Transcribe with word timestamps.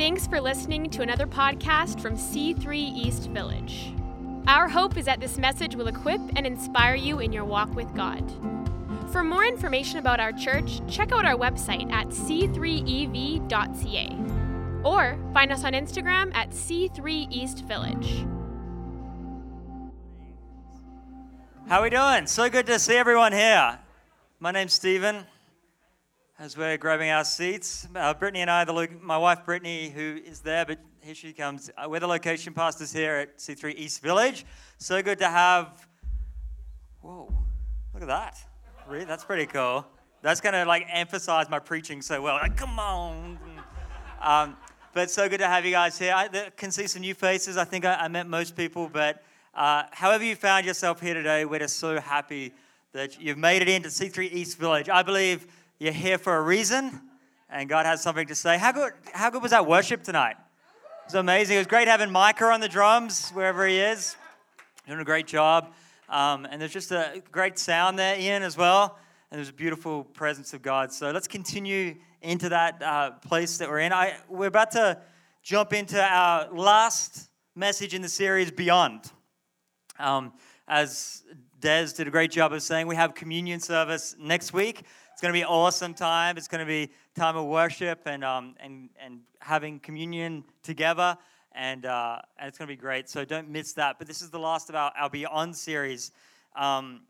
Thanks 0.00 0.26
for 0.26 0.40
listening 0.40 0.88
to 0.92 1.02
another 1.02 1.26
podcast 1.26 2.00
from 2.00 2.14
C3 2.16 2.74
East 2.74 3.28
Village. 3.28 3.92
Our 4.46 4.66
hope 4.66 4.96
is 4.96 5.04
that 5.04 5.20
this 5.20 5.36
message 5.36 5.76
will 5.76 5.88
equip 5.88 6.22
and 6.36 6.46
inspire 6.46 6.94
you 6.94 7.18
in 7.18 7.32
your 7.32 7.44
walk 7.44 7.74
with 7.74 7.94
God. 7.94 8.24
For 9.12 9.22
more 9.22 9.44
information 9.44 9.98
about 9.98 10.18
our 10.18 10.32
church, 10.32 10.80
check 10.88 11.12
out 11.12 11.26
our 11.26 11.36
website 11.36 11.92
at 11.92 12.06
c3ev.ca 12.08 12.46
or 14.84 15.18
find 15.34 15.52
us 15.52 15.64
on 15.64 15.74
Instagram 15.74 16.34
at 16.34 16.48
C3 16.48 17.30
East 17.30 17.66
Village. 17.66 18.24
How 21.68 21.80
are 21.80 21.82
we 21.82 21.90
doing? 21.90 22.26
So 22.26 22.48
good 22.48 22.64
to 22.68 22.78
see 22.78 22.96
everyone 22.96 23.32
here. 23.32 23.78
My 24.38 24.50
name's 24.50 24.72
Stephen. 24.72 25.26
As 26.40 26.56
we're 26.56 26.78
grabbing 26.78 27.10
our 27.10 27.22
seats, 27.22 27.86
uh, 27.94 28.14
Brittany 28.14 28.40
and 28.40 28.50
I, 28.50 28.64
the, 28.64 28.88
my 29.02 29.18
wife 29.18 29.44
Brittany, 29.44 29.90
who 29.90 30.18
is 30.24 30.40
there, 30.40 30.64
but 30.64 30.78
here 31.02 31.14
she 31.14 31.34
comes. 31.34 31.70
Uh, 31.76 31.86
we're 31.86 32.00
the 32.00 32.06
location 32.06 32.54
pastors 32.54 32.90
here 32.94 33.16
at 33.16 33.36
C3 33.36 33.74
East 33.76 34.00
Village. 34.00 34.46
So 34.78 35.02
good 35.02 35.18
to 35.18 35.28
have. 35.28 35.86
Whoa, 37.02 37.30
look 37.92 38.02
at 38.02 38.08
that. 38.08 38.38
Really? 38.88 39.04
That's 39.04 39.22
pretty 39.22 39.44
cool. 39.44 39.84
That's 40.22 40.40
going 40.40 40.54
to 40.54 40.64
like 40.64 40.86
emphasize 40.90 41.50
my 41.50 41.58
preaching 41.58 42.00
so 42.00 42.22
well. 42.22 42.36
Like, 42.36 42.56
come 42.56 42.78
on. 42.78 43.38
Um, 44.22 44.56
but 44.94 45.10
so 45.10 45.28
good 45.28 45.40
to 45.40 45.46
have 45.46 45.66
you 45.66 45.72
guys 45.72 45.98
here. 45.98 46.14
I 46.16 46.48
can 46.56 46.70
see 46.70 46.86
some 46.86 47.02
new 47.02 47.12
faces. 47.12 47.58
I 47.58 47.64
think 47.64 47.84
I, 47.84 47.96
I 47.96 48.08
met 48.08 48.26
most 48.26 48.56
people, 48.56 48.88
but 48.90 49.22
uh, 49.54 49.82
however 49.90 50.24
you 50.24 50.36
found 50.36 50.64
yourself 50.64 51.02
here 51.02 51.12
today, 51.12 51.44
we're 51.44 51.58
just 51.58 51.76
so 51.76 52.00
happy 52.00 52.54
that 52.92 53.20
you've 53.20 53.36
made 53.36 53.60
it 53.60 53.68
into 53.68 53.90
C3 53.90 54.32
East 54.32 54.58
Village. 54.58 54.88
I 54.88 55.02
believe 55.02 55.46
you're 55.80 55.94
here 55.94 56.18
for 56.18 56.36
a 56.36 56.42
reason, 56.42 57.00
and 57.48 57.66
God 57.66 57.86
has 57.86 58.02
something 58.02 58.26
to 58.26 58.34
say. 58.34 58.58
How 58.58 58.70
good, 58.70 58.92
how 59.14 59.30
good 59.30 59.40
was 59.40 59.52
that 59.52 59.66
worship 59.66 60.02
tonight? 60.02 60.36
It 60.36 61.06
was 61.06 61.14
amazing. 61.14 61.56
It 61.56 61.60
was 61.60 61.66
great 61.66 61.88
having 61.88 62.10
Micah 62.10 62.44
on 62.44 62.60
the 62.60 62.68
drums, 62.68 63.30
wherever 63.30 63.66
he 63.66 63.78
is. 63.78 64.14
Doing 64.86 65.00
a 65.00 65.04
great 65.04 65.26
job. 65.26 65.72
Um, 66.10 66.44
and 66.44 66.60
there's 66.60 66.74
just 66.74 66.92
a 66.92 67.22
great 67.32 67.58
sound 67.58 67.98
there, 67.98 68.20
Ian, 68.20 68.42
as 68.42 68.58
well. 68.58 68.98
And 69.30 69.38
there's 69.38 69.48
a 69.48 69.54
beautiful 69.54 70.04
presence 70.04 70.52
of 70.52 70.60
God. 70.60 70.92
So 70.92 71.12
let's 71.12 71.26
continue 71.26 71.94
into 72.20 72.50
that 72.50 72.82
uh, 72.82 73.12
place 73.12 73.56
that 73.56 73.70
we're 73.70 73.78
in. 73.78 73.90
I, 73.90 74.18
we're 74.28 74.48
about 74.48 74.72
to 74.72 75.00
jump 75.42 75.72
into 75.72 75.98
our 75.98 76.52
last 76.52 77.30
message 77.56 77.94
in 77.94 78.02
the 78.02 78.08
series, 78.10 78.50
Beyond. 78.50 79.10
Um, 79.98 80.34
as 80.68 81.22
Des 81.58 81.86
did 81.96 82.06
a 82.06 82.10
great 82.10 82.30
job 82.30 82.52
of 82.52 82.62
saying, 82.62 82.86
we 82.86 82.96
have 82.96 83.14
communion 83.14 83.60
service 83.60 84.14
next 84.18 84.52
week. 84.52 84.84
It's 85.20 85.22
going 85.22 85.34
to 85.34 85.38
be 85.38 85.44
awesome 85.44 85.92
time. 85.92 86.38
It's 86.38 86.48
going 86.48 86.60
to 86.60 86.66
be 86.66 86.88
time 87.14 87.36
of 87.36 87.44
worship 87.44 88.00
and, 88.06 88.24
um, 88.24 88.54
and, 88.58 88.88
and 88.98 89.20
having 89.40 89.78
communion 89.78 90.44
together. 90.62 91.18
And, 91.52 91.84
uh, 91.84 92.22
and 92.38 92.48
it's 92.48 92.56
going 92.56 92.68
to 92.68 92.74
be 92.74 92.80
great. 92.80 93.06
So 93.10 93.26
don't 93.26 93.50
miss 93.50 93.74
that. 93.74 93.98
But 93.98 94.08
this 94.08 94.22
is 94.22 94.30
the 94.30 94.38
last 94.38 94.70
of 94.70 94.76
our, 94.76 94.90
our 94.98 95.10
Beyond 95.10 95.54
series. 95.54 96.12
Um, 96.56 97.02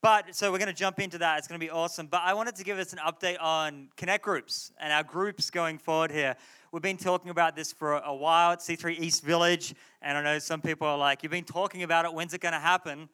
but 0.00 0.36
so 0.36 0.52
we're 0.52 0.58
going 0.58 0.68
to 0.68 0.72
jump 0.72 1.00
into 1.00 1.18
that. 1.18 1.38
It's 1.38 1.48
going 1.48 1.58
to 1.58 1.66
be 1.66 1.68
awesome. 1.68 2.06
But 2.06 2.20
I 2.22 2.32
wanted 2.32 2.54
to 2.54 2.62
give 2.62 2.78
us 2.78 2.92
an 2.92 3.00
update 3.00 3.42
on 3.42 3.88
Connect 3.96 4.22
groups 4.22 4.70
and 4.80 4.92
our 4.92 5.02
groups 5.02 5.50
going 5.50 5.78
forward 5.78 6.12
here. 6.12 6.36
We've 6.70 6.80
been 6.80 6.96
talking 6.96 7.32
about 7.32 7.56
this 7.56 7.72
for 7.72 7.94
a 7.94 8.14
while 8.14 8.52
at 8.52 8.60
C3 8.60 9.00
East 9.00 9.24
Village. 9.24 9.74
And 10.00 10.16
I 10.16 10.22
know 10.22 10.38
some 10.38 10.60
people 10.60 10.86
are 10.86 10.96
like, 10.96 11.24
you've 11.24 11.32
been 11.32 11.42
talking 11.42 11.82
about 11.82 12.04
it. 12.04 12.14
When's 12.14 12.34
it 12.34 12.40
going 12.40 12.54
to 12.54 12.60
happen? 12.60 13.08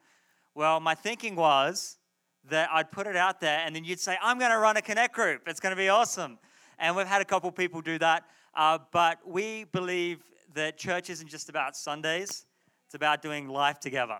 Well, 0.53 0.79
my 0.79 0.93
thinking 0.93 1.35
was 1.35 1.97
that 2.49 2.69
I'd 2.71 2.91
put 2.91 3.07
it 3.07 3.15
out 3.15 3.39
there 3.39 3.59
and 3.65 3.75
then 3.75 3.83
you'd 3.83 3.99
say, 3.99 4.17
I'm 4.21 4.39
going 4.39 4.51
to 4.51 4.57
run 4.57 4.77
a 4.77 4.81
Connect 4.81 5.13
group. 5.13 5.43
It's 5.47 5.59
going 5.59 5.71
to 5.71 5.77
be 5.77 5.89
awesome. 5.89 6.37
And 6.79 6.95
we've 6.95 7.07
had 7.07 7.21
a 7.21 7.25
couple 7.25 7.51
people 7.51 7.81
do 7.81 7.97
that. 7.99 8.25
Uh, 8.55 8.79
but 8.91 9.19
we 9.25 9.65
believe 9.65 10.23
that 10.53 10.77
church 10.77 11.09
isn't 11.09 11.27
just 11.27 11.49
about 11.49 11.75
Sundays, 11.75 12.45
it's 12.85 12.95
about 12.95 13.21
doing 13.21 13.49
life 13.49 13.79
together. 13.79 14.19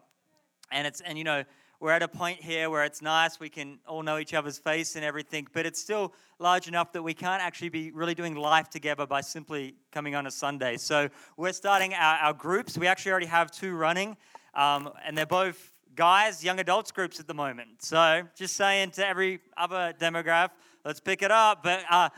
And 0.72 0.86
it's, 0.86 1.02
and 1.02 1.18
you 1.18 1.24
know, 1.24 1.44
we're 1.80 1.92
at 1.92 2.04
a 2.04 2.08
point 2.08 2.42
here 2.42 2.70
where 2.70 2.84
it's 2.84 3.02
nice, 3.02 3.40
we 3.40 3.50
can 3.50 3.80
all 3.88 4.02
know 4.02 4.18
each 4.18 4.34
other's 4.34 4.58
face 4.58 4.96
and 4.96 5.06
everything, 5.06 5.48
but 5.54 5.66
it's 5.66 5.80
still 5.80 6.14
large 6.40 6.68
enough 6.68 6.92
that 6.94 7.04
we 7.04 7.14
can't 7.14 7.42
actually 7.42 7.70
be 7.70 7.92
really 7.92 8.16
doing 8.16 8.36
life 8.36 8.70
together 8.70 9.06
by 9.06 9.22
simply 9.22 9.76
coming 9.92 10.16
on 10.16 10.26
a 10.26 10.32
Sunday. 10.32 10.78
So 10.78 11.10
we're 11.38 11.54
starting 11.54 11.94
our, 11.94 12.16
our 12.18 12.34
groups. 12.34 12.78
We 12.78 12.88
actually 12.88 13.12
already 13.12 13.28
have 13.28 13.52
two 13.52 13.76
running, 13.76 14.18
um, 14.54 14.90
and 15.06 15.18
they're 15.18 15.26
both 15.26 15.75
guys, 15.96 16.44
young 16.44 16.60
adults 16.60 16.92
groups 16.92 17.20
at 17.20 17.28
the 17.28 17.34
moment. 17.34 17.82
So 17.82 18.24
just 18.36 18.56
saying 18.56 18.92
to 18.92 19.08
every 19.08 19.40
other 19.56 19.94
demographic, 19.98 20.52
let's 20.84 21.00
pick 21.00 21.22
it 21.22 21.32
up. 21.32 21.64
But 21.64 21.84
uh, 21.90 22.10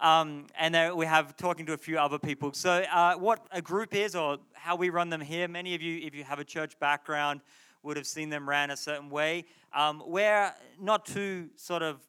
um, 0.00 0.46
and 0.58 0.96
we 0.96 1.06
have 1.06 1.36
talking 1.36 1.64
to 1.66 1.72
a 1.72 1.78
few 1.78 1.98
other 1.98 2.18
people. 2.18 2.52
So 2.52 2.84
uh, 2.92 3.14
what 3.14 3.46
a 3.50 3.62
group 3.62 3.94
is, 3.94 4.14
or 4.14 4.38
how 4.52 4.76
we 4.76 4.90
run 4.90 5.08
them 5.08 5.20
here. 5.20 5.48
Many 5.48 5.74
of 5.74 5.82
you, 5.82 6.06
if 6.06 6.14
you 6.14 6.24
have 6.24 6.38
a 6.38 6.44
church 6.44 6.78
background, 6.78 7.40
would 7.82 7.96
have 7.96 8.06
seen 8.06 8.28
them 8.28 8.48
ran 8.48 8.70
a 8.70 8.76
certain 8.76 9.08
way. 9.08 9.44
Um, 9.72 10.02
we're 10.06 10.52
not 10.80 11.06
too 11.06 11.48
sort 11.56 11.82
of 11.82 12.00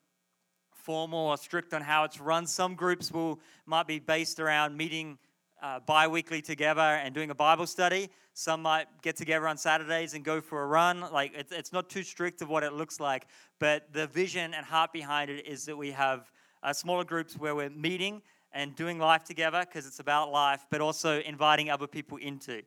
formal 0.71 1.27
or 1.27 1.37
strict 1.37 1.73
on 1.73 1.81
how 1.81 2.03
it's 2.03 2.19
run. 2.19 2.45
Some 2.47 2.75
groups 2.75 3.11
will 3.11 3.39
might 3.65 3.87
be 3.87 3.99
based 3.99 4.39
around 4.39 4.75
meeting 4.75 5.17
uh, 5.61 5.79
bi-weekly 5.79 6.41
together 6.41 6.81
and 6.81 7.13
doing 7.13 7.29
a 7.29 7.35
Bible 7.35 7.67
study. 7.67 8.09
Some 8.37 8.63
might 8.63 8.87
get 9.01 9.15
together 9.15 9.47
on 9.47 9.57
Saturdays 9.57 10.13
and 10.13 10.21
go 10.21 10.41
for 10.41 10.61
a 10.61 10.67
run. 10.67 10.99
Like 10.99 11.31
it's, 11.35 11.53
it's 11.53 11.71
not 11.71 11.89
too 11.89 12.03
strict 12.03 12.41
of 12.41 12.49
what 12.49 12.63
it 12.63 12.73
looks 12.73 12.99
like, 12.99 13.27
but 13.59 13.93
the 13.93 14.07
vision 14.07 14.53
and 14.53 14.65
heart 14.65 14.91
behind 14.91 15.31
it 15.31 15.47
is 15.47 15.63
that 15.67 15.77
we 15.77 15.91
have 15.91 16.29
uh, 16.61 16.73
smaller 16.73 17.05
groups 17.05 17.37
where 17.37 17.55
we're 17.55 17.69
meeting 17.69 18.21
and 18.51 18.75
doing 18.75 18.99
life 18.99 19.23
together 19.23 19.61
because 19.61 19.87
it's 19.87 19.99
about 19.99 20.33
life, 20.33 20.65
but 20.69 20.81
also 20.81 21.21
inviting 21.21 21.69
other 21.69 21.87
people 21.87 22.17
into. 22.17 22.61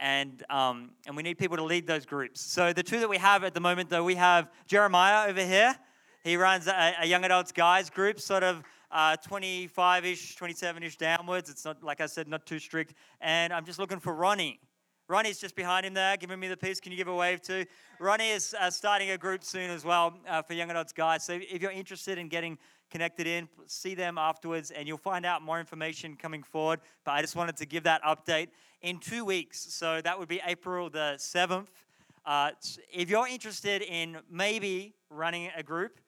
And, 0.00 0.42
um, 0.50 0.90
and 1.06 1.16
we 1.16 1.22
need 1.22 1.38
people 1.38 1.56
to 1.58 1.64
lead 1.64 1.86
those 1.86 2.04
groups. 2.04 2.40
So 2.40 2.72
the 2.72 2.82
two 2.82 2.98
that 2.98 3.08
we 3.08 3.18
have 3.18 3.44
at 3.44 3.54
the 3.54 3.60
moment, 3.60 3.90
though, 3.90 4.02
we 4.02 4.16
have 4.16 4.50
Jeremiah 4.66 5.28
over 5.28 5.44
here. 5.44 5.76
He 6.24 6.36
runs 6.36 6.66
a, 6.66 6.94
a 7.02 7.06
young 7.06 7.24
adults 7.24 7.52
guys 7.52 7.88
group, 7.88 8.18
sort 8.18 8.42
of 8.42 8.64
25 9.22 10.04
uh, 10.04 10.06
ish, 10.08 10.34
27 10.34 10.82
ish 10.82 10.96
downwards. 10.96 11.50
It's 11.50 11.64
not, 11.64 11.84
like 11.84 12.00
I 12.00 12.06
said, 12.06 12.26
not 12.26 12.46
too 12.46 12.58
strict. 12.58 12.94
And 13.20 13.52
I'm 13.52 13.64
just 13.64 13.78
looking 13.78 14.00
for 14.00 14.12
Ronnie. 14.12 14.58
Ronnie's 15.06 15.38
just 15.38 15.54
behind 15.54 15.84
him 15.84 15.92
there, 15.92 16.16
giving 16.16 16.40
me 16.40 16.48
the 16.48 16.56
peace. 16.56 16.80
Can 16.80 16.90
you 16.90 16.96
give 16.96 17.08
a 17.08 17.14
wave 17.14 17.42
too? 17.42 17.66
Ronnie 18.00 18.30
is 18.30 18.54
uh, 18.58 18.70
starting 18.70 19.10
a 19.10 19.18
group 19.18 19.44
soon 19.44 19.70
as 19.70 19.84
well 19.84 20.14
uh, 20.26 20.40
for 20.40 20.54
young 20.54 20.70
adults 20.70 20.94
guys. 20.94 21.24
So 21.24 21.34
if 21.34 21.60
you're 21.60 21.70
interested 21.70 22.16
in 22.16 22.28
getting 22.28 22.56
connected 22.90 23.26
in, 23.26 23.48
see 23.66 23.94
them 23.94 24.16
afterwards, 24.16 24.70
and 24.70 24.88
you'll 24.88 24.96
find 24.96 25.26
out 25.26 25.42
more 25.42 25.60
information 25.60 26.16
coming 26.16 26.42
forward. 26.42 26.80
But 27.04 27.12
I 27.12 27.20
just 27.20 27.36
wanted 27.36 27.56
to 27.58 27.66
give 27.66 27.82
that 27.82 28.02
update 28.02 28.48
in 28.80 28.98
two 28.98 29.26
weeks. 29.26 29.60
So 29.74 30.00
that 30.00 30.18
would 30.18 30.28
be 30.28 30.40
April 30.46 30.88
the 30.88 31.16
7th. 31.18 31.66
Uh, 32.24 32.52
if 32.90 33.10
you're 33.10 33.28
interested 33.28 33.82
in 33.82 34.16
maybe 34.30 34.94
running 35.10 35.50
a 35.54 35.62
group, 35.62 36.00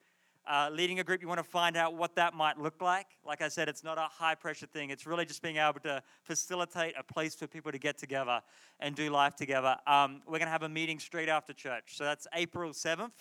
uh, 0.49 0.69
leading 0.71 0.99
a 0.99 1.03
group, 1.03 1.21
you 1.21 1.27
want 1.27 1.39
to 1.39 1.43
find 1.43 1.75
out 1.75 1.95
what 1.95 2.15
that 2.15 2.33
might 2.33 2.57
look 2.57 2.81
like. 2.81 3.07
Like 3.25 3.41
I 3.41 3.47
said, 3.47 3.67
it's 3.67 3.83
not 3.83 3.97
a 3.97 4.07
high 4.09 4.35
pressure 4.35 4.65
thing. 4.65 4.89
It's 4.89 5.05
really 5.05 5.25
just 5.25 5.41
being 5.41 5.57
able 5.57 5.79
to 5.81 6.01
facilitate 6.23 6.95
a 6.97 7.03
place 7.03 7.35
for 7.35 7.47
people 7.47 7.71
to 7.71 7.77
get 7.77 7.97
together 7.97 8.41
and 8.79 8.95
do 8.95 9.09
life 9.09 9.35
together. 9.35 9.75
Um, 9.85 10.21
we're 10.25 10.39
going 10.39 10.47
to 10.47 10.51
have 10.51 10.63
a 10.63 10.69
meeting 10.69 10.99
straight 10.99 11.29
after 11.29 11.53
church. 11.53 11.97
So 11.97 12.03
that's 12.03 12.27
April 12.33 12.71
7th. 12.71 13.11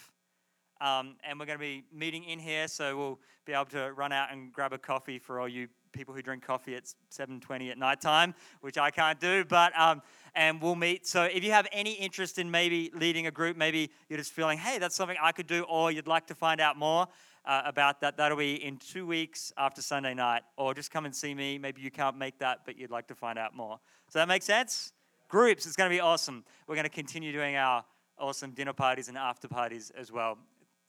Um, 0.81 1.16
and 1.25 1.41
we're 1.41 1.47
going 1.47 1.59
to 1.59 1.64
be 1.64 1.84
meeting 1.92 2.25
in 2.25 2.38
here, 2.38 2.69
so 2.69 2.97
we'll 2.97 3.20
be 3.47 3.53
able 3.53 3.64
to 3.66 3.93
run 3.94 4.12
out 4.12 4.31
and 4.31 4.53
grab 4.53 4.75
a 4.75 4.78
coffee 4.78 5.19
for 5.19 5.41
all 5.41 5.48
you 5.48 5.69
people 5.96 6.14
who 6.14 6.22
drink 6.22 6.44
coffee 6.44 6.74
at 6.74 6.84
7:20 7.10 7.70
at 7.70 7.78
night 7.78 8.00
time, 8.00 8.34
which 8.60 8.78
I 8.78 8.90
can't 8.90 9.18
do. 9.18 9.44
But 9.44 9.78
um, 9.78 10.02
and 10.34 10.60
we'll 10.60 10.76
meet. 10.76 11.06
So 11.06 11.24
if 11.24 11.42
you 11.42 11.50
have 11.52 11.66
any 11.72 11.92
interest 11.92 12.38
in 12.38 12.50
maybe 12.50 12.90
leading 12.94 13.26
a 13.26 13.30
group, 13.30 13.56
maybe 13.56 13.90
you're 14.08 14.18
just 14.18 14.32
feeling, 14.32 14.58
hey, 14.58 14.78
that's 14.78 14.94
something 14.94 15.16
I 15.20 15.32
could 15.32 15.46
do, 15.46 15.62
or 15.62 15.90
you'd 15.90 16.06
like 16.06 16.26
to 16.26 16.34
find 16.34 16.60
out 16.60 16.76
more 16.76 17.08
uh, 17.46 17.62
about 17.64 18.00
that, 18.00 18.16
that'll 18.16 18.36
be 18.36 18.62
in 18.62 18.76
two 18.76 19.06
weeks 19.06 19.52
after 19.56 19.80
Sunday 19.80 20.14
night. 20.14 20.42
Or 20.56 20.74
just 20.74 20.90
come 20.90 21.06
and 21.06 21.14
see 21.14 21.34
me. 21.34 21.58
Maybe 21.58 21.81
you 21.81 21.90
can't 21.90 22.19
make 22.19 22.38
that, 22.40 22.60
but 22.66 22.78
you'd 22.78 22.90
like 22.90 23.06
to 23.08 23.14
find 23.14 23.38
out 23.38 23.54
more. 23.54 23.78
So 24.10 24.19
that 24.19 24.28
makes 24.28 24.44
sense? 24.44 24.92
Groups, 25.28 25.66
it's 25.66 25.76
going 25.76 25.90
to 25.90 25.94
be 25.94 26.00
awesome. 26.00 26.44
We're 26.66 26.75
going 26.76 26.84
to 26.84 26.90
continue 26.90 27.32
doing 27.32 27.56
our 27.56 27.84
awesome 28.19 28.52
dinner 28.52 28.72
parties 28.72 29.08
and 29.08 29.16
after 29.16 29.49
parties 29.49 29.90
as 29.96 30.12
well. 30.12 30.38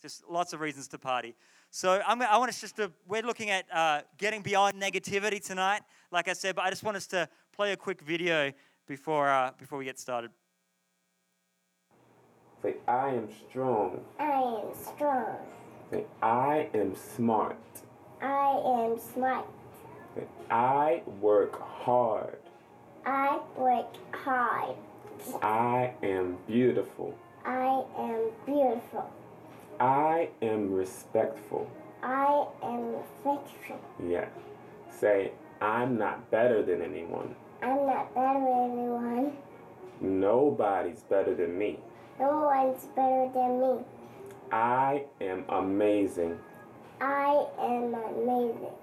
Just 0.02 0.24
lots 0.30 0.54
of 0.54 0.60
reasons 0.60 0.88
to 0.90 1.00
party. 1.00 1.36
So 1.72 2.02
I'm, 2.06 2.22
i 2.22 2.38
want 2.38 2.50
us 2.50 2.62
just 2.62 2.78
to, 2.78 2.92
we're 3.08 3.22
looking 3.22 3.50
at 3.50 3.66
uh, 3.72 4.02
getting 4.18 4.42
beyond 4.42 4.82
negativity 4.82 5.44
tonight, 5.44 5.82
like 6.12 6.28
I 6.28 6.34
said, 6.34 6.56
but 6.56 6.66
I 6.66 6.70
just 6.70 6.84
want 6.84 6.98
us 6.98 7.08
to 7.08 7.28
play 7.56 7.74
a 7.74 7.78
quick 7.78 8.02
video 8.02 8.52
before, 8.88 9.30
uh, 9.30 9.52
before 9.58 9.78
we 9.78 9.86
get 9.86 10.00
started. 10.00 10.32
Say, 12.64 12.76
I 12.88 13.10
am 13.10 13.30
strong. 13.50 14.00
I 14.20 14.32
am 14.32 14.74
strong. 14.74 15.38
Say, 15.92 16.06
I 16.22 16.70
am 16.74 16.96
smart. 16.96 17.58
I 18.22 18.62
am 18.66 19.00
smart. 19.00 19.46
Say, 20.16 20.24
I 20.50 21.04
work 21.22 21.62
hard. 21.62 22.40
I 23.06 23.40
work 23.56 23.94
hard. 24.12 24.76
I 25.42 25.94
am 26.04 26.38
beautiful. 26.48 27.16
I 27.46 27.84
am 27.98 28.32
beautiful. 28.46 29.10
I 29.80 30.30
am 30.42 30.74
respectful. 30.74 31.70
I 32.02 32.48
am 32.64 32.96
respectful. 32.96 33.80
Yeah. 34.04 34.28
Say, 34.90 35.32
I'm 35.62 35.98
not 35.98 36.32
better 36.32 36.64
than 36.64 36.82
anyone. 36.82 37.36
I'm 37.62 37.86
not 37.86 38.14
better 38.16 38.40
than 38.40 38.72
anyone. 38.72 39.38
Nobody's 40.02 41.02
better 41.04 41.36
than 41.36 41.58
me. 41.58 41.80
No 42.20 42.52
one's 42.52 42.86
better 42.96 43.30
than 43.34 43.62
me. 43.62 43.86
I 44.52 45.06
am 45.22 45.46
amazing. 45.50 46.40
I 47.02 47.46
am 47.60 47.94
amazing. 47.94 48.74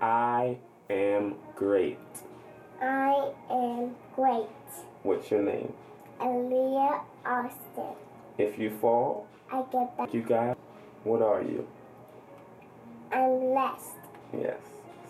I 0.00 0.58
am 0.88 1.34
great. 1.56 1.98
I 2.80 3.32
am 3.50 3.94
great. 4.14 4.46
What's 5.02 5.30
your 5.30 5.42
name? 5.42 5.72
Aaliyah 6.20 7.00
Austin. 7.24 7.94
If 8.38 8.58
you 8.58 8.70
fall, 8.80 9.26
I 9.52 9.62
get 9.72 9.96
back. 9.96 10.14
you 10.14 10.22
got. 10.22 10.56
What 11.04 11.22
are 11.22 11.42
you? 11.42 11.66
I'm 13.12 13.40
blessed. 13.40 13.96
Yes. 14.32 14.58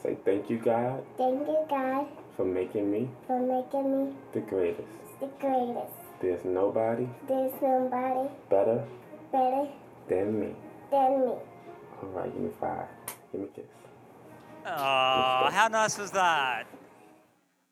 Say 0.03 0.17
thank 0.25 0.49
you, 0.49 0.59
God, 0.59 1.05
Thank 1.19 1.47
you, 1.47 1.59
God, 1.69 2.07
for 2.37 2.45
making 2.47 2.91
me 2.91 3.11
for 3.27 3.39
making 3.39 4.07
me 4.07 4.13
the 4.33 4.41
greatest. 4.41 4.89
the 5.21 5.27
greatest. 5.39 5.93
There's 6.23 6.43
nobody 6.45 7.07
There's 7.29 7.53
nobody 7.61 8.29
better 8.49 8.83
better 9.31 9.69
than 10.09 10.41
me. 10.41 10.55
than 10.91 11.21
me. 11.21 11.27
All 12.03 12.09
right, 12.15 12.33
give 12.33 12.43
me 12.43 12.51
five. 12.59 12.87
Give 13.33 13.43
me 13.43 13.49
a 13.53 13.57
kiss. 13.57 13.65
Oh, 14.65 15.49
how 15.51 15.69
nice 15.71 15.99
was 15.99 16.11
that? 16.13 16.65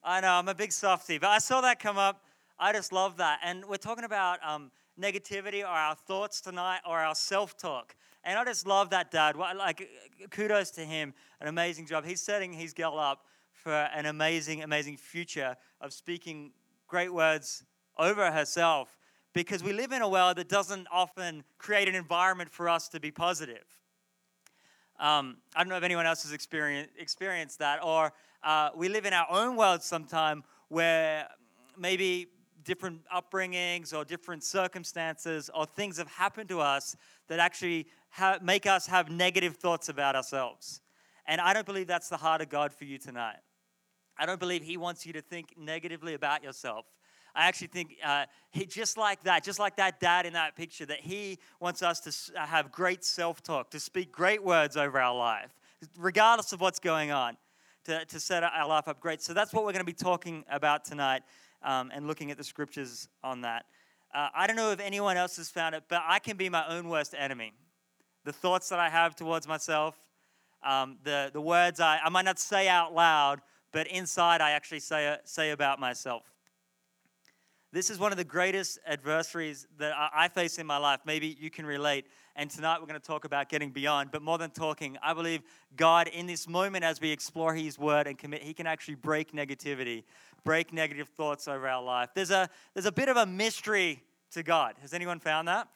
I 0.03 0.21
know, 0.21 0.33
I'm 0.33 0.47
a 0.47 0.55
big 0.55 0.71
softie, 0.71 1.17
but 1.17 1.29
I 1.29 1.39
saw 1.39 1.61
that 1.61 1.79
come 1.79 1.97
up. 1.97 2.23
I 2.59 2.73
just 2.73 2.91
love 2.91 3.17
that. 3.17 3.39
And 3.43 3.65
we're 3.65 3.77
talking 3.77 4.03
about 4.03 4.39
um, 4.45 4.69
negativity 4.99 5.61
or 5.61 5.67
our 5.67 5.95
thoughts 5.95 6.41
tonight 6.41 6.81
or 6.87 6.99
our 6.99 7.15
self 7.15 7.57
talk. 7.57 7.95
And 8.23 8.37
I 8.37 8.43
just 8.43 8.67
love 8.67 8.89
that 8.89 9.11
dad. 9.11 9.35
Like, 9.35 9.89
kudos 10.29 10.71
to 10.71 10.81
him. 10.81 11.13
An 11.39 11.47
amazing 11.47 11.85
job. 11.85 12.05
He's 12.05 12.21
setting 12.21 12.51
his 12.51 12.73
girl 12.73 12.99
up 12.99 13.25
for 13.51 13.73
an 13.73 14.05
amazing, 14.05 14.63
amazing 14.63 14.97
future 14.97 15.55
of 15.81 15.93
speaking 15.93 16.51
great 16.87 17.13
words 17.13 17.63
over 17.97 18.31
herself 18.31 18.97
because 19.33 19.63
we 19.63 19.73
live 19.73 19.91
in 19.91 20.01
a 20.01 20.09
world 20.09 20.37
that 20.37 20.49
doesn't 20.49 20.87
often 20.91 21.43
create 21.57 21.87
an 21.87 21.95
environment 21.95 22.49
for 22.49 22.67
us 22.67 22.89
to 22.89 22.99
be 22.99 23.11
positive. 23.11 23.65
Um, 24.99 25.37
I 25.55 25.61
don't 25.61 25.69
know 25.69 25.77
if 25.77 25.83
anyone 25.83 26.05
else 26.05 26.23
has 26.23 26.33
experienced, 26.33 26.91
experienced 26.97 27.59
that, 27.59 27.83
or 27.83 28.11
uh, 28.43 28.69
we 28.75 28.89
live 28.89 29.05
in 29.05 29.13
our 29.13 29.27
own 29.29 29.55
world 29.55 29.81
sometime 29.81 30.43
where 30.67 31.27
maybe 31.77 32.27
different 32.69 33.01
upbringings 33.11 33.95
or 33.95 34.05
different 34.05 34.43
circumstances 34.43 35.49
or 35.55 35.65
things 35.65 35.97
have 35.97 36.07
happened 36.07 36.47
to 36.47 36.59
us 36.59 36.95
that 37.27 37.39
actually 37.39 37.87
ha- 38.11 38.37
make 38.43 38.67
us 38.67 38.85
have 38.85 39.09
negative 39.09 39.55
thoughts 39.55 39.89
about 39.89 40.15
ourselves. 40.15 40.79
And 41.25 41.41
I 41.41 41.51
don't 41.55 41.65
believe 41.65 41.87
that's 41.87 42.09
the 42.09 42.17
heart 42.17 42.41
of 42.41 42.49
God 42.49 42.71
for 42.71 42.85
you 42.85 42.99
tonight. 42.99 43.39
I 44.19 44.27
don't 44.27 44.39
believe 44.39 44.61
He 44.61 44.77
wants 44.77 45.03
you 45.03 45.13
to 45.13 45.21
think 45.21 45.55
negatively 45.57 46.13
about 46.13 46.43
yourself. 46.43 46.85
I 47.33 47.47
actually 47.47 47.67
think 47.67 47.95
uh, 48.05 48.25
he, 48.51 48.67
just 48.67 48.97
like 48.97 49.23
that, 49.23 49.43
just 49.43 49.57
like 49.57 49.75
that 49.77 49.99
dad 49.99 50.27
in 50.27 50.33
that 50.33 50.55
picture, 50.55 50.85
that 50.87 50.99
he 50.99 51.39
wants 51.59 51.81
us 51.81 51.99
to 52.01 52.39
uh, 52.39 52.45
have 52.45 52.71
great 52.71 53.03
self 53.03 53.41
talk, 53.41 53.71
to 53.71 53.79
speak 53.79 54.11
great 54.11 54.43
words 54.43 54.77
over 54.77 54.99
our 54.99 55.15
life, 55.15 55.55
regardless 55.97 56.53
of 56.53 56.61
what's 56.61 56.79
going 56.79 57.11
on, 57.11 57.37
to, 57.85 58.05
to 58.05 58.19
set 58.19 58.43
our 58.43 58.67
life 58.67 58.87
up 58.87 58.99
great. 58.99 59.21
So 59.21 59.33
that's 59.33 59.53
what 59.53 59.63
we're 59.63 59.73
going 59.73 59.85
to 59.85 59.91
be 59.91 59.93
talking 59.93 60.43
about 60.49 60.85
tonight 60.85 61.21
um, 61.63 61.91
and 61.93 62.07
looking 62.07 62.31
at 62.31 62.37
the 62.37 62.43
scriptures 62.43 63.07
on 63.23 63.41
that. 63.41 63.65
Uh, 64.13 64.29
I 64.33 64.47
don't 64.47 64.55
know 64.55 64.71
if 64.71 64.79
anyone 64.79 65.17
else 65.17 65.37
has 65.37 65.49
found 65.49 65.75
it, 65.75 65.83
but 65.87 66.01
I 66.07 66.19
can 66.19 66.35
be 66.35 66.49
my 66.49 66.67
own 66.67 66.89
worst 66.89 67.13
enemy. 67.17 67.53
The 68.25 68.33
thoughts 68.33 68.69
that 68.69 68.79
I 68.79 68.89
have 68.89 69.15
towards 69.15 69.47
myself, 69.47 69.95
um, 70.63 70.97
the, 71.03 71.29
the 71.31 71.41
words 71.41 71.79
I, 71.79 71.99
I 72.03 72.09
might 72.09 72.25
not 72.25 72.39
say 72.39 72.67
out 72.67 72.93
loud, 72.93 73.41
but 73.71 73.87
inside 73.87 74.41
I 74.41 74.51
actually 74.51 74.79
say, 74.79 75.15
say 75.25 75.51
about 75.51 75.79
myself. 75.79 76.23
This 77.71 77.91
is 77.91 77.99
one 77.99 78.11
of 78.11 78.17
the 78.17 78.23
greatest 78.23 78.79
adversaries 78.83 79.67
that 79.77 79.93
I 79.95 80.27
face 80.27 80.57
in 80.57 80.65
my 80.65 80.77
life. 80.77 81.01
Maybe 81.05 81.37
you 81.39 81.51
can 81.51 81.67
relate. 81.67 82.07
And 82.35 82.49
tonight 82.49 82.79
we're 82.79 82.87
going 82.87 82.99
to 82.99 83.05
talk 83.05 83.25
about 83.25 83.47
getting 83.47 83.69
beyond. 83.69 84.09
But 84.11 84.23
more 84.23 84.39
than 84.39 84.49
talking, 84.49 84.97
I 85.03 85.13
believe 85.13 85.43
God, 85.75 86.07
in 86.07 86.25
this 86.25 86.47
moment, 86.47 86.83
as 86.83 86.99
we 86.99 87.11
explore 87.11 87.53
His 87.53 87.77
Word 87.77 88.07
and 88.07 88.17
commit, 88.17 88.41
He 88.41 88.55
can 88.55 88.65
actually 88.65 88.95
break 88.95 89.33
negativity, 89.33 90.03
break 90.43 90.73
negative 90.73 91.09
thoughts 91.09 91.47
over 91.47 91.67
our 91.67 91.83
life. 91.83 92.09
There's 92.15 92.31
a, 92.31 92.49
there's 92.73 92.87
a 92.87 92.91
bit 92.91 93.07
of 93.07 93.17
a 93.17 93.27
mystery 93.27 94.01
to 94.31 94.41
God. 94.41 94.73
Has 94.81 94.95
anyone 94.95 95.19
found 95.19 95.47
that? 95.47 95.67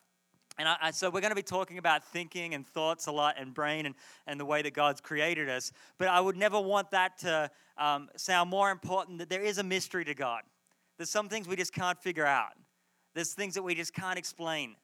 And 0.58 0.68
I, 0.68 0.90
so 0.90 1.12
we're 1.12 1.22
going 1.22 1.30
to 1.30 1.36
be 1.36 1.44
talking 1.44 1.78
about 1.78 2.04
thinking 2.04 2.56
and 2.56 2.66
thoughts 2.66 3.06
a 3.06 3.12
lot 3.12 3.36
and 3.38 3.54
brain 3.54 3.86
and, 3.86 3.94
and 4.26 4.40
the 4.40 4.46
way 4.46 4.64
that 4.64 4.74
God's 4.74 5.00
created 5.00 5.48
us. 5.48 5.72
But 6.00 6.08
I 6.08 6.20
would 6.20 6.38
never 6.38 6.60
want 6.60 6.90
that 6.90 7.20
to 7.20 7.52
um, 7.78 8.10
sound 8.16 8.50
more 8.50 8.72
important 8.72 9.20
that 9.20 9.30
there 9.30 9.44
is 9.44 9.60
a 9.60 9.64
mystery 9.64 10.06
to 10.06 10.16
God. 10.16 10.42
There's 10.98 11.10
some 11.10 11.30
things 11.30 11.48
we 11.48 11.56
just 11.56 11.74
can't 11.74 12.00
figure 12.00 12.26
out. 12.26 12.54
There's 13.14 13.34
things 13.34 13.54
that 13.56 13.64
we 13.64 13.76
just 13.76 13.94
can't 13.94 14.18
explain. 14.18 14.76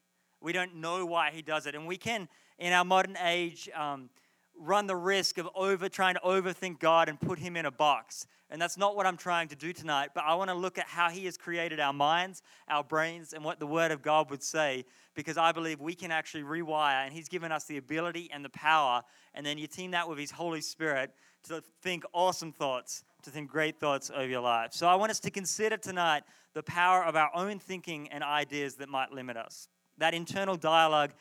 We 0.42 0.54
don't 0.54 0.76
know 0.76 1.06
why 1.06 1.32
He 1.32 1.42
does 1.42 1.66
it. 1.66 1.76
And 1.76 1.86
we 1.88 1.98
can, 1.98 2.28
in 2.58 2.74
our 2.74 2.86
modern 2.86 3.18
age, 3.18 3.70
um, 3.76 4.10
run 4.58 4.88
the 4.88 4.96
risk 4.96 5.38
of 5.38 5.48
over 5.56 5.90
trying 5.90 6.16
to 6.16 6.22
overthink 6.22 6.80
God 6.80 7.10
and 7.10 7.20
put 7.20 7.40
Him 7.40 7.56
in 7.56 7.66
a 7.66 7.72
box. 7.72 8.28
And 8.50 8.62
that's 8.62 8.78
not 8.78 8.96
what 8.96 9.06
I'm 9.06 9.18
trying 9.18 9.48
to 9.50 9.56
do 9.56 9.72
tonight. 9.74 10.10
But 10.14 10.24
I 10.26 10.36
want 10.36 10.50
to 10.50 10.56
look 10.56 10.78
at 10.78 10.86
how 10.86 11.10
He 11.10 11.26
has 11.26 11.38
created 11.38 11.80
our 11.80 11.94
minds, 11.94 12.42
our 12.68 12.84
brains, 12.84 13.34
and 13.34 13.44
what 13.44 13.60
the 13.60 13.68
Word 13.68 13.92
of 13.92 14.02
God 14.02 14.30
would 14.32 14.44
say, 14.44 14.86
because 15.16 15.38
I 15.38 15.52
believe 15.52 15.80
we 15.80 15.94
can 15.94 16.12
actually 16.12 16.44
rewire, 16.44 17.06
and 17.06 17.14
He's 17.14 17.30
given 17.30 17.52
us 17.52 17.66
the 17.66 17.78
ability 17.78 18.30
and 18.34 18.44
the 18.44 18.50
power. 18.50 19.04
And 19.34 19.46
then 19.46 19.58
you 19.58 19.68
team 19.68 19.92
that 19.92 20.10
with 20.10 20.18
His 20.18 20.32
Holy 20.32 20.62
Spirit 20.62 21.12
to 21.44 21.64
think 21.82 22.04
awesome 22.14 22.52
thoughts, 22.52 23.04
to 23.24 23.30
think 23.30 23.50
great 23.50 23.80
thoughts 23.80 24.10
over 24.14 24.28
your 24.28 24.42
life. 24.42 24.74
So 24.74 24.88
I 24.88 24.96
want 24.96 25.12
us 25.12 25.20
to 25.22 25.32
consider 25.32 25.78
tonight 25.78 26.24
the 26.54 26.64
power 26.64 27.04
of 27.04 27.16
our 27.16 27.30
own 27.36 27.60
thinking 27.60 28.08
and 28.10 28.24
ideas 28.24 28.76
that 28.76 28.90
might 28.90 29.12
limit 29.12 29.38
us. 29.38 29.68
That 29.98 30.14
internal 30.14 30.56
dialogue 30.56 31.12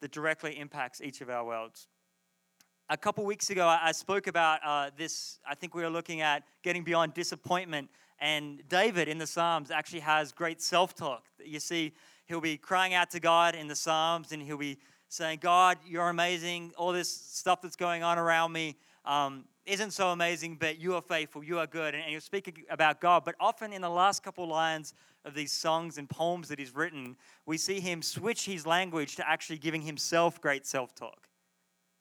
that 0.00 0.12
directly 0.12 0.58
impacts 0.58 1.00
each 1.00 1.20
of 1.20 1.30
our 1.30 1.44
worlds 1.44 1.86
a 2.90 2.96
couple 2.96 3.24
weeks 3.24 3.50
ago, 3.50 3.66
I 3.66 3.92
spoke 3.92 4.28
about 4.28 4.60
uh, 4.64 4.90
this. 4.96 5.40
I 5.46 5.54
think 5.54 5.74
we 5.74 5.82
were 5.82 5.90
looking 5.90 6.22
at 6.22 6.44
getting 6.62 6.84
beyond 6.84 7.14
disappointment. 7.14 7.90
And 8.18 8.62
David 8.68 9.08
in 9.08 9.18
the 9.18 9.26
Psalms 9.26 9.70
actually 9.70 10.00
has 10.00 10.32
great 10.32 10.62
self 10.62 10.94
talk. 10.94 11.24
You 11.44 11.60
see, 11.60 11.92
he'll 12.26 12.40
be 12.40 12.56
crying 12.56 12.94
out 12.94 13.10
to 13.10 13.20
God 13.20 13.54
in 13.54 13.68
the 13.68 13.76
Psalms 13.76 14.32
and 14.32 14.42
he'll 14.42 14.56
be 14.56 14.78
saying, 15.08 15.40
God, 15.42 15.78
you're 15.86 16.08
amazing. 16.08 16.72
All 16.76 16.92
this 16.92 17.10
stuff 17.10 17.60
that's 17.60 17.76
going 17.76 18.02
on 18.02 18.18
around 18.18 18.52
me 18.52 18.76
um, 19.08 19.46
isn't 19.66 19.92
so 19.92 20.10
amazing, 20.10 20.56
but 20.60 20.78
you 20.78 20.94
are 20.94 21.02
faithful, 21.02 21.42
you 21.42 21.58
are 21.58 21.66
good. 21.66 21.94
And, 21.94 22.02
and 22.02 22.12
he'll 22.12 22.20
speak 22.20 22.66
about 22.70 23.00
God. 23.00 23.24
But 23.24 23.34
often 23.40 23.72
in 23.72 23.82
the 23.82 23.90
last 23.90 24.22
couple 24.22 24.46
lines 24.46 24.94
of 25.24 25.34
these 25.34 25.50
songs 25.50 25.98
and 25.98 26.08
poems 26.08 26.48
that 26.48 26.58
he's 26.58 26.74
written, 26.74 27.16
we 27.46 27.56
see 27.58 27.80
him 27.80 28.02
switch 28.02 28.44
his 28.44 28.66
language 28.66 29.16
to 29.16 29.28
actually 29.28 29.58
giving 29.58 29.82
himself 29.82 30.40
great 30.40 30.66
self 30.66 30.94
talk. 30.94 31.28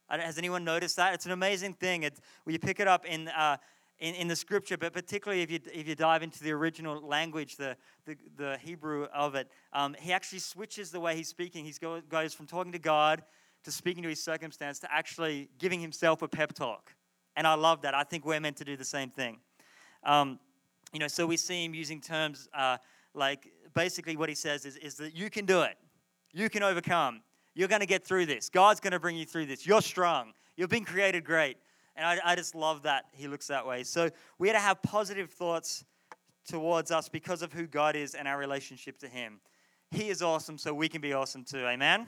Has 0.10 0.38
anyone 0.38 0.64
noticed 0.64 0.96
that? 0.98 1.14
It's 1.14 1.26
an 1.26 1.32
amazing 1.32 1.74
thing. 1.74 2.04
It's, 2.04 2.22
when 2.44 2.54
you 2.54 2.60
pick 2.60 2.80
it 2.80 2.88
up 2.88 3.06
in, 3.06 3.28
uh, 3.30 3.58
in, 4.00 4.16
in 4.16 4.28
the 4.28 4.36
scripture, 4.36 4.78
but 4.78 4.94
particularly 4.94 5.42
if 5.42 5.52
you, 5.52 5.60
if 5.74 5.88
you 5.88 5.96
dive 5.96 6.24
into 6.24 6.42
the 6.42 6.52
original 6.52 7.02
language, 7.02 7.58
the, 7.58 7.76
the, 8.06 8.16
the 8.38 8.58
Hebrew 8.62 9.08
of 9.14 9.36
it, 9.36 9.50
um, 9.74 9.96
he 10.00 10.14
actually 10.14 10.40
switches 10.40 10.92
the 10.92 11.00
way 11.00 11.16
he's 11.16 11.28
speaking. 11.28 11.66
He 11.66 11.74
go, 11.82 12.00
goes 12.02 12.34
from 12.34 12.48
talking 12.48 12.72
to 12.72 12.80
God 12.80 13.24
to 13.66 13.72
speaking 13.72 14.04
to 14.04 14.10
his 14.10 14.24
circumstance 14.24 14.80
to 14.80 14.94
actually 14.94 15.50
giving 15.58 15.82
himself 15.82 16.22
a 16.22 16.28
pep 16.28 16.54
talk. 16.54 16.94
And 17.38 17.46
I 17.46 17.54
love 17.54 17.84
that. 17.84 17.94
I 17.94 18.04
think 18.04 18.26
we're 18.26 18.40
meant 18.40 18.58
to 18.58 18.66
do 18.66 18.76
the 18.76 18.84
same 18.84 19.12
thing. 19.12 19.38
Um, 20.04 20.40
you 20.92 21.00
know, 21.00 21.08
so 21.08 21.28
we 21.28 21.38
see 21.38 21.64
him 21.64 21.76
using 21.76 22.02
terms 22.02 22.50
uh, 22.54 22.78
like 23.14 23.52
basically 23.76 24.18
what 24.18 24.28
he 24.28 24.36
says 24.36 24.66
is, 24.66 24.76
is 24.78 24.96
that 24.96 25.16
you 25.16 25.30
can 25.30 25.46
do 25.46 25.62
it, 25.62 25.78
you 26.34 26.50
can 26.50 26.64
overcome, 26.64 27.22
you're 27.54 27.68
going 27.68 27.82
to 27.82 27.88
get 27.88 28.04
through 28.04 28.26
this. 28.26 28.50
God's 28.50 28.80
going 28.80 28.92
to 28.92 29.00
bring 29.00 29.16
you 29.16 29.26
through 29.26 29.46
this. 29.46 29.68
You're 29.68 29.84
strong. 29.84 30.34
You've 30.56 30.70
been 30.70 30.86
created 30.86 31.24
great. 31.24 31.58
And 31.96 32.06
I, 32.06 32.32
I 32.32 32.36
just 32.36 32.56
love 32.56 32.84
that 32.84 33.06
he 33.14 33.28
looks 33.28 33.48
that 33.48 33.66
way. 33.66 33.84
So 33.84 34.10
we 34.40 34.48
had 34.48 34.54
to 34.56 34.60
have 34.60 34.82
positive 34.82 35.30
thoughts 35.32 35.86
towards 36.48 36.90
us 36.92 37.08
because 37.08 37.44
of 37.44 37.54
who 37.54 37.68
God 37.68 37.96
is 37.96 38.16
and 38.16 38.28
our 38.28 38.38
relationship 38.38 38.98
to 39.00 39.08
him. 39.08 39.40
He 39.92 40.10
is 40.10 40.24
awesome, 40.24 40.58
so 40.58 40.74
we 40.74 40.90
can 40.90 41.02
be 41.02 41.14
awesome 41.14 41.44
too. 41.44 41.66
Amen? 41.66 42.08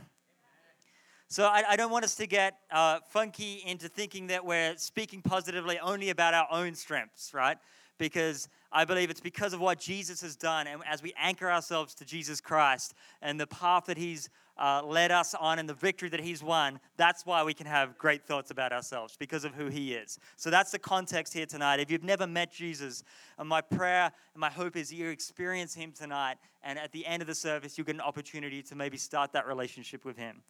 So 1.31 1.45
I, 1.45 1.63
I 1.69 1.75
don't 1.75 1.91
want 1.91 2.03
us 2.03 2.15
to 2.15 2.25
get 2.25 2.57
uh, 2.71 3.01
funky 3.07 3.61
into 3.63 3.87
thinking 3.87 4.27
that 4.27 4.43
we're 4.43 4.75
speaking 4.77 5.21
positively 5.21 5.77
only 5.77 6.09
about 6.09 6.33
our 6.33 6.47
own 6.49 6.73
strengths, 6.73 7.35
right? 7.35 7.59
Because 7.99 8.49
I 8.71 8.83
believe 8.83 9.11
it's 9.11 9.21
because 9.21 9.53
of 9.53 9.59
what 9.59 9.79
Jesus 9.79 10.21
has 10.23 10.35
done, 10.35 10.65
and 10.65 10.81
as 10.89 11.03
we 11.03 11.13
anchor 11.15 11.51
ourselves 11.51 11.93
to 11.95 12.05
Jesus 12.05 12.41
Christ 12.41 12.95
and 13.21 13.39
the 13.39 13.45
path 13.45 13.85
that 13.85 13.97
He's 13.97 14.31
uh, 14.57 14.81
led 14.83 15.11
us 15.11 15.35
on 15.35 15.59
and 15.59 15.69
the 15.69 15.75
victory 15.75 16.09
that 16.09 16.19
He's 16.19 16.41
won, 16.41 16.79
that's 16.97 17.27
why 17.27 17.43
we 17.43 17.53
can 17.53 17.67
have 17.67 17.95
great 17.99 18.23
thoughts 18.25 18.49
about 18.49 18.73
ourselves 18.73 19.15
because 19.15 19.45
of 19.45 19.53
who 19.53 19.67
He 19.67 19.93
is. 19.93 20.17
So 20.35 20.49
that's 20.49 20.71
the 20.71 20.79
context 20.79 21.31
here 21.31 21.45
tonight. 21.45 21.79
If 21.79 21.91
you've 21.91 22.03
never 22.03 22.25
met 22.25 22.51
Jesus, 22.51 23.03
and 23.37 23.47
my 23.47 23.61
prayer 23.61 24.11
and 24.33 24.41
my 24.41 24.49
hope 24.49 24.75
is 24.75 24.91
you 24.91 25.09
experience 25.09 25.75
Him 25.75 25.91
tonight, 25.91 26.37
and 26.63 26.79
at 26.79 26.91
the 26.91 27.05
end 27.05 27.21
of 27.21 27.27
the 27.27 27.35
service, 27.35 27.77
you'll 27.77 27.85
get 27.85 27.95
an 27.95 28.01
opportunity 28.01 28.63
to 28.63 28.75
maybe 28.75 28.97
start 28.97 29.31
that 29.33 29.45
relationship 29.45 30.05
with 30.05 30.17
Him. 30.17 30.41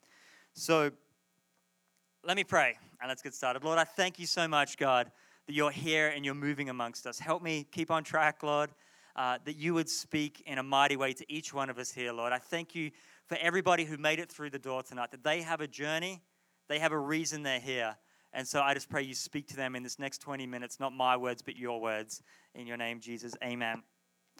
So 0.54 0.90
let 2.24 2.36
me 2.36 2.44
pray 2.44 2.76
and 3.00 3.08
let's 3.08 3.22
get 3.22 3.34
started. 3.34 3.64
Lord, 3.64 3.78
I 3.78 3.84
thank 3.84 4.18
you 4.18 4.26
so 4.26 4.46
much, 4.46 4.76
God, 4.76 5.10
that 5.46 5.54
you're 5.54 5.70
here 5.70 6.08
and 6.08 6.24
you're 6.24 6.34
moving 6.34 6.68
amongst 6.68 7.06
us. 7.06 7.18
Help 7.18 7.42
me 7.42 7.66
keep 7.70 7.90
on 7.90 8.04
track, 8.04 8.42
Lord, 8.42 8.70
uh, 9.16 9.38
that 9.44 9.56
you 9.56 9.74
would 9.74 9.88
speak 9.88 10.42
in 10.46 10.58
a 10.58 10.62
mighty 10.62 10.96
way 10.96 11.12
to 11.12 11.32
each 11.32 11.54
one 11.54 11.70
of 11.70 11.78
us 11.78 11.90
here, 11.90 12.12
Lord. 12.12 12.32
I 12.32 12.38
thank 12.38 12.74
you 12.74 12.90
for 13.26 13.38
everybody 13.40 13.84
who 13.84 13.96
made 13.96 14.18
it 14.18 14.30
through 14.30 14.50
the 14.50 14.58
door 14.58 14.82
tonight, 14.82 15.12
that 15.12 15.24
they 15.24 15.40
have 15.42 15.60
a 15.60 15.66
journey, 15.66 16.20
they 16.68 16.78
have 16.78 16.92
a 16.92 16.98
reason 16.98 17.42
they're 17.42 17.60
here. 17.60 17.96
And 18.32 18.46
so 18.46 18.60
I 18.60 18.74
just 18.74 18.88
pray 18.88 19.02
you 19.02 19.14
speak 19.14 19.48
to 19.48 19.56
them 19.56 19.74
in 19.74 19.82
this 19.82 19.98
next 19.98 20.18
20 20.18 20.46
minutes, 20.46 20.78
not 20.78 20.92
my 20.92 21.16
words, 21.16 21.42
but 21.42 21.56
your 21.56 21.80
words. 21.80 22.22
In 22.54 22.66
your 22.66 22.76
name, 22.76 23.00
Jesus. 23.00 23.34
Amen. 23.42 23.82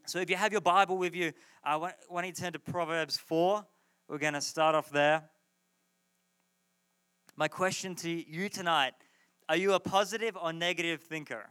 So 0.07 0.19
if 0.19 0.31
you 0.31 0.37
have 0.37 0.52
your 0.52 0.61
Bible 0.61 0.97
with 0.97 1.14
you, 1.14 1.33
I 1.64 1.76
want, 1.76 1.95
want 2.09 2.26
you 2.26 2.33
turn 2.33 2.52
to 2.52 2.59
Proverbs 2.59 3.17
4. 3.17 3.64
We're 4.09 4.19
going 4.19 4.35
to 4.35 4.40
start 4.40 4.75
off 4.75 4.90
there. 4.90 5.25
My 7.41 7.49
question 7.49 7.95
to 7.95 8.11
you 8.11 8.51
tonight 8.51 8.93
are 9.49 9.57
you 9.57 9.73
a 9.73 9.81
positive 9.81 10.37
or 10.37 10.53
negative 10.53 11.01
thinker? 11.01 11.49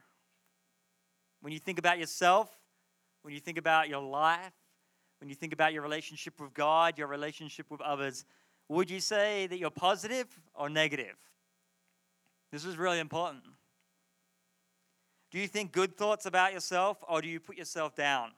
When 1.41 1.51
you 1.51 1.57
think 1.57 1.79
about 1.79 1.97
yourself, 1.97 2.47
when 3.23 3.33
you 3.33 3.39
think 3.39 3.57
about 3.57 3.89
your 3.89 3.99
life, 3.99 4.53
when 5.19 5.29
you 5.29 5.35
think 5.35 5.51
about 5.51 5.73
your 5.73 5.81
relationship 5.81 6.39
with 6.39 6.53
God, 6.53 6.99
your 6.99 7.07
relationship 7.07 7.71
with 7.71 7.81
others, 7.81 8.23
would 8.67 8.87
you 8.87 8.99
say 8.99 9.47
that 9.47 9.57
you're 9.57 9.71
positive 9.71 10.27
or 10.53 10.69
negative? 10.69 11.15
This 12.51 12.65
is 12.65 12.77
really 12.77 12.99
important. 12.99 13.45
Do 15.31 15.39
you 15.39 15.47
think 15.47 15.71
good 15.71 15.97
thoughts 15.97 16.27
about 16.27 16.53
yourself 16.53 17.03
or 17.09 17.19
do 17.19 17.27
you 17.27 17.39
put 17.39 17.57
yourself 17.57 17.95
down? 17.95 18.29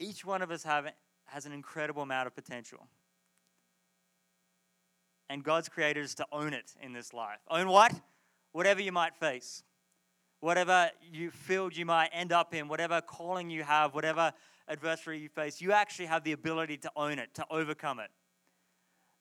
Each 0.00 0.24
one 0.24 0.42
of 0.42 0.50
us 0.50 0.64
have, 0.64 0.92
has 1.26 1.46
an 1.46 1.52
incredible 1.52 2.02
amount 2.02 2.26
of 2.26 2.34
potential. 2.34 2.88
And 5.28 5.42
God's 5.42 5.68
created 5.68 6.04
us 6.04 6.14
to 6.16 6.26
own 6.32 6.52
it 6.52 6.72
in 6.82 6.92
this 6.92 7.12
life. 7.12 7.40
Own 7.48 7.68
what? 7.68 7.92
Whatever 8.52 8.82
you 8.82 8.92
might 8.92 9.16
face, 9.16 9.62
whatever 10.40 10.90
you 11.02 11.30
field 11.30 11.76
you 11.76 11.86
might 11.86 12.10
end 12.12 12.32
up 12.32 12.54
in, 12.54 12.68
whatever 12.68 13.00
calling 13.00 13.50
you 13.50 13.62
have, 13.62 13.94
whatever 13.94 14.32
adversary 14.68 15.18
you 15.18 15.28
face, 15.28 15.60
you 15.60 15.72
actually 15.72 16.06
have 16.06 16.24
the 16.24 16.32
ability 16.32 16.76
to 16.76 16.90
own 16.96 17.18
it, 17.18 17.34
to 17.34 17.44
overcome 17.50 17.98
it. 17.98 18.10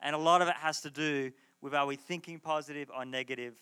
And 0.01 0.15
a 0.15 0.19
lot 0.19 0.41
of 0.41 0.47
it 0.49 0.55
has 0.55 0.81
to 0.81 0.89
do 0.89 1.31
with 1.61 1.73
are 1.73 1.85
we 1.85 1.95
thinking 1.95 2.39
positive 2.39 2.91
or 2.95 3.05
negative 3.05 3.55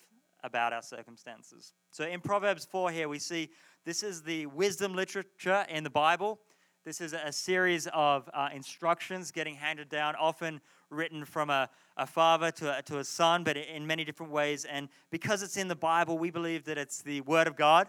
about 0.44 0.74
our 0.74 0.82
circumstances. 0.82 1.74
So 1.92 2.06
in 2.06 2.20
Proverbs 2.20 2.66
4 2.66 2.92
here, 2.92 3.08
we 3.08 3.20
see 3.20 3.50
this 3.86 4.04
is 4.04 4.24
the 4.24 4.48
wisdom 4.48 4.96
literature 4.96 5.66
in 5.70 5.84
the 5.84 5.90
Bible. 5.90 6.40
This 6.84 7.00
is 7.00 7.14
a 7.14 7.32
series 7.32 7.88
of 7.94 8.28
uh, 8.34 8.50
instructions 8.52 9.30
getting 9.30 9.54
handed 9.54 9.88
down, 9.88 10.16
often 10.16 10.60
written 10.90 11.26
from 11.26 11.52
a, 11.52 11.70
a 11.96 12.08
father 12.08 12.50
to 12.54 12.80
a, 12.80 12.82
to 12.82 12.98
a 12.98 13.04
son, 13.04 13.44
but 13.44 13.56
in 13.56 13.86
many 13.86 14.04
different 14.04 14.32
ways. 14.32 14.66
And 14.66 14.90
because 15.12 15.44
it's 15.44 15.58
in 15.58 15.68
the 15.68 15.76
Bible, 15.76 16.18
we 16.18 16.32
believe 16.32 16.66
that 16.66 16.80
it's 16.80 17.04
the 17.04 17.22
Word 17.22 17.46
of 17.46 17.56
God, 17.56 17.88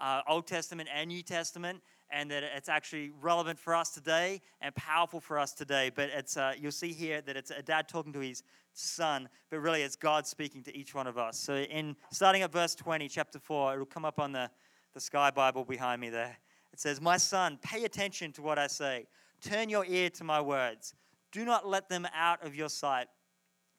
uh, 0.00 0.22
Old 0.26 0.48
Testament 0.48 0.88
and 0.92 1.06
New 1.06 1.22
Testament, 1.22 1.80
and 2.10 2.28
that 2.32 2.42
it's 2.42 2.68
actually 2.68 3.12
relevant 3.20 3.56
for 3.56 3.72
us 3.72 3.90
today 3.90 4.40
and 4.60 4.74
powerful 4.74 5.20
for 5.20 5.38
us 5.38 5.52
today. 5.52 5.88
But 5.94 6.10
it's, 6.12 6.36
uh, 6.36 6.54
you'll 6.58 6.72
see 6.72 6.92
here 6.92 7.20
that 7.20 7.36
it's 7.36 7.52
a 7.52 7.62
dad 7.62 7.88
talking 7.88 8.12
to 8.14 8.20
his 8.20 8.42
son, 8.72 9.28
but 9.48 9.60
really 9.60 9.82
it's 9.82 9.94
God 9.94 10.26
speaking 10.26 10.64
to 10.64 10.76
each 10.76 10.92
one 10.92 11.06
of 11.06 11.18
us. 11.18 11.38
So 11.38 11.54
in 11.54 11.94
starting 12.10 12.42
at 12.42 12.50
verse 12.50 12.74
20, 12.74 13.08
chapter 13.08 13.38
4, 13.38 13.74
it'll 13.74 13.86
come 13.86 14.04
up 14.04 14.18
on 14.18 14.32
the, 14.32 14.50
the 14.92 15.00
Sky 15.00 15.30
Bible 15.30 15.64
behind 15.64 16.00
me 16.00 16.10
there. 16.10 16.36
It 16.78 16.82
says, 16.82 17.00
My 17.00 17.16
son, 17.16 17.58
pay 17.60 17.84
attention 17.84 18.30
to 18.34 18.42
what 18.42 18.56
I 18.56 18.68
say. 18.68 19.06
Turn 19.40 19.68
your 19.68 19.84
ear 19.84 20.10
to 20.10 20.22
my 20.22 20.40
words. 20.40 20.94
Do 21.32 21.44
not 21.44 21.66
let 21.66 21.88
them 21.88 22.06
out 22.14 22.46
of 22.46 22.54
your 22.54 22.68
sight. 22.68 23.08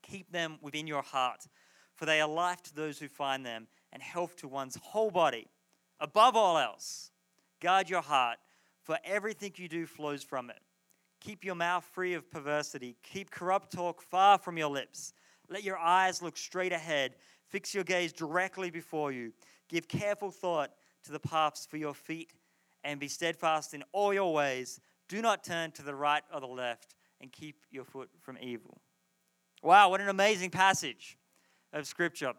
Keep 0.01 0.34
them 0.34 0.58
within 0.62 0.86
your 0.86 1.01
heart, 1.01 1.48
for 1.96 2.06
they 2.06 2.20
are 2.20 2.27
life 2.27 2.62
to 2.63 2.75
those 2.75 3.00
who 3.00 3.08
find 3.08 3.46
them 3.46 3.68
and 3.94 4.03
health 4.03 4.36
to 4.38 4.50
one's 4.50 4.75
whole 4.75 5.12
body. 5.12 5.48
Above 6.01 6.36
all 6.36 6.58
else, 6.58 7.12
guard 7.62 7.89
your 7.89 8.01
heart, 8.01 8.38
for 8.84 8.98
everything 9.06 9.53
you 9.56 9.70
do 9.70 9.86
flows 9.86 10.22
from 10.22 10.50
it. 10.50 10.60
Keep 11.22 11.46
your 11.46 11.56
mouth 11.56 11.86
free 11.94 12.15
of 12.15 12.29
perversity. 12.29 12.98
Keep 13.01 13.32
corrupt 13.32 13.72
talk 13.72 14.01
far 14.01 14.38
from 14.38 14.58
your 14.58 14.70
lips. 14.70 15.13
Let 15.48 15.63
your 15.63 15.77
eyes 15.77 16.22
look 16.22 16.36
straight 16.36 16.74
ahead. 16.74 17.15
Fix 17.48 17.74
your 17.74 17.86
gaze 17.86 18.12
directly 18.12 18.70
before 18.70 19.13
you. 19.13 19.32
Give 19.70 19.88
careful 19.88 20.32
thought 20.32 20.74
to 21.06 21.13
the 21.13 21.20
paths 21.20 21.65
for 21.65 21.77
your 21.77 21.94
feet 21.94 22.34
and 22.83 23.00
be 23.00 23.07
steadfast 23.07 23.74
in 23.74 23.83
all 23.91 24.13
your 24.13 24.33
ways. 24.33 24.79
Do 25.07 25.21
not 25.21 25.43
turn 25.43 25.71
to 25.71 25.81
the 25.81 25.95
right 25.95 26.24
or 26.33 26.39
the 26.39 26.48
left, 26.48 26.95
and 27.21 27.31
keep 27.31 27.65
your 27.71 27.83
foot 27.83 28.09
from 28.21 28.38
evil. 28.41 28.79
Wow, 29.62 29.89
what 29.89 30.01
an 30.01 30.09
amazing 30.09 30.51
passage 30.51 31.17
of 31.74 31.86
Scripture. 31.86 32.33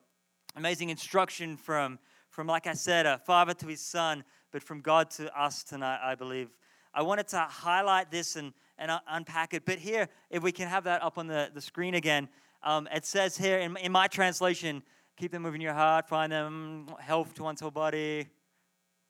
Amazing 0.56 0.88
instruction 0.88 1.56
from, 1.56 1.98
from 2.30 2.46
like 2.46 2.66
I 2.66 2.72
said, 2.72 3.06
a 3.06 3.18
father 3.18 3.54
to 3.54 3.66
his 3.66 3.80
son, 3.80 4.24
but 4.52 4.62
from 4.62 4.80
God 4.80 5.10
to 5.12 5.38
us 5.38 5.62
tonight, 5.62 6.00
I 6.02 6.14
believe. 6.14 6.48
I 6.92 7.02
wanted 7.02 7.28
to 7.28 7.38
highlight 7.38 8.10
this 8.10 8.36
and, 8.36 8.52
and 8.78 8.90
unpack 9.08 9.54
it. 9.54 9.64
But 9.64 9.78
here, 9.78 10.08
if 10.30 10.42
we 10.42 10.50
can 10.50 10.66
have 10.66 10.84
that 10.84 11.02
up 11.02 11.18
on 11.18 11.26
the, 11.26 11.50
the 11.54 11.60
screen 11.60 11.94
again, 11.94 12.28
um, 12.62 12.88
it 12.92 13.04
says 13.04 13.36
here 13.36 13.58
in, 13.58 13.76
in 13.76 13.92
my 13.92 14.06
translation, 14.06 14.82
keep 15.16 15.30
them 15.30 15.42
moving 15.42 15.60
your 15.60 15.74
heart, 15.74 16.08
find 16.08 16.32
them 16.32 16.88
health 16.98 17.34
to 17.34 17.42
one's 17.42 17.60
whole 17.60 17.70
body, 17.70 18.26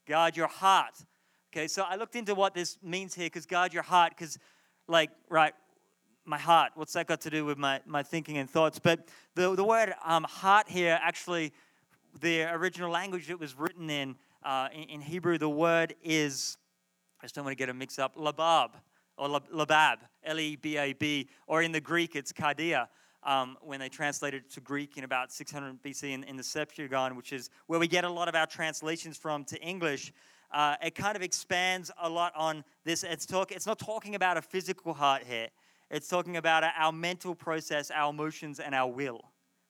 guard 0.07 0.37
your 0.37 0.49
heart. 0.49 0.95
Okay, 1.53 1.67
so 1.67 1.83
I 1.83 1.97
looked 1.97 2.15
into 2.15 2.37
what 2.37 2.55
this 2.55 2.79
means 2.81 3.13
here 3.13 3.27
because 3.27 3.45
guard 3.45 3.75
your 3.75 3.83
heart, 3.83 4.13
because, 4.17 4.39
like, 4.87 5.11
right, 5.29 5.53
my 6.25 6.39
heart, 6.39 6.71
what's 6.77 6.93
that 6.93 7.09
got 7.09 7.21
to 7.23 7.31
do 7.31 7.45
with 7.45 7.59
my, 7.59 7.81
my 7.87 8.05
thinking 8.05 8.39
and 8.39 8.49
thoughts? 8.49 8.79
But 8.79 9.09
the, 9.35 9.57
the 9.57 9.65
word 9.65 9.93
um, 10.05 10.23
heart 10.23 10.69
here, 10.69 10.97
actually, 11.03 11.53
the 12.21 12.45
original 12.55 12.89
language 12.89 13.31
it 13.31 13.41
was 13.41 13.59
written 13.59 13.91
in, 13.91 14.15
uh, 14.45 14.69
in, 14.73 14.91
in, 14.91 15.01
Hebrew, 15.01 15.39
the 15.39 15.49
word 15.49 15.97
is, 16.05 16.57
I 17.21 17.25
just 17.25 17.35
don't 17.35 17.45
want 17.45 17.59
to 17.59 17.61
get 17.61 17.69
a 17.69 17.75
mix 17.75 17.99
up, 17.99 18.15
labab, 18.15 18.69
or 19.19 19.29
labab, 19.29 19.97
L 20.23 20.39
E 20.39 20.55
B 20.55 20.77
A 20.77 20.93
B, 20.93 21.29
or 21.49 21.63
in 21.63 21.73
the 21.73 21.81
Greek, 21.81 22.15
it's 22.15 22.33
kardia. 22.33 22.87
Um, 23.25 23.59
when 23.61 23.81
they 23.81 23.89
translated 23.91 24.45
it 24.45 24.51
to 24.53 24.61
Greek 24.61 24.97
in 24.97 25.05
about 25.05 25.31
600 25.31 25.83
BC 25.83 26.13
in, 26.13 26.25
in 26.25 26.37
the 26.37 26.43
Septuagint, 26.45 27.17
which 27.17 27.35
is 27.35 27.51
where 27.67 27.79
we 27.79 27.87
get 27.87 28.05
a 28.05 28.09
lot 28.09 28.29
of 28.29 28.35
our 28.35 28.47
translations 28.47 29.19
from 29.19 29.45
to 29.45 29.61
English 29.61 30.13
uh, 30.53 30.77
it 30.83 30.95
kind 30.95 31.17
of 31.17 31.23
expands 31.23 31.91
a 32.01 32.09
lot 32.09 32.33
on 32.37 32.65
this. 32.85 33.05
It's, 33.05 33.27
talk, 33.27 33.53
it's 33.53 33.67
not 33.67 33.79
talking 33.79 34.15
about 34.15 34.37
a 34.37 34.43
physical 34.43 34.95
heart 34.95 35.23
here, 35.27 35.49
it's 35.91 36.09
talking 36.09 36.37
about 36.37 36.65
our 36.79 36.93
mental 36.93 37.35
process, 37.35 37.91
our 37.91 38.11
emotions, 38.11 38.61
and 38.61 38.75
our 38.75 38.91
will. 38.91 39.23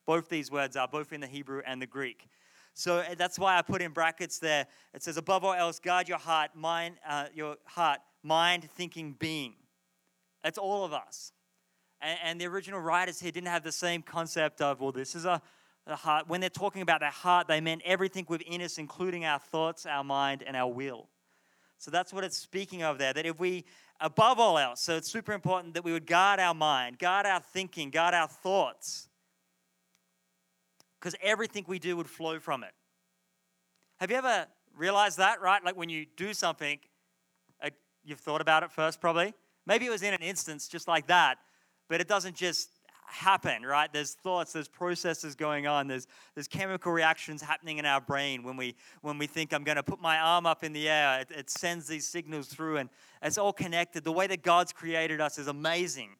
Both 0.05 0.29
these 0.29 0.51
words 0.51 0.75
are 0.75 0.87
both 0.87 1.13
in 1.13 1.21
the 1.21 1.27
Hebrew 1.27 1.61
and 1.65 1.81
the 1.81 1.87
Greek. 1.87 2.27
So 2.73 2.97
uh, 2.97 3.15
that's 3.17 3.37
why 3.37 3.57
I 3.57 3.61
put 3.61 3.81
in 3.81 3.91
brackets 3.91 4.39
there. 4.39 4.65
It 4.93 5.03
says, 5.03 5.17
above 5.17 5.43
all 5.43 5.53
else, 5.53 5.79
guard 5.79 6.07
your 6.07 6.17
heart, 6.17 6.51
mind, 6.55 6.95
uh, 7.07 7.25
your 7.33 7.57
heart, 7.65 7.99
mind, 8.23 8.69
thinking, 8.75 9.15
being. 9.19 9.55
That's 10.43 10.57
all 10.57 10.85
of 10.85 10.93
us. 10.93 11.33
And, 12.01 12.19
and 12.23 12.41
the 12.41 12.45
original 12.45 12.79
writers 12.79 13.19
here 13.19 13.31
didn't 13.31 13.49
have 13.49 13.63
the 13.63 13.71
same 13.71 14.01
concept 14.01 14.61
of, 14.61 14.79
well, 14.79 14.91
this 14.91 15.15
is 15.15 15.25
a 15.25 15.41
the 15.87 15.95
heart, 15.95 16.27
when 16.27 16.41
they're 16.41 16.49
talking 16.49 16.81
about 16.81 16.99
their 16.99 17.09
heart, 17.09 17.47
they 17.47 17.59
meant 17.59 17.81
everything 17.85 18.25
within 18.29 18.61
us, 18.61 18.77
including 18.77 19.25
our 19.25 19.39
thoughts, 19.39 19.85
our 19.85 20.03
mind, 20.03 20.43
and 20.45 20.55
our 20.55 20.71
will. 20.71 21.07
So 21.77 21.89
that's 21.89 22.13
what 22.13 22.23
it's 22.23 22.37
speaking 22.37 22.83
of 22.83 22.99
there. 22.99 23.13
That 23.13 23.25
if 23.25 23.39
we, 23.39 23.65
above 23.99 24.39
all 24.39 24.59
else, 24.59 24.81
so 24.81 24.95
it's 24.97 25.11
super 25.11 25.33
important 25.33 25.73
that 25.73 25.83
we 25.83 25.91
would 25.91 26.05
guard 26.05 26.39
our 26.39 26.53
mind, 26.53 26.99
guard 26.99 27.25
our 27.25 27.39
thinking, 27.39 27.89
guard 27.89 28.13
our 28.13 28.27
thoughts, 28.27 29.09
because 30.99 31.15
everything 31.23 31.65
we 31.67 31.79
do 31.79 31.97
would 31.97 32.09
flow 32.09 32.39
from 32.39 32.63
it. 32.63 32.73
Have 33.99 34.11
you 34.11 34.17
ever 34.17 34.45
realized 34.77 35.17
that, 35.17 35.41
right? 35.41 35.63
Like 35.63 35.75
when 35.75 35.89
you 35.89 36.05
do 36.15 36.33
something, 36.33 36.77
uh, 37.63 37.69
you've 38.03 38.19
thought 38.19 38.41
about 38.41 38.61
it 38.61 38.71
first, 38.71 39.01
probably. 39.01 39.33
Maybe 39.65 39.87
it 39.87 39.89
was 39.89 40.03
in 40.03 40.13
an 40.13 40.21
instance 40.21 40.67
just 40.67 40.87
like 40.87 41.07
that, 41.07 41.39
but 41.89 42.01
it 42.01 42.07
doesn't 42.07 42.35
just 42.35 42.69
happen, 43.11 43.63
right? 43.63 43.91
There's 43.91 44.13
thoughts, 44.13 44.53
there's 44.53 44.67
processes 44.67 45.35
going 45.35 45.67
on, 45.67 45.87
there's, 45.87 46.07
there's 46.33 46.47
chemical 46.47 46.91
reactions 46.91 47.41
happening 47.41 47.77
in 47.77 47.85
our 47.85 48.01
brain 48.01 48.43
when 48.43 48.57
we, 48.57 48.75
when 49.01 49.17
we 49.17 49.27
think 49.27 49.53
I'm 49.53 49.63
going 49.63 49.75
to 49.75 49.83
put 49.83 50.01
my 50.01 50.17
arm 50.17 50.45
up 50.45 50.63
in 50.63 50.73
the 50.73 50.89
air. 50.89 51.21
It, 51.21 51.31
it 51.31 51.49
sends 51.49 51.87
these 51.87 52.07
signals 52.07 52.47
through, 52.47 52.77
and 52.77 52.89
it's 53.21 53.37
all 53.37 53.53
connected. 53.53 54.03
The 54.03 54.11
way 54.11 54.27
that 54.27 54.43
God's 54.43 54.71
created 54.71 55.19
us 55.21 55.37
is 55.37 55.47
amazing, 55.47 56.11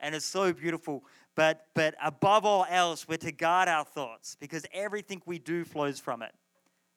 and 0.00 0.14
it's 0.14 0.26
so 0.26 0.52
beautiful. 0.52 1.04
But, 1.34 1.66
but 1.74 1.94
above 2.02 2.44
all 2.44 2.66
else, 2.68 3.06
we're 3.06 3.18
to 3.18 3.32
guard 3.32 3.68
our 3.68 3.84
thoughts 3.84 4.36
because 4.40 4.66
everything 4.72 5.22
we 5.26 5.38
do 5.38 5.64
flows 5.64 6.00
from 6.00 6.22
it. 6.22 6.32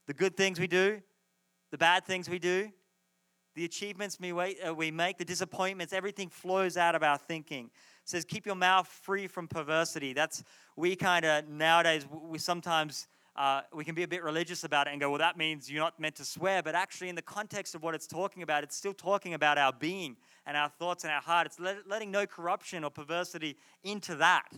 The 0.08 0.13
good 0.13 0.36
things 0.36 0.60
we 0.60 0.67
do, 0.67 1.01
the 1.72 1.77
bad 1.77 2.05
things 2.05 2.29
we 2.29 2.39
do, 2.39 2.72
the 3.53 3.65
achievements 3.65 4.17
we, 4.20 4.31
uh, 4.31 4.74
we 4.74 4.91
make, 4.91 5.17
the 5.17 5.25
disappointments, 5.25 5.93
everything 5.93 6.29
flows 6.29 6.77
out 6.77 6.96
of 6.96 7.03
our 7.03 7.17
thinking 7.17 7.70
says, 8.05 8.25
keep 8.25 8.46
your 8.46 8.55
mouth 8.55 8.88
free 8.88 9.27
from 9.27 9.48
perversity. 9.48 10.13
That's, 10.13 10.43
we 10.75 10.96
kind 10.96 11.25
of 11.25 11.48
nowadays, 11.48 12.05
we 12.12 12.38
sometimes, 12.38 13.08
uh, 13.36 13.62
we 13.74 13.86
can 13.86 13.96
be 13.96 14.03
a 14.03 14.08
bit 14.08 14.24
religious 14.24 14.63
about 14.63 14.88
it 14.88 14.91
and 14.91 15.00
go, 15.00 15.10
well, 15.10 15.20
that 15.20 15.38
means 15.38 15.72
you're 15.72 15.84
not 15.84 16.00
meant 16.00 16.15
to 16.15 16.25
swear. 16.25 16.62
But 16.62 16.75
actually, 16.75 17.10
in 17.10 17.15
the 17.15 17.22
context 17.22 17.75
of 17.75 17.84
what 17.84 17.96
it's 17.96 18.08
talking 18.08 18.43
about, 18.43 18.63
it's 18.63 18.75
still 18.75 18.93
talking 18.93 19.34
about 19.34 19.58
our 19.58 19.72
being 19.72 20.17
and 20.46 20.58
our 20.58 20.70
thoughts 20.70 21.03
and 21.03 21.13
our 21.13 21.22
heart. 21.22 21.48
It's 21.48 21.60
let, 21.60 21.88
letting 21.88 22.12
no 22.12 22.25
corruption 22.25 22.84
or 22.84 22.89
perversity 22.89 23.55
into 23.84 24.15
that. 24.15 24.50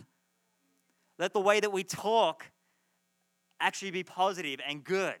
Let 1.18 1.32
the 1.32 1.40
way 1.40 1.60
that 1.60 1.70
we 1.70 1.84
talk 1.84 2.50
actually 3.60 3.92
be 3.92 4.02
positive 4.02 4.60
and 4.66 4.82
good. 4.82 5.14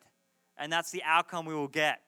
And 0.56 0.72
that's 0.72 0.90
the 0.90 1.02
outcome 1.04 1.46
we 1.46 1.54
will 1.54 1.68
get. 1.68 2.00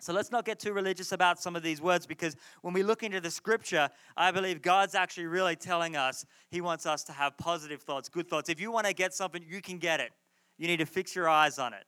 So 0.00 0.12
let's 0.12 0.30
not 0.30 0.44
get 0.44 0.60
too 0.60 0.72
religious 0.72 1.10
about 1.10 1.40
some 1.40 1.56
of 1.56 1.62
these 1.62 1.80
words 1.80 2.06
because 2.06 2.36
when 2.62 2.72
we 2.72 2.84
look 2.84 3.02
into 3.02 3.20
the 3.20 3.30
scripture, 3.30 3.90
I 4.16 4.30
believe 4.30 4.62
God's 4.62 4.94
actually 4.94 5.26
really 5.26 5.56
telling 5.56 5.96
us 5.96 6.24
He 6.50 6.60
wants 6.60 6.86
us 6.86 7.02
to 7.04 7.12
have 7.12 7.36
positive 7.36 7.82
thoughts, 7.82 8.08
good 8.08 8.28
thoughts. 8.28 8.48
If 8.48 8.60
you 8.60 8.70
want 8.70 8.86
to 8.86 8.94
get 8.94 9.12
something, 9.12 9.44
you 9.46 9.60
can 9.60 9.78
get 9.78 9.98
it. 9.98 10.12
You 10.56 10.68
need 10.68 10.76
to 10.78 10.86
fix 10.86 11.16
your 11.16 11.28
eyes 11.28 11.58
on 11.58 11.72
it. 11.72 11.84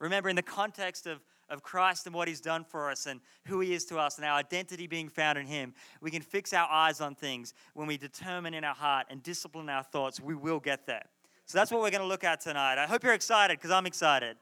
Remember, 0.00 0.28
in 0.28 0.36
the 0.36 0.42
context 0.42 1.06
of, 1.06 1.20
of 1.48 1.62
Christ 1.62 2.06
and 2.06 2.14
what 2.14 2.26
He's 2.26 2.40
done 2.40 2.64
for 2.64 2.90
us 2.90 3.06
and 3.06 3.20
who 3.46 3.60
He 3.60 3.72
is 3.72 3.84
to 3.86 3.98
us 3.98 4.16
and 4.18 4.26
our 4.26 4.36
identity 4.36 4.88
being 4.88 5.08
found 5.08 5.38
in 5.38 5.46
Him, 5.46 5.74
we 6.00 6.10
can 6.10 6.22
fix 6.22 6.52
our 6.52 6.68
eyes 6.68 7.00
on 7.00 7.14
things 7.14 7.54
when 7.74 7.86
we 7.86 7.96
determine 7.96 8.54
in 8.54 8.64
our 8.64 8.74
heart 8.74 9.06
and 9.10 9.22
discipline 9.22 9.68
our 9.68 9.84
thoughts, 9.84 10.20
we 10.20 10.34
will 10.34 10.60
get 10.60 10.86
there. 10.86 11.04
So 11.46 11.58
that's 11.58 11.70
what 11.70 11.80
we're 11.82 11.90
going 11.90 12.00
to 12.00 12.08
look 12.08 12.24
at 12.24 12.40
tonight. 12.40 12.82
I 12.82 12.86
hope 12.86 13.04
you're 13.04 13.14
excited 13.14 13.58
because 13.58 13.70
I'm 13.70 13.86
excited. 13.86 14.36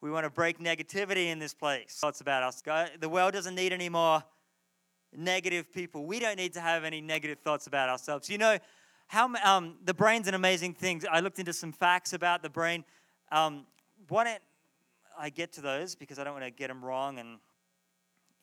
We 0.00 0.10
want 0.10 0.24
to 0.24 0.30
break 0.30 0.58
negativity 0.58 1.26
in 1.26 1.38
this 1.38 1.52
place. 1.52 1.98
Thoughts 2.00 2.20
about 2.20 2.42
us. 2.42 2.62
The 3.00 3.08
world 3.08 3.34
doesn't 3.34 3.54
need 3.54 3.72
any 3.72 3.88
more 3.88 4.22
negative 5.14 5.72
people. 5.72 6.06
We 6.06 6.20
don't 6.20 6.36
need 6.36 6.54
to 6.54 6.60
have 6.60 6.84
any 6.84 7.00
negative 7.00 7.38
thoughts 7.40 7.66
about 7.66 7.88
ourselves. 7.88 8.30
You 8.30 8.38
know, 8.38 8.58
how 9.08 9.34
um, 9.44 9.76
the 9.84 9.92
brain's 9.92 10.28
an 10.28 10.34
amazing 10.34 10.74
thing. 10.74 11.02
I 11.10 11.20
looked 11.20 11.38
into 11.38 11.52
some 11.52 11.72
facts 11.72 12.12
about 12.12 12.42
the 12.42 12.48
brain. 12.48 12.84
Um, 13.30 13.66
why 14.08 14.24
don't 14.24 14.42
I 15.18 15.28
get 15.28 15.52
to 15.54 15.60
those 15.60 15.94
because 15.94 16.18
I 16.18 16.24
don't 16.24 16.32
want 16.32 16.44
to 16.44 16.50
get 16.50 16.68
them 16.68 16.84
wrong 16.84 17.18
and 17.18 17.38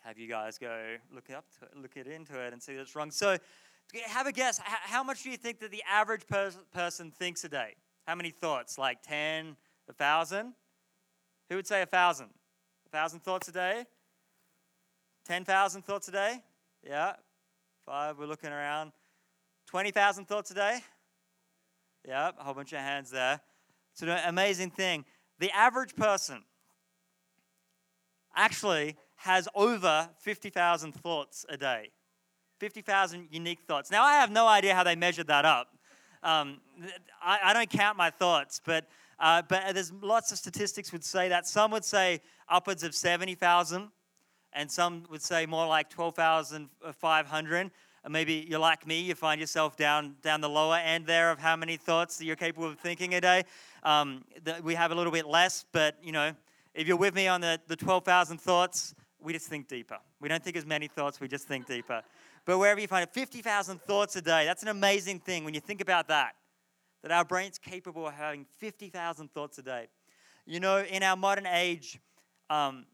have 0.04 0.18
you 0.18 0.28
guys 0.28 0.58
go 0.58 0.96
look 1.14 1.26
it 1.30 1.36
up 1.36 1.46
to 1.60 1.66
it, 1.66 1.72
look 1.82 1.98
it 1.98 2.08
into 2.08 2.40
it 2.40 2.54
and 2.54 2.62
see 2.62 2.76
that's 2.76 2.96
wrong. 2.96 3.12
So, 3.12 3.38
have 4.06 4.28
a 4.28 4.32
guess. 4.32 4.60
How 4.64 5.04
much 5.04 5.24
do 5.24 5.30
you 5.30 5.38
think 5.38 5.60
that 5.62 5.72
the 5.72 5.82
average 5.90 6.28
pers- 6.28 6.60
person 6.74 7.12
thinks 7.12 7.44
a 7.46 7.50
day? 7.50 7.76
How 8.06 8.16
many 8.16 8.32
thoughts? 8.32 8.78
Like 8.78 9.02
10, 9.04 9.56
1,000? 9.86 10.54
Who 11.50 11.56
would 11.56 11.68
say 11.68 11.82
a 11.82 11.86
thousand? 11.86 12.30
A 12.88 12.90
thousand 12.90 13.22
thoughts 13.22 13.48
a 13.48 13.52
day? 13.52 13.86
10,000 15.26 15.82
thoughts 15.82 16.08
a 16.08 16.12
day? 16.12 16.42
Yeah. 16.86 17.14
Five, 17.86 18.18
we're 18.18 18.28
looking 18.28 18.52
around. 18.52 18.92
20,000 19.68 20.26
thoughts 20.26 20.52
a 20.52 20.54
day? 20.54 20.80
Yeah, 22.08 22.32
a 22.40 22.44
whole 22.44 22.54
bunch 22.54 22.72
of 22.72 22.80
hands 22.80 23.10
there. 23.12 23.42
It's 23.92 24.02
an 24.02 24.10
amazing 24.10 24.72
thing. 24.72 25.04
The 25.40 25.52
average 25.52 25.96
person 25.96 26.44
actually 28.36 28.96
has 29.18 29.48
over 29.54 30.10
50,000 30.20 30.94
thoughts 30.94 31.46
a 31.50 31.58
day. 31.58 31.92
50,000 32.60 33.28
unique 33.32 33.60
thoughts. 33.68 33.92
Now, 33.92 34.04
I 34.04 34.14
have 34.14 34.32
no 34.32 34.48
idea 34.48 34.74
how 34.74 34.84
they 34.84 34.96
measured 34.96 35.28
that 35.28 35.44
up. 35.44 35.68
Um, 36.24 36.62
I, 37.22 37.40
I 37.46 37.54
don't 37.54 37.70
count 37.70 37.98
my 37.98 38.10
thoughts, 38.10 38.62
but 38.64 38.88
uh, 39.20 39.42
but 39.48 39.74
there's 39.74 39.92
lots 40.02 40.32
of 40.32 40.38
statistics 40.38 40.92
would 40.92 41.04
say 41.04 41.30
that. 41.30 41.48
Some 41.48 41.72
would 41.72 41.86
say 41.86 42.22
upwards 42.48 42.84
of 42.84 42.94
70,000, 42.94 43.90
and 44.54 44.72
some 44.72 45.04
would 45.10 45.22
say 45.22 45.46
more 45.46 45.68
like 45.68 45.90
12,500. 45.90 47.72
And 48.04 48.14
maybe 48.14 48.46
you're 48.48 48.60
like 48.60 48.88
me, 48.88 49.02
you 49.02 49.16
find 49.16 49.42
yourself 49.42 49.76
down, 49.76 50.16
down 50.22 50.40
the 50.40 50.50
lower 50.50 50.78
end 50.78 51.08
there 51.08 51.32
of 51.32 51.40
how 51.40 51.56
many 51.56 51.78
thoughts 51.78 52.18
that 52.18 52.26
you're 52.26 52.36
capable 52.36 52.70
of 52.70 52.80
thinking 52.80 53.16
a 53.16 53.22
day. 53.22 53.44
Um, 53.84 54.24
we 54.64 54.76
have 54.76 54.92
a 54.92 54.96
little 54.96 55.12
bit 55.12 55.26
less, 55.26 55.66
but 55.72 55.98
you 56.02 56.12
know, 56.12 56.32
if 56.74 56.88
you're 56.88 56.96
with 56.96 57.16
me 57.16 57.28
on 57.28 57.42
the, 57.42 57.60
the 57.68 57.76
12,000 57.76 58.40
thoughts, 58.40 58.94
we 59.20 59.34
just 59.34 59.48
think 59.48 59.68
deeper. 59.68 59.98
We 60.22 60.30
don't 60.30 60.44
think 60.44 60.56
as 60.56 60.66
many 60.66 60.88
thoughts, 60.88 61.20
we 61.20 61.28
just 61.28 61.48
think 61.48 61.66
deeper. 61.66 62.02
But 62.46 62.60
wherever 62.60 62.80
you 62.80 62.88
find 62.88 63.04
it, 63.04 63.14
50,000 63.14 63.82
thoughts 63.82 64.16
a 64.16 64.22
day, 64.22 64.46
that's 64.46 64.62
an 64.62 64.70
amazing 64.70 65.20
thing 65.20 65.44
when 65.44 65.54
you 65.54 65.60
think 65.60 65.82
about 65.82 66.08
that 66.08 66.36
that 67.04 67.12
our 67.12 67.26
brain's 67.26 67.58
capable 67.58 68.08
of 68.08 68.14
having 68.14 68.46
50,000 68.58 69.32
thoughts 69.32 69.58
a 69.58 69.62
day. 69.62 69.88
You 70.46 70.60
know, 70.60 70.80
in 70.80 71.04
our 71.04 71.16
modern 71.16 71.46
age, 71.46 72.00
um, 72.50 72.86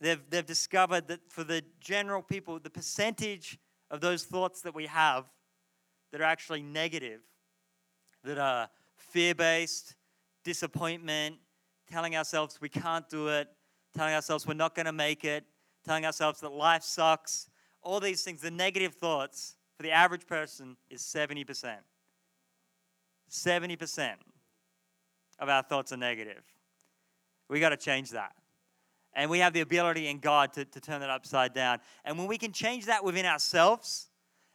they've, 0.00 0.22
they've 0.30 0.46
discovered 0.46 1.08
that 1.08 1.20
for 1.28 1.44
the 1.44 1.62
general 1.80 2.22
people, 2.22 2.58
the 2.58 2.70
percentage 2.70 3.58
of 3.90 4.00
those 4.00 4.24
thoughts 4.24 4.62
that 4.62 4.74
we 4.74 4.86
have 4.86 5.24
that 6.12 6.20
are 6.20 6.24
actually 6.24 6.62
negative, 6.62 7.20
that 8.24 8.38
are 8.38 8.68
fear 8.96 9.34
based, 9.34 9.96
disappointment, 10.44 11.36
telling 11.90 12.16
ourselves 12.16 12.60
we 12.60 12.68
can't 12.68 13.08
do 13.08 13.28
it, 13.28 13.48
telling 13.96 14.14
ourselves 14.14 14.46
we're 14.46 14.54
not 14.54 14.74
going 14.74 14.86
to 14.86 14.92
make 14.92 15.24
it, 15.24 15.44
telling 15.84 16.06
ourselves 16.06 16.40
that 16.40 16.52
life 16.52 16.82
sucks, 16.82 17.48
all 17.82 18.00
these 18.00 18.22
things, 18.22 18.40
the 18.40 18.50
negative 18.50 18.94
thoughts 18.94 19.56
for 19.76 19.82
the 19.82 19.90
average 19.90 20.26
person 20.26 20.76
is 20.90 21.02
70%. 21.02 21.76
70% 23.30 24.14
of 25.38 25.48
our 25.48 25.62
thoughts 25.62 25.92
are 25.92 25.96
negative. 25.96 26.42
We 27.48 27.60
got 27.60 27.70
to 27.70 27.76
change 27.76 28.10
that. 28.10 28.32
And 29.14 29.30
we 29.30 29.40
have 29.40 29.52
the 29.52 29.60
ability 29.60 30.06
in 30.06 30.18
God 30.18 30.52
to, 30.52 30.64
to 30.64 30.80
turn 30.80 31.00
that 31.00 31.10
upside 31.10 31.52
down. 31.52 31.78
And 32.04 32.16
when 32.18 32.28
we 32.28 32.38
can 32.38 32.52
change 32.52 32.86
that 32.86 33.04
within 33.04 33.26
ourselves 33.26 34.08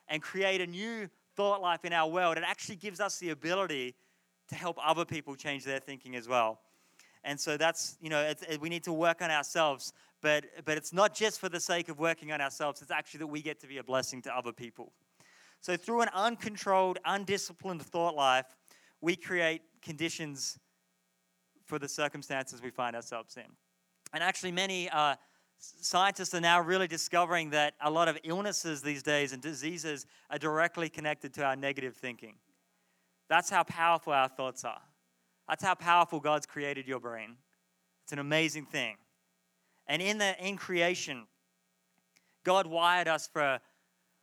and 0.07 0.21
create 0.21 0.61
a 0.61 0.67
new 0.67 1.09
thought 1.35 1.61
life 1.61 1.83
in 1.83 1.91
our 1.91 2.09
world, 2.09 2.37
it 2.37 2.43
actually 2.45 2.77
gives 2.77 2.99
us 2.99 3.17
the 3.19 3.31
ability 3.31 3.95
to 4.47 4.55
help 4.55 4.77
other 4.81 5.03
people 5.03 5.35
change 5.35 5.65
their 5.65 5.79
thinking 5.79 6.15
as 6.15 6.27
well. 6.27 6.59
And 7.23 7.39
so 7.39 7.57
that's, 7.57 7.97
you 7.99 8.09
know, 8.09 8.21
it, 8.21 8.61
we 8.61 8.69
need 8.69 8.83
to 8.83 8.93
work 8.93 9.21
on 9.21 9.31
ourselves, 9.31 9.91
but, 10.21 10.45
but 10.63 10.77
it's 10.77 10.93
not 10.93 11.15
just 11.15 11.39
for 11.39 11.49
the 11.49 11.59
sake 11.59 11.89
of 11.89 11.99
working 11.99 12.31
on 12.31 12.39
ourselves, 12.39 12.81
it's 12.81 12.91
actually 12.91 13.19
that 13.19 13.27
we 13.27 13.41
get 13.41 13.59
to 13.61 13.67
be 13.67 13.79
a 13.79 13.83
blessing 13.83 14.21
to 14.21 14.37
other 14.37 14.53
people. 14.53 14.93
So 15.59 15.75
through 15.75 16.01
an 16.01 16.09
uncontrolled, 16.13 16.99
undisciplined 17.03 17.81
thought 17.81 18.15
life, 18.15 18.45
we 19.01 19.15
create 19.15 19.61
conditions 19.81 20.57
for 21.65 21.79
the 21.79 21.87
circumstances 21.87 22.61
we 22.61 22.69
find 22.69 22.95
ourselves 22.95 23.37
in. 23.37 23.51
And 24.13 24.23
actually, 24.23 24.51
many 24.51 24.89
uh, 24.89 25.15
scientists 25.57 26.33
are 26.33 26.41
now 26.41 26.61
really 26.61 26.87
discovering 26.87 27.49
that 27.51 27.73
a 27.81 27.89
lot 27.89 28.07
of 28.07 28.17
illnesses 28.23 28.81
these 28.81 29.03
days 29.03 29.33
and 29.33 29.41
diseases 29.41 30.05
are 30.29 30.37
directly 30.37 30.89
connected 30.89 31.33
to 31.35 31.43
our 31.43 31.55
negative 31.55 31.95
thinking. 31.95 32.35
That's 33.29 33.49
how 33.49 33.63
powerful 33.63 34.13
our 34.13 34.29
thoughts 34.29 34.63
are. 34.63 34.81
That's 35.49 35.63
how 35.63 35.75
powerful 35.75 36.19
God's 36.19 36.45
created 36.45 36.87
your 36.87 36.99
brain. 36.99 37.37
It's 38.03 38.13
an 38.13 38.19
amazing 38.19 38.65
thing. 38.65 38.97
And 39.87 40.01
in 40.01 40.17
the 40.17 40.35
in 40.43 40.57
creation, 40.57 41.25
God 42.43 42.67
wired 42.67 43.07
us 43.07 43.27
for 43.27 43.59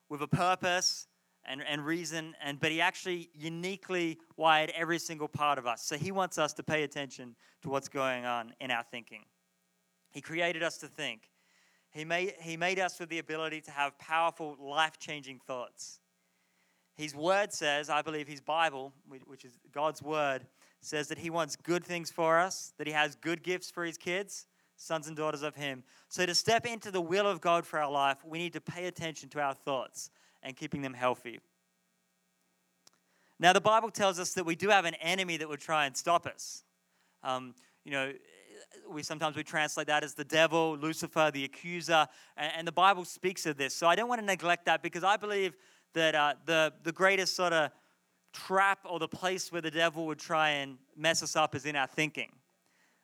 with 0.08 0.22
a 0.22 0.28
purpose 0.28 1.06
and, 1.44 1.62
and 1.66 1.84
reason, 1.84 2.34
and, 2.42 2.60
but 2.60 2.70
he 2.70 2.80
actually 2.80 3.30
uniquely 3.34 4.18
wired 4.36 4.70
every 4.76 4.98
single 4.98 5.28
part 5.28 5.58
of 5.58 5.66
us. 5.66 5.82
So 5.82 5.96
he 5.96 6.12
wants 6.12 6.38
us 6.38 6.52
to 6.54 6.62
pay 6.62 6.84
attention 6.84 7.34
to 7.62 7.68
what's 7.68 7.88
going 7.88 8.24
on 8.24 8.54
in 8.60 8.70
our 8.70 8.84
thinking. 8.84 9.24
He 10.12 10.20
created 10.20 10.62
us 10.62 10.78
to 10.78 10.86
think. 10.86 11.30
He 11.90 12.04
made, 12.04 12.34
he 12.40 12.56
made 12.56 12.78
us 12.78 12.98
with 12.98 13.08
the 13.08 13.18
ability 13.18 13.60
to 13.62 13.70
have 13.70 13.98
powerful, 13.98 14.56
life 14.60 14.98
changing 14.98 15.40
thoughts. 15.46 16.00
His 16.94 17.14
word 17.14 17.52
says, 17.52 17.90
I 17.90 18.02
believe 18.02 18.28
his 18.28 18.40
Bible, 18.40 18.92
which 19.26 19.44
is 19.44 19.58
God's 19.72 20.02
word, 20.02 20.46
says 20.80 21.08
that 21.08 21.18
he 21.18 21.30
wants 21.30 21.56
good 21.56 21.84
things 21.84 22.10
for 22.10 22.38
us, 22.38 22.72
that 22.78 22.86
he 22.86 22.92
has 22.92 23.14
good 23.16 23.42
gifts 23.42 23.70
for 23.70 23.84
his 23.84 23.96
kids, 23.96 24.46
sons 24.76 25.06
and 25.06 25.16
daughters 25.16 25.42
of 25.42 25.54
him. 25.54 25.84
So 26.08 26.26
to 26.26 26.34
step 26.34 26.66
into 26.66 26.90
the 26.90 27.00
will 27.00 27.26
of 27.26 27.40
God 27.40 27.66
for 27.66 27.78
our 27.78 27.90
life, 27.90 28.18
we 28.24 28.38
need 28.38 28.52
to 28.54 28.60
pay 28.60 28.86
attention 28.86 29.28
to 29.30 29.40
our 29.40 29.54
thoughts 29.54 30.10
and 30.42 30.56
keeping 30.56 30.82
them 30.82 30.94
healthy. 30.94 31.40
Now, 33.38 33.52
the 33.52 33.60
Bible 33.60 33.90
tells 33.90 34.18
us 34.18 34.34
that 34.34 34.44
we 34.46 34.54
do 34.54 34.68
have 34.68 34.84
an 34.84 34.94
enemy 34.94 35.36
that 35.38 35.48
would 35.48 35.60
try 35.60 35.86
and 35.86 35.96
stop 35.96 36.26
us. 36.26 36.62
Um, 37.24 37.54
you 37.84 37.90
know, 37.90 38.12
we 38.88 39.02
sometimes 39.02 39.36
we 39.36 39.42
translate 39.42 39.86
that 39.88 40.04
as 40.04 40.14
the 40.14 40.24
devil, 40.24 40.76
Lucifer, 40.76 41.30
the 41.32 41.44
accuser, 41.44 42.06
and, 42.36 42.52
and 42.58 42.68
the 42.68 42.72
Bible 42.72 43.04
speaks 43.04 43.46
of 43.46 43.56
this. 43.56 43.74
So 43.74 43.86
I 43.86 43.94
don't 43.94 44.08
want 44.08 44.20
to 44.20 44.26
neglect 44.26 44.66
that 44.66 44.82
because 44.82 45.04
I 45.04 45.16
believe 45.16 45.56
that 45.94 46.14
uh, 46.14 46.34
the 46.46 46.72
the 46.84 46.92
greatest 46.92 47.34
sort 47.34 47.52
of 47.52 47.70
trap 48.32 48.80
or 48.88 48.98
the 48.98 49.08
place 49.08 49.52
where 49.52 49.60
the 49.60 49.70
devil 49.70 50.06
would 50.06 50.18
try 50.18 50.50
and 50.50 50.78
mess 50.96 51.22
us 51.22 51.36
up 51.36 51.54
is 51.54 51.66
in 51.66 51.76
our 51.76 51.86
thinking. 51.86 52.30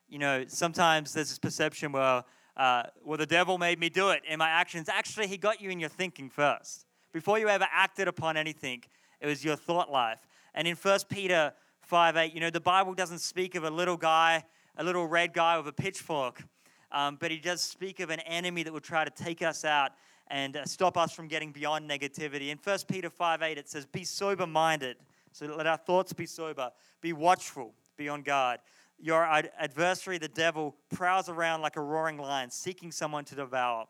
You 0.08 0.18
know, 0.18 0.44
sometimes 0.48 1.12
there's 1.12 1.28
this 1.28 1.38
perception 1.38 1.92
where, 1.92 2.24
uh, 2.56 2.82
well, 3.04 3.18
the 3.18 3.26
devil 3.26 3.58
made 3.58 3.78
me 3.78 3.90
do 3.90 4.10
it 4.10 4.22
in 4.26 4.38
my 4.38 4.48
actions. 4.48 4.88
Actually, 4.88 5.26
he 5.26 5.36
got 5.36 5.60
you 5.60 5.68
in 5.68 5.80
your 5.80 5.90
thinking 5.90 6.30
first. 6.30 6.86
Before 7.18 7.40
you 7.40 7.48
ever 7.48 7.66
acted 7.72 8.06
upon 8.06 8.36
anything, 8.36 8.84
it 9.20 9.26
was 9.26 9.44
your 9.44 9.56
thought 9.56 9.90
life. 9.90 10.20
And 10.54 10.68
in 10.68 10.76
1 10.76 11.00
Peter 11.08 11.52
5 11.80 12.16
8, 12.16 12.32
you 12.32 12.38
know, 12.38 12.48
the 12.48 12.60
Bible 12.60 12.94
doesn't 12.94 13.18
speak 13.18 13.56
of 13.56 13.64
a 13.64 13.70
little 13.70 13.96
guy, 13.96 14.44
a 14.76 14.84
little 14.84 15.04
red 15.04 15.32
guy 15.32 15.58
with 15.58 15.66
a 15.66 15.72
pitchfork, 15.72 16.44
um, 16.92 17.16
but 17.18 17.32
he 17.32 17.38
does 17.38 17.60
speak 17.60 17.98
of 17.98 18.10
an 18.10 18.20
enemy 18.20 18.62
that 18.62 18.72
will 18.72 18.78
try 18.78 19.04
to 19.04 19.10
take 19.10 19.42
us 19.42 19.64
out 19.64 19.94
and 20.28 20.58
uh, 20.58 20.64
stop 20.64 20.96
us 20.96 21.12
from 21.12 21.26
getting 21.26 21.50
beyond 21.50 21.90
negativity. 21.90 22.50
In 22.50 22.58
1 22.62 22.78
Peter 22.86 23.10
5 23.10 23.42
8, 23.42 23.58
it 23.58 23.68
says, 23.68 23.84
Be 23.84 24.04
sober 24.04 24.46
minded. 24.46 24.94
So 25.32 25.46
let 25.46 25.66
our 25.66 25.76
thoughts 25.76 26.12
be 26.12 26.24
sober. 26.24 26.70
Be 27.00 27.12
watchful. 27.12 27.74
Be 27.96 28.08
on 28.08 28.22
guard. 28.22 28.60
Your 29.00 29.24
adversary, 29.24 30.18
the 30.18 30.28
devil, 30.28 30.76
prowls 30.94 31.28
around 31.28 31.62
like 31.62 31.74
a 31.74 31.82
roaring 31.82 32.18
lion, 32.18 32.52
seeking 32.52 32.92
someone 32.92 33.24
to 33.24 33.34
devour. 33.34 33.86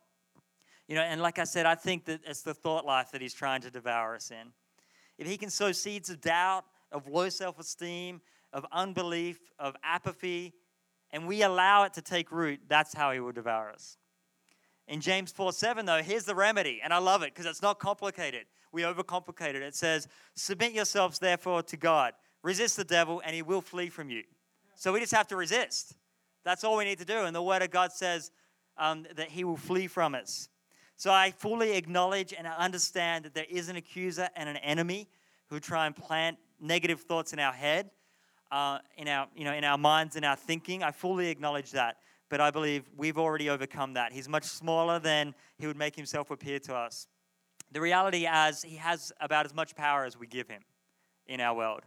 You 0.88 0.94
know, 0.94 1.02
and 1.02 1.20
like 1.20 1.38
I 1.38 1.44
said, 1.44 1.66
I 1.66 1.74
think 1.74 2.06
that 2.06 2.20
it's 2.26 2.42
the 2.42 2.54
thought 2.54 2.86
life 2.86 3.12
that 3.12 3.20
he's 3.20 3.34
trying 3.34 3.60
to 3.60 3.70
devour 3.70 4.14
us 4.14 4.30
in. 4.30 4.52
If 5.18 5.26
he 5.26 5.36
can 5.36 5.50
sow 5.50 5.70
seeds 5.72 6.08
of 6.08 6.20
doubt, 6.20 6.64
of 6.90 7.06
low 7.06 7.28
self 7.28 7.58
esteem, 7.58 8.22
of 8.52 8.64
unbelief, 8.72 9.38
of 9.58 9.76
apathy, 9.84 10.54
and 11.10 11.26
we 11.26 11.42
allow 11.42 11.84
it 11.84 11.94
to 11.94 12.02
take 12.02 12.32
root, 12.32 12.60
that's 12.68 12.94
how 12.94 13.12
he 13.12 13.20
will 13.20 13.32
devour 13.32 13.70
us. 13.70 13.98
In 14.86 15.02
James 15.02 15.30
4 15.30 15.52
7, 15.52 15.84
though, 15.84 16.02
here's 16.02 16.24
the 16.24 16.34
remedy, 16.34 16.80
and 16.82 16.94
I 16.94 16.98
love 16.98 17.22
it 17.22 17.34
because 17.34 17.44
it's 17.44 17.60
not 17.60 17.78
complicated. 17.78 18.46
We 18.72 18.82
overcomplicate 18.82 19.54
it. 19.54 19.62
It 19.62 19.74
says, 19.74 20.08
Submit 20.34 20.72
yourselves 20.72 21.18
therefore 21.18 21.62
to 21.64 21.76
God, 21.76 22.14
resist 22.42 22.76
the 22.76 22.84
devil, 22.84 23.20
and 23.24 23.34
he 23.34 23.42
will 23.42 23.60
flee 23.60 23.90
from 23.90 24.08
you. 24.08 24.22
So 24.74 24.92
we 24.92 25.00
just 25.00 25.14
have 25.14 25.26
to 25.28 25.36
resist. 25.36 25.94
That's 26.44 26.64
all 26.64 26.78
we 26.78 26.84
need 26.84 26.98
to 26.98 27.04
do. 27.04 27.24
And 27.24 27.36
the 27.36 27.42
Word 27.42 27.60
of 27.60 27.70
God 27.70 27.92
says 27.92 28.30
um, 28.78 29.04
that 29.16 29.28
he 29.28 29.44
will 29.44 29.56
flee 29.56 29.86
from 29.86 30.14
us. 30.14 30.48
So 30.98 31.12
I 31.12 31.30
fully 31.30 31.76
acknowledge 31.76 32.34
and 32.36 32.44
I 32.44 32.56
understand 32.56 33.24
that 33.24 33.32
there 33.32 33.46
is 33.48 33.68
an 33.68 33.76
accuser 33.76 34.28
and 34.34 34.48
an 34.48 34.56
enemy 34.56 35.08
who 35.46 35.60
try 35.60 35.86
and 35.86 35.94
plant 35.94 36.38
negative 36.60 37.02
thoughts 37.02 37.32
in 37.32 37.38
our 37.38 37.52
head, 37.52 37.90
uh, 38.50 38.80
in 38.96 39.06
our 39.06 39.28
you 39.36 39.44
know 39.44 39.52
in 39.52 39.62
our 39.62 39.78
minds, 39.78 40.16
in 40.16 40.24
our 40.24 40.34
thinking. 40.34 40.82
I 40.82 40.90
fully 40.90 41.28
acknowledge 41.28 41.70
that, 41.70 41.98
but 42.28 42.40
I 42.40 42.50
believe 42.50 42.82
we've 42.96 43.16
already 43.16 43.48
overcome 43.48 43.94
that. 43.94 44.12
He's 44.12 44.28
much 44.28 44.42
smaller 44.42 44.98
than 44.98 45.36
he 45.56 45.68
would 45.68 45.76
make 45.76 45.94
himself 45.94 46.32
appear 46.32 46.58
to 46.58 46.74
us. 46.74 47.06
The 47.70 47.80
reality 47.80 48.26
is, 48.26 48.62
he 48.62 48.74
has 48.74 49.12
about 49.20 49.46
as 49.46 49.54
much 49.54 49.76
power 49.76 50.04
as 50.04 50.18
we 50.18 50.26
give 50.26 50.48
him 50.48 50.62
in 51.28 51.40
our 51.40 51.56
world, 51.56 51.82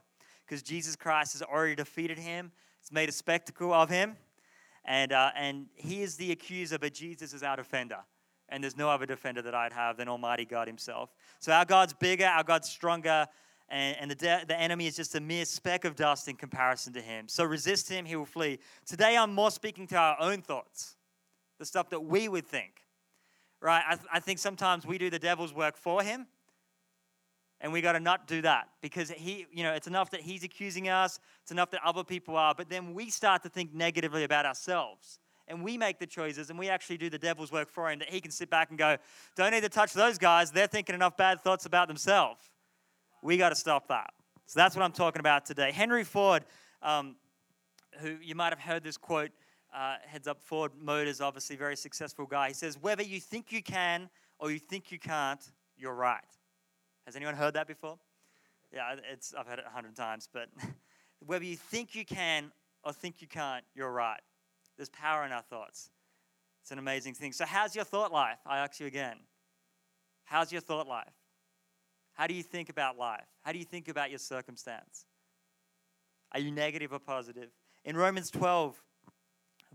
because 0.45 0.63
Jesus 0.63 0.95
Christ 0.95 1.33
has 1.33 1.41
already 1.41 1.75
defeated 1.75 2.17
him. 2.17 2.53
It's 2.79 2.93
made 2.93 3.09
a 3.09 3.11
spectacle 3.11 3.73
of 3.73 3.89
him, 3.89 4.15
and 4.85 5.11
uh, 5.11 5.31
and 5.35 5.65
he 5.75 6.01
is 6.01 6.15
the 6.15 6.31
accuser, 6.31 6.79
but 6.79 6.93
Jesus 6.93 7.33
is 7.33 7.43
our 7.43 7.57
defender 7.57 7.97
and 8.51 8.63
there's 8.63 8.77
no 8.77 8.89
other 8.89 9.05
defender 9.05 9.41
that 9.41 9.55
I'd 9.55 9.73
have 9.73 9.97
than 9.97 10.07
Almighty 10.07 10.45
God 10.45 10.67
Himself. 10.67 11.09
So 11.39 11.51
our 11.51 11.65
God's 11.65 11.93
bigger, 11.93 12.25
our 12.25 12.43
God's 12.43 12.69
stronger, 12.69 13.27
and, 13.69 13.97
and 13.99 14.11
the, 14.11 14.15
de- 14.15 14.43
the 14.47 14.59
enemy 14.59 14.87
is 14.87 14.95
just 14.95 15.15
a 15.15 15.21
mere 15.21 15.45
speck 15.45 15.85
of 15.85 15.95
dust 15.95 16.27
in 16.27 16.35
comparison 16.35 16.93
to 16.93 17.01
Him. 17.01 17.27
So 17.27 17.45
resist 17.45 17.89
Him, 17.89 18.05
He 18.05 18.15
will 18.15 18.25
flee. 18.25 18.59
Today 18.85 19.17
I'm 19.17 19.33
more 19.33 19.49
speaking 19.49 19.87
to 19.87 19.95
our 19.95 20.17
own 20.19 20.41
thoughts, 20.41 20.97
the 21.57 21.65
stuff 21.65 21.89
that 21.89 22.01
we 22.01 22.27
would 22.27 22.45
think. 22.45 22.81
Right? 23.61 23.83
I, 23.87 23.95
th- 23.95 24.07
I 24.11 24.19
think 24.19 24.39
sometimes 24.39 24.85
we 24.85 24.97
do 24.97 25.09
the 25.09 25.19
devil's 25.19 25.53
work 25.53 25.77
for 25.77 26.03
Him. 26.03 26.27
And 27.63 27.71
we 27.71 27.79
got 27.81 27.91
to 27.91 27.99
not 27.99 28.25
do 28.25 28.41
that 28.41 28.69
because 28.81 29.11
he, 29.11 29.45
you 29.53 29.61
know, 29.61 29.73
it's 29.73 29.85
enough 29.85 30.09
that 30.09 30.21
he's 30.21 30.43
accusing 30.43 30.89
us. 30.89 31.19
It's 31.43 31.51
enough 31.51 31.69
that 31.69 31.81
other 31.85 32.03
people 32.03 32.35
are. 32.35 32.55
But 32.55 32.69
then 32.69 32.95
we 32.95 33.11
start 33.11 33.43
to 33.43 33.49
think 33.49 33.71
negatively 33.71 34.23
about 34.23 34.47
ourselves 34.47 35.19
and 35.51 35.63
we 35.63 35.77
make 35.77 35.99
the 35.99 36.07
choices 36.07 36.49
and 36.49 36.57
we 36.57 36.69
actually 36.69 36.97
do 36.97 37.09
the 37.09 37.17
devil's 37.17 37.51
work 37.51 37.69
for 37.69 37.91
him 37.91 37.99
that 37.99 38.09
he 38.09 38.21
can 38.21 38.31
sit 38.31 38.49
back 38.49 38.69
and 38.69 38.79
go, 38.79 38.97
Don't 39.35 39.51
need 39.51 39.63
to 39.63 39.69
touch 39.69 39.93
those 39.93 40.17
guys. 40.17 40.51
They're 40.51 40.67
thinking 40.67 40.95
enough 40.95 41.17
bad 41.17 41.41
thoughts 41.41 41.65
about 41.65 41.87
themselves. 41.87 42.39
We 43.21 43.37
got 43.37 43.49
to 43.49 43.55
stop 43.55 43.87
that. 43.89 44.11
So 44.47 44.59
that's 44.59 44.75
what 44.75 44.83
I'm 44.83 44.91
talking 44.91 45.19
about 45.19 45.45
today. 45.45 45.71
Henry 45.71 46.03
Ford, 46.03 46.43
um, 46.81 47.15
who 47.99 48.17
you 48.21 48.33
might 48.33 48.51
have 48.51 48.59
heard 48.59 48.83
this 48.83 48.97
quote, 48.97 49.31
uh, 49.75 49.95
heads 50.05 50.27
up 50.27 50.41
Ford 50.41 50.71
Motors, 50.79 51.21
obviously 51.21 51.55
very 51.55 51.75
successful 51.75 52.25
guy. 52.25 52.49
He 52.49 52.53
says, 52.53 52.77
Whether 52.81 53.03
you 53.03 53.19
think 53.19 53.51
you 53.51 53.61
can 53.61 54.09
or 54.39 54.51
you 54.51 54.59
think 54.59 54.91
you 54.91 54.99
can't, 54.99 55.41
you're 55.77 55.93
right. 55.93 56.23
Has 57.05 57.15
anyone 57.15 57.35
heard 57.35 57.53
that 57.55 57.67
before? 57.67 57.97
Yeah, 58.73 58.95
it's, 59.11 59.33
I've 59.37 59.47
heard 59.47 59.59
it 59.59 59.65
a 59.67 59.71
hundred 59.71 59.95
times, 59.95 60.29
but 60.31 60.49
whether 61.25 61.43
you 61.43 61.57
think 61.57 61.93
you 61.93 62.05
can 62.05 62.51
or 62.83 62.93
think 62.93 63.21
you 63.21 63.27
can't, 63.27 63.65
you're 63.75 63.91
right. 63.91 64.21
There's 64.77 64.89
power 64.89 65.25
in 65.25 65.31
our 65.31 65.41
thoughts. 65.41 65.89
It's 66.61 66.71
an 66.71 66.79
amazing 66.79 67.13
thing. 67.15 67.31
So, 67.31 67.45
how's 67.45 67.75
your 67.75 67.85
thought 67.85 68.11
life? 68.11 68.37
I 68.45 68.59
ask 68.59 68.79
you 68.79 68.87
again. 68.87 69.17
How's 70.25 70.51
your 70.51 70.61
thought 70.61 70.87
life? 70.87 71.13
How 72.13 72.27
do 72.27 72.33
you 72.33 72.43
think 72.43 72.69
about 72.69 72.97
life? 72.97 73.25
How 73.41 73.51
do 73.51 73.57
you 73.57 73.65
think 73.65 73.87
about 73.87 74.09
your 74.09 74.19
circumstance? 74.19 75.05
Are 76.33 76.39
you 76.39 76.51
negative 76.51 76.93
or 76.93 76.99
positive? 76.99 77.49
In 77.83 77.97
Romans 77.97 78.29
12, 78.29 78.81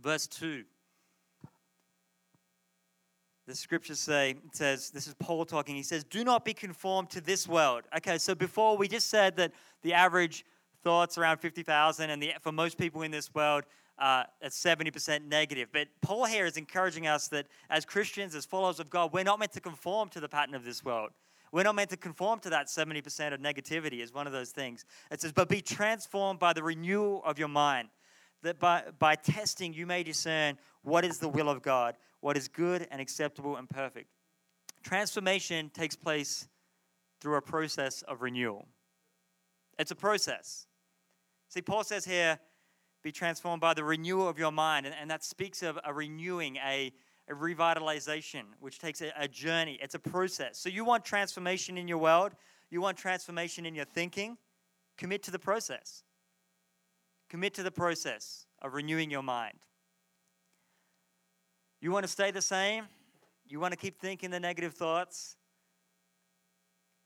verse 0.00 0.26
2, 0.26 0.64
the 3.46 3.54
scriptures 3.54 4.00
say, 4.00 4.30
it 4.30 4.56
says, 4.56 4.90
this 4.90 5.06
is 5.06 5.14
Paul 5.14 5.44
talking, 5.44 5.76
he 5.76 5.82
says, 5.82 6.04
Do 6.04 6.24
not 6.24 6.44
be 6.44 6.54
conformed 6.54 7.10
to 7.10 7.20
this 7.20 7.46
world. 7.46 7.84
Okay, 7.96 8.18
so 8.18 8.34
before 8.34 8.76
we 8.76 8.88
just 8.88 9.08
said 9.08 9.36
that 9.36 9.52
the 9.82 9.92
average 9.92 10.44
thoughts 10.82 11.16
around 11.16 11.38
50,000, 11.38 12.10
and 12.10 12.22
the, 12.22 12.32
for 12.40 12.52
most 12.52 12.76
people 12.76 13.02
in 13.02 13.10
this 13.10 13.32
world, 13.34 13.64
uh, 13.98 14.24
at 14.42 14.52
70% 14.52 15.26
negative. 15.26 15.68
But 15.72 15.88
Paul 16.02 16.26
here 16.26 16.46
is 16.46 16.56
encouraging 16.56 17.06
us 17.06 17.28
that 17.28 17.46
as 17.70 17.84
Christians, 17.84 18.34
as 18.34 18.44
followers 18.44 18.80
of 18.80 18.90
God, 18.90 19.12
we're 19.12 19.24
not 19.24 19.38
meant 19.38 19.52
to 19.52 19.60
conform 19.60 20.08
to 20.10 20.20
the 20.20 20.28
pattern 20.28 20.54
of 20.54 20.64
this 20.64 20.84
world. 20.84 21.10
We're 21.52 21.62
not 21.62 21.74
meant 21.74 21.90
to 21.90 21.96
conform 21.96 22.40
to 22.40 22.50
that 22.50 22.66
70% 22.66 23.32
of 23.32 23.40
negativity, 23.40 24.02
is 24.02 24.12
one 24.12 24.26
of 24.26 24.32
those 24.32 24.50
things. 24.50 24.84
It 25.10 25.20
says, 25.20 25.32
but 25.32 25.48
be 25.48 25.60
transformed 25.60 26.38
by 26.38 26.52
the 26.52 26.62
renewal 26.62 27.22
of 27.24 27.38
your 27.38 27.48
mind, 27.48 27.88
that 28.42 28.58
by, 28.58 28.84
by 28.98 29.14
testing 29.14 29.72
you 29.72 29.86
may 29.86 30.02
discern 30.02 30.58
what 30.82 31.04
is 31.04 31.18
the 31.18 31.28
will 31.28 31.48
of 31.48 31.62
God, 31.62 31.96
what 32.20 32.36
is 32.36 32.48
good 32.48 32.86
and 32.90 33.00
acceptable 33.00 33.56
and 33.56 33.68
perfect. 33.68 34.08
Transformation 34.82 35.70
takes 35.70 35.96
place 35.96 36.48
through 37.20 37.36
a 37.36 37.42
process 37.42 38.02
of 38.02 38.22
renewal. 38.22 38.66
It's 39.78 39.90
a 39.90 39.96
process. 39.96 40.66
See, 41.48 41.62
Paul 41.62 41.84
says 41.84 42.04
here, 42.04 42.38
be 43.06 43.12
transformed 43.12 43.60
by 43.60 43.72
the 43.72 43.84
renewal 43.84 44.28
of 44.28 44.36
your 44.36 44.50
mind. 44.50 44.84
And, 44.84 44.94
and 45.00 45.08
that 45.12 45.22
speaks 45.22 45.62
of 45.62 45.78
a 45.84 45.94
renewing, 45.94 46.56
a, 46.56 46.92
a 47.28 47.34
revitalization, 47.34 48.42
which 48.58 48.80
takes 48.80 49.00
a, 49.00 49.12
a 49.16 49.28
journey. 49.28 49.78
It's 49.80 49.94
a 49.94 50.00
process. 50.00 50.58
So 50.58 50.68
you 50.68 50.84
want 50.84 51.04
transformation 51.04 51.78
in 51.78 51.86
your 51.86 51.98
world, 51.98 52.32
you 52.68 52.80
want 52.80 52.98
transformation 52.98 53.64
in 53.64 53.76
your 53.76 53.84
thinking, 53.84 54.36
commit 54.98 55.22
to 55.22 55.30
the 55.30 55.38
process. 55.38 56.02
Commit 57.30 57.54
to 57.54 57.62
the 57.62 57.70
process 57.70 58.46
of 58.60 58.74
renewing 58.74 59.08
your 59.08 59.22
mind. 59.22 59.58
You 61.80 61.92
want 61.92 62.04
to 62.04 62.10
stay 62.10 62.32
the 62.32 62.42
same? 62.42 62.86
You 63.48 63.60
want 63.60 63.70
to 63.70 63.78
keep 63.78 64.00
thinking 64.00 64.30
the 64.30 64.40
negative 64.40 64.74
thoughts? 64.74 65.36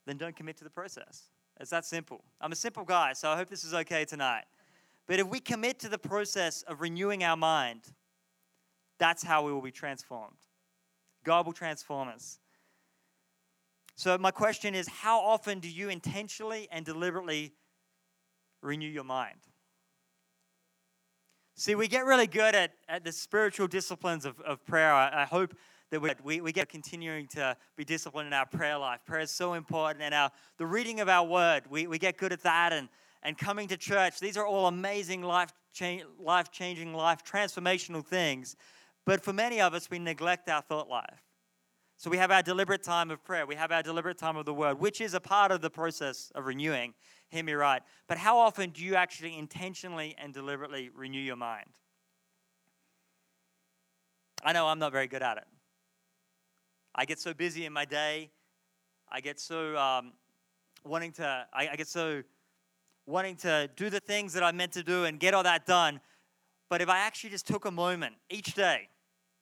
Then 0.06 0.16
don't 0.16 0.34
commit 0.34 0.56
to 0.56 0.64
the 0.64 0.70
process. 0.70 1.24
It's 1.60 1.70
that 1.70 1.84
simple. 1.84 2.24
I'm 2.40 2.52
a 2.52 2.56
simple 2.56 2.84
guy, 2.84 3.12
so 3.12 3.28
I 3.28 3.36
hope 3.36 3.50
this 3.50 3.64
is 3.64 3.74
okay 3.74 4.06
tonight. 4.06 4.44
But 5.06 5.18
if 5.18 5.26
we 5.26 5.40
commit 5.40 5.78
to 5.80 5.88
the 5.88 5.98
process 5.98 6.62
of 6.62 6.80
renewing 6.80 7.24
our 7.24 7.36
mind, 7.36 7.82
that's 8.98 9.22
how 9.22 9.44
we 9.44 9.52
will 9.52 9.62
be 9.62 9.72
transformed. 9.72 10.36
God 11.24 11.46
will 11.46 11.52
transform 11.52 12.08
us. 12.08 12.38
So, 13.96 14.16
my 14.16 14.30
question 14.30 14.74
is 14.74 14.88
how 14.88 15.20
often 15.20 15.58
do 15.58 15.68
you 15.68 15.88
intentionally 15.88 16.68
and 16.70 16.84
deliberately 16.84 17.52
renew 18.62 18.88
your 18.88 19.04
mind? 19.04 19.40
See, 21.54 21.74
we 21.74 21.88
get 21.88 22.06
really 22.06 22.26
good 22.26 22.54
at, 22.54 22.72
at 22.88 23.04
the 23.04 23.12
spiritual 23.12 23.66
disciplines 23.66 24.24
of, 24.24 24.40
of 24.40 24.64
prayer. 24.64 24.94
I, 24.94 25.22
I 25.22 25.24
hope 25.26 25.54
that 25.90 26.00
we, 26.00 26.10
we, 26.22 26.40
we, 26.40 26.52
get 26.52 26.70
continuing 26.70 27.26
to 27.28 27.54
be 27.76 27.84
disciplined 27.84 28.28
in 28.28 28.32
our 28.32 28.46
prayer 28.46 28.78
life. 28.78 29.00
Prayer 29.04 29.20
is 29.20 29.30
so 29.30 29.52
important, 29.52 30.02
and 30.02 30.14
our, 30.14 30.30
the 30.56 30.64
reading 30.64 31.00
of 31.00 31.10
our 31.10 31.26
word, 31.26 31.64
we, 31.68 31.86
we 31.86 31.98
get 31.98 32.16
good 32.16 32.32
at 32.32 32.42
that. 32.44 32.72
And 32.72 32.88
and 33.22 33.36
coming 33.36 33.68
to 33.68 33.76
church. 33.76 34.20
These 34.20 34.36
are 34.36 34.46
all 34.46 34.66
amazing, 34.66 35.22
life, 35.22 35.52
cha- 35.72 36.04
life 36.18 36.50
changing, 36.50 36.94
life 36.94 37.22
transformational 37.24 38.04
things. 38.04 38.56
But 39.04 39.22
for 39.22 39.32
many 39.32 39.60
of 39.60 39.74
us, 39.74 39.90
we 39.90 39.98
neglect 39.98 40.48
our 40.48 40.62
thought 40.62 40.88
life. 40.88 41.24
So 41.96 42.08
we 42.08 42.16
have 42.16 42.30
our 42.30 42.42
deliberate 42.42 42.82
time 42.82 43.10
of 43.10 43.22
prayer, 43.22 43.46
we 43.46 43.56
have 43.56 43.70
our 43.72 43.82
deliberate 43.82 44.16
time 44.16 44.36
of 44.36 44.46
the 44.46 44.54
word, 44.54 44.80
which 44.80 45.02
is 45.02 45.12
a 45.12 45.20
part 45.20 45.52
of 45.52 45.60
the 45.60 45.68
process 45.68 46.32
of 46.34 46.46
renewing. 46.46 46.94
Hear 47.28 47.44
me 47.44 47.52
right. 47.52 47.82
But 48.08 48.16
how 48.16 48.38
often 48.38 48.70
do 48.70 48.82
you 48.82 48.94
actually 48.94 49.36
intentionally 49.36 50.16
and 50.18 50.32
deliberately 50.32 50.88
renew 50.94 51.20
your 51.20 51.36
mind? 51.36 51.68
I 54.42 54.54
know 54.54 54.66
I'm 54.66 54.78
not 54.78 54.92
very 54.92 55.06
good 55.06 55.22
at 55.22 55.36
it. 55.36 55.44
I 56.94 57.04
get 57.04 57.20
so 57.20 57.34
busy 57.34 57.66
in 57.66 57.72
my 57.72 57.84
day. 57.84 58.30
I 59.12 59.20
get 59.20 59.38
so 59.38 59.76
um, 59.76 60.12
wanting 60.84 61.12
to, 61.12 61.46
I, 61.52 61.68
I 61.68 61.76
get 61.76 61.88
so 61.88 62.22
wanting 63.10 63.36
to 63.36 63.68
do 63.76 63.90
the 63.90 64.00
things 64.00 64.32
that 64.32 64.42
I 64.42 64.52
meant 64.52 64.72
to 64.72 64.82
do 64.82 65.04
and 65.04 65.18
get 65.18 65.34
all 65.34 65.42
that 65.42 65.66
done. 65.66 66.00
But 66.68 66.80
if 66.80 66.88
I 66.88 66.98
actually 66.98 67.30
just 67.30 67.46
took 67.46 67.64
a 67.64 67.70
moment 67.70 68.14
each 68.30 68.54
day, 68.54 68.88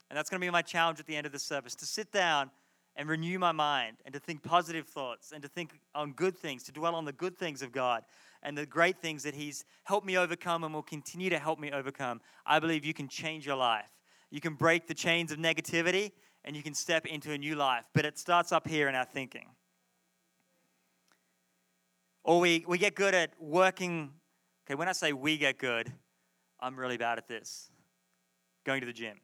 and 0.08 0.16
that's 0.16 0.30
going 0.30 0.40
to 0.40 0.46
be 0.46 0.50
my 0.50 0.62
challenge 0.62 0.98
at 0.98 1.06
the 1.06 1.14
end 1.14 1.26
of 1.26 1.32
the 1.32 1.38
service, 1.38 1.74
to 1.76 1.86
sit 1.86 2.10
down 2.10 2.50
and 2.96 3.08
renew 3.08 3.38
my 3.38 3.52
mind 3.52 3.98
and 4.04 4.12
to 4.14 4.18
think 4.18 4.42
positive 4.42 4.86
thoughts 4.86 5.32
and 5.32 5.42
to 5.42 5.48
think 5.48 5.78
on 5.94 6.12
good 6.12 6.36
things, 6.36 6.64
to 6.64 6.72
dwell 6.72 6.94
on 6.94 7.04
the 7.04 7.12
good 7.12 7.36
things 7.38 7.62
of 7.62 7.70
God 7.70 8.02
and 8.42 8.56
the 8.56 8.66
great 8.66 8.98
things 8.98 9.22
that 9.22 9.34
He's 9.34 9.64
helped 9.84 10.06
me 10.06 10.16
overcome 10.16 10.64
and 10.64 10.72
will 10.72 10.82
continue 10.82 11.30
to 11.30 11.38
help 11.38 11.58
me 11.58 11.70
overcome, 11.70 12.20
I 12.46 12.58
believe 12.58 12.84
you 12.84 12.94
can 12.94 13.08
change 13.08 13.46
your 13.46 13.56
life. 13.56 13.90
You 14.30 14.40
can 14.40 14.54
break 14.54 14.86
the 14.86 14.94
chains 14.94 15.30
of 15.30 15.38
negativity 15.38 16.12
and 16.44 16.56
you 16.56 16.62
can 16.62 16.74
step 16.74 17.06
into 17.06 17.32
a 17.32 17.38
new 17.38 17.54
life. 17.54 17.84
But 17.94 18.04
it 18.04 18.18
starts 18.18 18.50
up 18.50 18.66
here 18.66 18.88
in 18.88 18.94
our 18.94 19.04
thinking. 19.04 19.46
Or 22.28 22.40
we, 22.40 22.62
we 22.68 22.76
get 22.76 22.94
good 22.94 23.14
at 23.14 23.30
working. 23.40 24.10
Okay, 24.66 24.74
when 24.74 24.86
I 24.86 24.92
say 24.92 25.14
we 25.14 25.38
get 25.38 25.56
good, 25.56 25.90
I'm 26.60 26.76
really 26.76 26.98
bad 26.98 27.16
at 27.16 27.26
this 27.26 27.70
going 28.66 28.82
to 28.82 28.86
the 28.86 28.92
gym. 28.92 29.16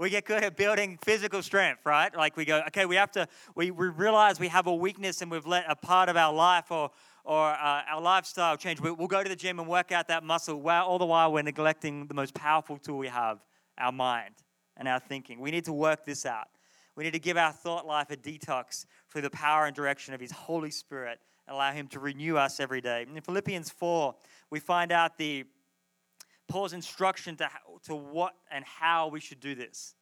we 0.00 0.10
get 0.10 0.24
good 0.24 0.42
at 0.42 0.56
building 0.56 0.98
physical 1.04 1.44
strength, 1.44 1.82
right? 1.86 2.12
Like 2.12 2.36
we 2.36 2.44
go, 2.44 2.60
okay, 2.66 2.86
we 2.86 2.96
have 2.96 3.12
to, 3.12 3.28
we, 3.54 3.70
we 3.70 3.86
realize 3.86 4.40
we 4.40 4.48
have 4.48 4.66
a 4.66 4.74
weakness 4.74 5.22
and 5.22 5.30
we've 5.30 5.46
let 5.46 5.64
a 5.68 5.76
part 5.76 6.08
of 6.08 6.16
our 6.16 6.32
life 6.32 6.72
or, 6.72 6.90
or 7.22 7.50
uh, 7.50 7.82
our 7.88 8.00
lifestyle 8.00 8.56
change. 8.56 8.80
We- 8.80 8.90
We'll 8.90 9.06
go 9.06 9.22
to 9.22 9.28
the 9.28 9.36
gym 9.36 9.60
and 9.60 9.68
work 9.68 9.92
out 9.92 10.08
that 10.08 10.24
muscle, 10.24 10.60
while 10.60 10.86
all 10.86 10.98
the 10.98 11.06
while 11.06 11.32
we're 11.32 11.42
neglecting 11.44 12.08
the 12.08 12.14
most 12.14 12.34
powerful 12.34 12.78
tool 12.78 12.98
we 12.98 13.06
have, 13.06 13.44
our 13.78 13.92
mind 13.92 14.34
and 14.76 14.88
our 14.88 14.98
thinking. 14.98 15.38
We 15.38 15.52
need 15.52 15.66
to 15.66 15.72
work 15.72 16.04
this 16.04 16.26
out. 16.26 16.48
We 16.96 17.04
need 17.04 17.12
to 17.12 17.20
give 17.20 17.36
our 17.36 17.52
thought 17.52 17.86
life 17.86 18.10
a 18.10 18.16
detox 18.16 18.86
through 19.08 19.22
the 19.22 19.30
power 19.30 19.66
and 19.66 19.76
direction 19.76 20.14
of 20.14 20.20
His 20.20 20.32
Holy 20.32 20.72
Spirit 20.72 21.20
allow 21.50 21.72
Him 21.72 21.88
to 21.88 22.00
renew 22.00 22.36
us 22.36 22.60
every 22.60 22.80
day. 22.80 23.06
In 23.14 23.20
Philippians 23.20 23.70
4, 23.70 24.14
we 24.50 24.60
find 24.60 24.92
out 24.92 25.18
the 25.18 25.44
Paul's 26.48 26.72
instruction 26.72 27.36
to, 27.36 27.48
to 27.84 27.94
what 27.94 28.34
and 28.50 28.64
how 28.64 29.08
we 29.08 29.20
should 29.20 29.40
do 29.40 29.54
this 29.54 29.94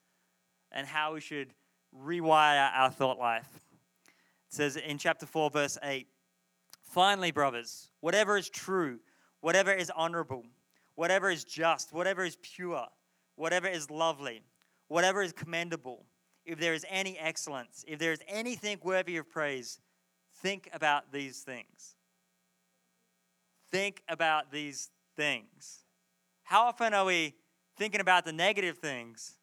and 0.71 0.87
how 0.87 1.15
we 1.15 1.21
should 1.21 1.53
rewire 1.97 2.71
our 2.75 2.91
thought 2.91 3.19
life. 3.19 3.49
It 4.07 4.55
says 4.55 4.77
in 4.77 4.99
chapter 4.99 5.27
4, 5.27 5.51
verse 5.51 5.79
8 5.83 6.07
Finally, 6.85 7.33
brothers, 7.33 7.91
whatever 8.01 8.37
is 8.39 8.49
true, 8.49 8.99
whatever 9.41 9.73
is 9.73 9.91
honorable, 9.95 10.43
whatever 10.95 11.31
is 11.31 11.45
just, 11.45 11.93
whatever 11.93 12.25
is 12.25 12.39
pure, 12.41 12.87
whatever 13.37 13.69
is 13.69 13.91
lovely, 13.91 14.43
whatever 14.89 15.23
is 15.23 15.33
commendable, 15.33 16.07
if 16.47 16.59
there 16.59 16.73
is 16.73 16.87
any 16.89 17.19
excellence, 17.19 17.85
if 17.87 17.99
there 17.99 18.13
is 18.13 18.21
anything 18.27 18.79
worthy 18.83 19.19
of 19.19 19.29
praise, 19.29 19.81
think 20.43 20.69
about 20.73 21.13
these 21.13 21.41
things. 21.41 21.95
Think 23.71 24.03
about 24.09 24.51
these 24.51 24.91
things. 25.17 25.85
How 26.45 26.63
often 26.67 26.95
are 26.95 27.05
we 27.05 27.35
thinking 27.77 28.01
about 28.01 28.25
the 28.25 28.33
negative 28.33 28.79
things? 28.79 29.37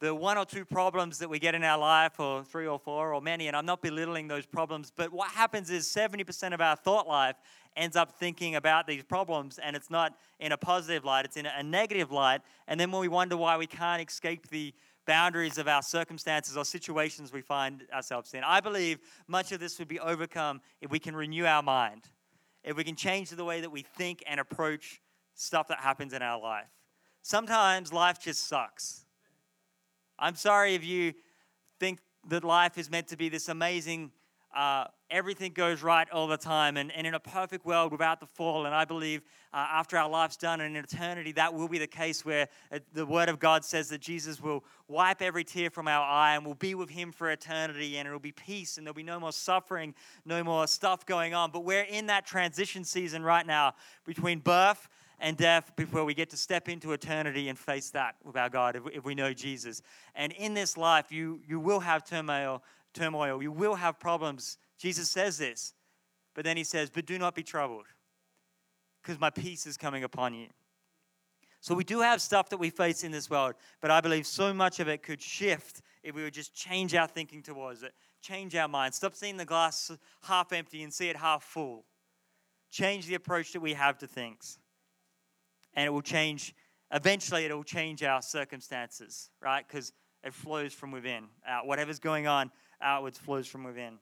The 0.00 0.14
one 0.14 0.36
or 0.36 0.44
two 0.44 0.64
problems 0.64 1.18
that 1.18 1.28
we 1.28 1.38
get 1.38 1.54
in 1.54 1.62
our 1.62 1.78
life, 1.78 2.18
or 2.18 2.42
three 2.44 2.66
or 2.66 2.78
four, 2.78 3.14
or 3.14 3.20
many, 3.20 3.46
and 3.46 3.56
I'm 3.56 3.66
not 3.66 3.82
belittling 3.82 4.28
those 4.28 4.46
problems, 4.46 4.92
but 4.94 5.12
what 5.12 5.30
happens 5.30 5.70
is 5.70 5.86
70% 5.86 6.54
of 6.54 6.60
our 6.60 6.76
thought 6.76 7.06
life 7.06 7.36
ends 7.76 7.96
up 7.96 8.18
thinking 8.18 8.56
about 8.56 8.86
these 8.86 9.02
problems, 9.02 9.58
and 9.58 9.74
it's 9.76 9.90
not 9.90 10.16
in 10.38 10.52
a 10.52 10.56
positive 10.56 11.04
light, 11.04 11.24
it's 11.24 11.36
in 11.36 11.46
a 11.46 11.62
negative 11.62 12.10
light. 12.10 12.42
And 12.66 12.78
then 12.78 12.90
when 12.90 13.00
we 13.00 13.08
wonder 13.08 13.36
why 13.36 13.56
we 13.56 13.66
can't 13.66 14.02
escape 14.06 14.48
the 14.48 14.74
boundaries 15.06 15.58
of 15.58 15.68
our 15.68 15.82
circumstances 15.82 16.56
or 16.56 16.64
situations 16.64 17.32
we 17.32 17.40
find 17.40 17.84
ourselves 17.92 18.34
in, 18.34 18.44
I 18.44 18.60
believe 18.60 18.98
much 19.26 19.52
of 19.52 19.60
this 19.60 19.78
would 19.78 19.88
be 19.88 20.00
overcome 20.00 20.60
if 20.80 20.90
we 20.90 20.98
can 20.98 21.16
renew 21.16 21.44
our 21.44 21.62
mind, 21.62 22.04
if 22.64 22.76
we 22.76 22.84
can 22.84 22.96
change 22.96 23.30
the 23.30 23.44
way 23.44 23.60
that 23.60 23.70
we 23.70 23.82
think 23.82 24.22
and 24.26 24.38
approach 24.38 25.00
stuff 25.34 25.68
that 25.68 25.80
happens 25.80 26.12
in 26.12 26.22
our 26.22 26.40
life. 26.40 26.68
Sometimes 27.22 27.92
life 27.92 28.20
just 28.20 28.46
sucks. 28.46 29.04
I'm 30.18 30.34
sorry 30.34 30.74
if 30.74 30.84
you 30.84 31.14
think 31.80 32.00
that 32.28 32.44
life 32.44 32.78
is 32.78 32.90
meant 32.90 33.08
to 33.08 33.16
be 33.16 33.28
this 33.28 33.48
amazing, 33.48 34.12
uh, 34.54 34.84
everything 35.10 35.52
goes 35.52 35.82
right 35.82 36.08
all 36.10 36.26
the 36.26 36.36
time, 36.36 36.76
and, 36.76 36.92
and 36.92 37.06
in 37.06 37.14
a 37.14 37.20
perfect 37.20 37.64
world 37.64 37.92
without 37.92 38.20
the 38.20 38.26
fall. 38.26 38.66
And 38.66 38.74
I 38.74 38.84
believe 38.84 39.22
uh, 39.52 39.66
after 39.72 39.96
our 39.96 40.08
life's 40.08 40.36
done 40.36 40.60
and 40.60 40.76
in 40.76 40.84
eternity, 40.84 41.32
that 41.32 41.52
will 41.52 41.68
be 41.68 41.78
the 41.78 41.86
case 41.86 42.24
where 42.24 42.48
uh, 42.70 42.78
the 42.92 43.06
Word 43.06 43.28
of 43.28 43.38
God 43.38 43.64
says 43.64 43.88
that 43.90 44.00
Jesus 44.00 44.42
will 44.42 44.64
wipe 44.88 45.22
every 45.22 45.44
tear 45.44 45.70
from 45.70 45.88
our 45.88 46.04
eye 46.04 46.34
and 46.34 46.44
we'll 46.44 46.54
be 46.54 46.74
with 46.74 46.90
Him 46.90 47.12
for 47.12 47.30
eternity, 47.30 47.98
and 47.98 48.06
it'll 48.06 48.20
be 48.20 48.32
peace, 48.32 48.78
and 48.78 48.86
there'll 48.86 48.94
be 48.94 49.02
no 49.02 49.20
more 49.20 49.32
suffering, 49.32 49.94
no 50.24 50.42
more 50.42 50.66
stuff 50.66 51.06
going 51.06 51.34
on. 51.34 51.50
But 51.50 51.64
we're 51.64 51.84
in 51.84 52.06
that 52.06 52.26
transition 52.26 52.84
season 52.84 53.22
right 53.22 53.46
now 53.46 53.74
between 54.04 54.40
birth 54.40 54.88
and 55.22 55.36
death 55.36 55.74
before 55.76 56.04
we 56.04 56.14
get 56.14 56.28
to 56.30 56.36
step 56.36 56.68
into 56.68 56.92
eternity 56.92 57.48
and 57.48 57.56
face 57.58 57.90
that 57.90 58.16
with 58.24 58.36
our 58.36 58.50
God 58.50 58.76
if, 58.76 58.82
if 58.92 59.04
we 59.04 59.14
know 59.14 59.32
Jesus. 59.32 59.80
And 60.14 60.32
in 60.32 60.52
this 60.52 60.76
life, 60.76 61.12
you, 61.12 61.40
you 61.46 61.60
will 61.60 61.80
have 61.80 62.04
turmoil, 62.04 62.62
turmoil, 62.92 63.42
you 63.42 63.52
will 63.52 63.74
have 63.74 63.98
problems. 63.98 64.58
Jesus 64.78 65.08
says 65.08 65.38
this, 65.38 65.74
but 66.34 66.44
then 66.44 66.56
he 66.56 66.64
says, 66.64 66.90
But 66.90 67.06
do 67.06 67.18
not 67.18 67.34
be 67.34 67.42
troubled, 67.42 67.86
because 69.02 69.20
my 69.20 69.30
peace 69.30 69.66
is 69.66 69.76
coming 69.76 70.04
upon 70.04 70.34
you. 70.34 70.48
So 71.60 71.74
we 71.74 71.84
do 71.84 72.00
have 72.00 72.20
stuff 72.20 72.48
that 72.50 72.56
we 72.56 72.70
face 72.70 73.04
in 73.04 73.12
this 73.12 73.30
world, 73.30 73.54
but 73.80 73.90
I 73.90 74.00
believe 74.00 74.26
so 74.26 74.52
much 74.52 74.80
of 74.80 74.88
it 74.88 75.02
could 75.02 75.22
shift 75.22 75.82
if 76.02 76.14
we 76.14 76.24
would 76.24 76.34
just 76.34 76.54
change 76.54 76.94
our 76.94 77.06
thinking 77.06 77.40
towards 77.40 77.84
it, 77.84 77.92
change 78.20 78.56
our 78.56 78.66
mind, 78.66 78.94
stop 78.94 79.14
seeing 79.14 79.36
the 79.36 79.44
glass 79.44 79.92
half 80.24 80.52
empty 80.52 80.82
and 80.82 80.92
see 80.92 81.08
it 81.08 81.16
half 81.16 81.44
full. 81.44 81.84
Change 82.72 83.06
the 83.06 83.14
approach 83.14 83.52
that 83.52 83.60
we 83.60 83.74
have 83.74 83.98
to 83.98 84.08
things 84.08 84.58
and 85.74 85.86
it 85.86 85.90
will 85.90 86.02
change 86.02 86.54
eventually 86.92 87.44
it 87.44 87.54
will 87.54 87.64
change 87.64 88.02
our 88.02 88.22
circumstances 88.22 89.30
right 89.40 89.66
because 89.66 89.92
it 90.24 90.34
flows 90.34 90.72
from 90.72 90.90
within 90.90 91.24
out 91.46 91.66
whatever's 91.66 91.98
going 91.98 92.26
on 92.26 92.50
outwards 92.82 93.18
flows 93.18 93.46
from 93.46 93.64
within 93.64 93.98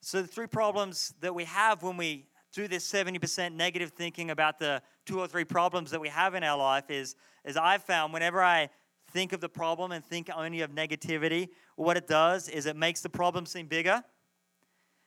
so 0.00 0.22
the 0.22 0.28
three 0.28 0.46
problems 0.46 1.14
that 1.20 1.34
we 1.34 1.44
have 1.44 1.82
when 1.82 1.96
we 1.96 2.26
do 2.52 2.66
this 2.66 2.90
70% 2.90 3.52
negative 3.54 3.90
thinking 3.90 4.30
about 4.30 4.58
the 4.58 4.82
two 5.06 5.20
or 5.20 5.28
three 5.28 5.44
problems 5.44 5.90
that 5.90 6.00
we 6.00 6.08
have 6.08 6.34
in 6.34 6.42
our 6.42 6.58
life 6.58 6.90
is 6.90 7.16
is 7.44 7.56
i've 7.56 7.82
found 7.82 8.12
whenever 8.12 8.42
i 8.42 8.68
think 9.12 9.32
of 9.32 9.40
the 9.40 9.48
problem 9.48 9.92
and 9.92 10.04
think 10.04 10.30
only 10.34 10.60
of 10.60 10.70
negativity 10.70 11.48
what 11.76 11.96
it 11.96 12.06
does 12.06 12.48
is 12.48 12.66
it 12.66 12.76
makes 12.76 13.00
the 13.00 13.08
problem 13.08 13.44
seem 13.44 13.66
bigger 13.66 14.02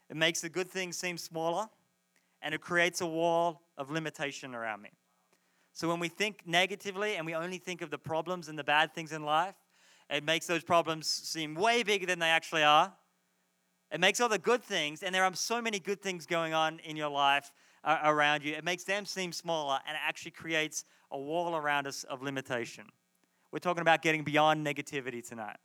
it 0.10 0.18
makes 0.18 0.42
the 0.42 0.50
good 0.50 0.70
things 0.70 0.98
seem 0.98 1.18
smaller 1.18 1.68
and 2.44 2.54
it 2.54 2.62
creates 2.62 3.02
a 3.02 3.06
wall 3.06 3.62
of 3.78 3.90
limitation 3.90 4.54
around 4.54 4.82
me. 4.82 4.90
So 5.72 5.88
when 5.88 6.00
we 6.00 6.10
think 6.10 6.42
negatively 6.46 7.16
and 7.16 7.26
we 7.26 7.34
only 7.34 7.58
think 7.58 7.82
of 7.82 7.90
the 7.90 7.98
problems 7.98 8.50
and 8.50 8.60
the 8.60 8.64
bad 8.64 8.94
things 8.94 9.12
in 9.12 9.24
life, 9.24 9.56
it 10.10 10.24
makes 10.24 10.46
those 10.46 10.64
problems 10.64 11.08
seem 11.08 11.56
way 11.56 11.84
bigger 11.84 12.06
than 12.06 12.20
they 12.20 12.30
actually 12.30 12.64
are. 12.64 12.94
It 13.92 14.00
makes 14.00 14.20
all 14.20 14.30
the 14.30 14.40
good 14.40 14.64
things, 14.64 15.04
and 15.04 15.14
there 15.14 15.24
are 15.24 15.36
so 15.36 15.62
many 15.62 15.80
good 15.80 16.02
things 16.02 16.26
going 16.26 16.54
on 16.54 16.80
in 16.80 16.98
your 16.98 17.10
life 17.10 17.52
uh, 17.84 18.00
around 18.04 18.44
you, 18.44 18.54
it 18.54 18.64
makes 18.64 18.84
them 18.84 19.06
seem 19.06 19.32
smaller 19.32 19.80
and 19.88 19.96
it 19.96 20.02
actually 20.06 20.32
creates 20.32 20.86
a 21.12 21.18
wall 21.18 21.56
around 21.56 21.88
us 21.88 22.04
of 22.06 22.22
limitation. 22.22 22.86
We're 23.52 23.60
talking 23.60 23.82
about 23.82 24.02
getting 24.02 24.24
beyond 24.24 24.66
negativity 24.66 25.28
tonight, 25.28 25.58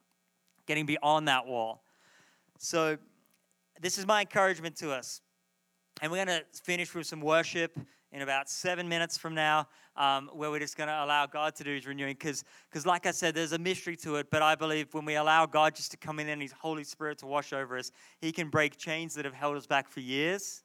getting 0.67 0.85
beyond 0.85 1.29
that 1.29 1.47
wall. 1.47 1.85
So, 2.59 2.99
this 3.81 3.97
is 3.97 4.07
my 4.07 4.23
encouragement 4.23 4.75
to 4.77 4.91
us. 4.91 5.21
And 6.03 6.11
we're 6.11 6.25
going 6.25 6.41
to 6.41 6.45
finish 6.65 6.93
with 6.95 7.07
some 7.07 7.21
worship 7.21 7.79
in 8.13 8.23
about 8.23 8.49
seven 8.49 8.89
minutes 8.89 9.19
from 9.19 9.35
now, 9.35 9.69
um, 9.97 10.31
where 10.33 10.51
we're 10.51 10.61
just 10.61 10.77
going 10.77 10.89
to 10.89 11.05
allow 11.05 11.27
God 11.27 11.55
to 11.57 11.65
do 11.65 11.75
His 11.75 11.87
renewing. 11.87 12.17
Because, 12.19 12.45
like 12.87 13.07
I 13.07 13.11
said, 13.11 13.35
there's 13.35 13.53
a 13.53 13.59
mystery 13.59 13.97
to 13.97 14.17
it, 14.17 14.29
but 14.31 14.43
I 14.43 14.55
believe 14.55 14.95
when 14.95 15.05
we 15.05 15.17
allow 15.17 15.47
God 15.47 15.75
just 15.75 15.91
to 15.91 15.97
come 15.97 16.19
in 16.19 16.29
and 16.29 16.41
His 16.41 16.53
Holy 16.53 16.85
Spirit 16.85 17.19
to 17.19 17.27
wash 17.27 17.53
over 17.53 17.77
us, 17.77 17.91
He 18.21 18.33
can 18.33 18.49
break 18.49 18.77
chains 18.77 19.15
that 19.15 19.25
have 19.25 19.35
held 19.35 19.57
us 19.57 19.67
back 19.67 19.89
for 19.89 20.01
years. 20.01 20.63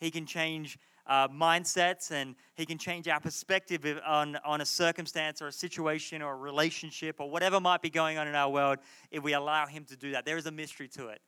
He 0.00 0.10
can 0.10 0.26
change 0.26 0.78
uh, 1.06 1.28
mindsets 1.28 2.10
and 2.10 2.34
He 2.54 2.64
can 2.64 2.78
change 2.78 3.06
our 3.08 3.20
perspective 3.20 3.84
on, 4.06 4.36
on 4.44 4.60
a 4.60 4.66
circumstance 4.66 5.42
or 5.42 5.48
a 5.48 5.52
situation 5.52 6.22
or 6.22 6.32
a 6.32 6.36
relationship 6.36 7.16
or 7.18 7.30
whatever 7.30 7.60
might 7.60 7.82
be 7.82 7.90
going 7.90 8.16
on 8.16 8.28
in 8.28 8.34
our 8.34 8.50
world 8.50 8.78
if 9.10 9.22
we 9.22 9.34
allow 9.34 9.66
Him 9.66 9.84
to 9.86 9.96
do 9.96 10.12
that. 10.12 10.24
There 10.24 10.38
is 10.38 10.46
a 10.46 10.52
mystery 10.52 10.88
to 10.88 11.08
it 11.08 11.20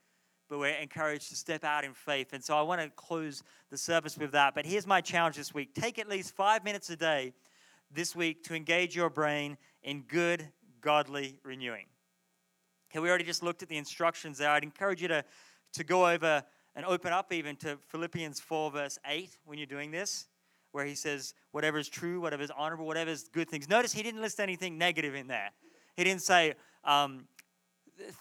but 0.51 0.59
we're 0.59 0.75
encouraged 0.75 1.29
to 1.29 1.37
step 1.37 1.63
out 1.63 1.85
in 1.85 1.95
faith. 1.95 2.33
And 2.33 2.43
so 2.43 2.59
I 2.59 2.63
want 2.63 2.81
to 2.81 2.91
close 2.91 3.45
the 3.71 3.79
service 3.79 4.19
with 4.19 4.33
that. 4.33 4.53
But 4.55 4.67
here's 4.67 4.87
my 4.87 5.01
challenge 5.01 5.37
this 5.37 5.55
week 5.55 5.73
take 5.75 5.99
at 5.99 6.09
least 6.09 6.35
five 6.35 6.65
minutes 6.65 6.91
a 6.91 6.97
day 6.97 7.33
this 7.93 8.17
week 8.17 8.43
to 8.45 8.55
engage 8.55 8.95
your 8.95 9.09
brain 9.09 9.57
in 9.85 10.03
good, 10.03 10.49
godly 10.81 11.39
renewing. 11.45 11.87
Okay, 12.91 12.99
we 12.99 13.09
already 13.09 13.25
just 13.25 13.45
looked 13.45 13.63
at 13.63 13.69
the 13.69 13.77
instructions 13.77 14.39
there. 14.39 14.51
I'd 14.51 14.65
encourage 14.65 15.01
you 15.01 15.09
to, 15.09 15.25
to 15.75 15.85
go 15.85 16.09
over 16.09 16.43
and 16.75 16.85
open 16.85 17.13
up 17.13 17.33
even 17.33 17.55
to 17.57 17.79
Philippians 17.89 18.41
4, 18.41 18.73
verse 18.73 18.99
8 19.07 19.39
when 19.45 19.59
you're 19.59 19.67
doing 19.67 19.93
this, 19.93 20.27
where 20.73 20.85
he 20.85 20.97
says, 20.97 21.35
whatever 21.53 21.79
is 21.79 21.89
true, 21.89 22.21
whatever 22.21 22.43
is 22.43 22.51
honorable, 22.51 22.87
whatever 22.87 23.11
is 23.11 23.29
good 23.33 23.49
things. 23.49 23.69
Notice 23.69 23.93
he 23.93 24.03
didn't 24.03 24.21
list 24.21 24.41
anything 24.41 24.77
negative 24.77 25.15
in 25.15 25.29
there. 25.29 25.51
He 25.97 26.03
didn't 26.03 26.23
say, 26.23 26.55
um, 26.85 27.27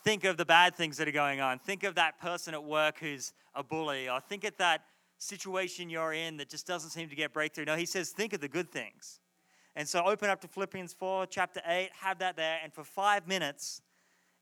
think 0.04 0.24
of 0.24 0.38
the 0.38 0.46
bad 0.46 0.76
things 0.76 0.98
that 0.98 1.08
are 1.08 1.12
going 1.12 1.42
on. 1.42 1.60
Think 1.60 1.84
of 1.84 1.96
that 1.96 2.20
person 2.20 2.54
at 2.54 2.64
work 2.64 3.00
who's 3.00 3.34
a 3.56 3.64
bully, 3.64 4.10
or 4.10 4.20
think 4.20 4.44
of 4.44 4.56
that 4.58 4.84
situation 5.18 5.90
you're 5.90 6.14
in 6.14 6.38
that 6.38 6.50
just 6.50 6.66
doesn't 6.66 6.92
seem 6.92 7.10
to 7.10 7.16
get 7.16 7.34
breakthrough. 7.34 7.66
No, 7.66 7.76
he 7.76 7.86
says, 7.86 8.10
think 8.10 8.34
of 8.34 8.42
the 8.42 8.48
good 8.48 8.72
things. 8.72 9.20
And 9.76 9.88
so 9.88 10.04
open 10.06 10.30
up 10.30 10.42
to 10.42 10.48
Philippians 10.48 10.94
4, 10.94 11.28
chapter 11.28 11.62
8, 11.66 11.90
have 12.02 12.20
that 12.20 12.36
there, 12.36 12.60
and 12.64 12.74
for 12.74 12.84
five 12.84 13.28
minutes, 13.28 13.82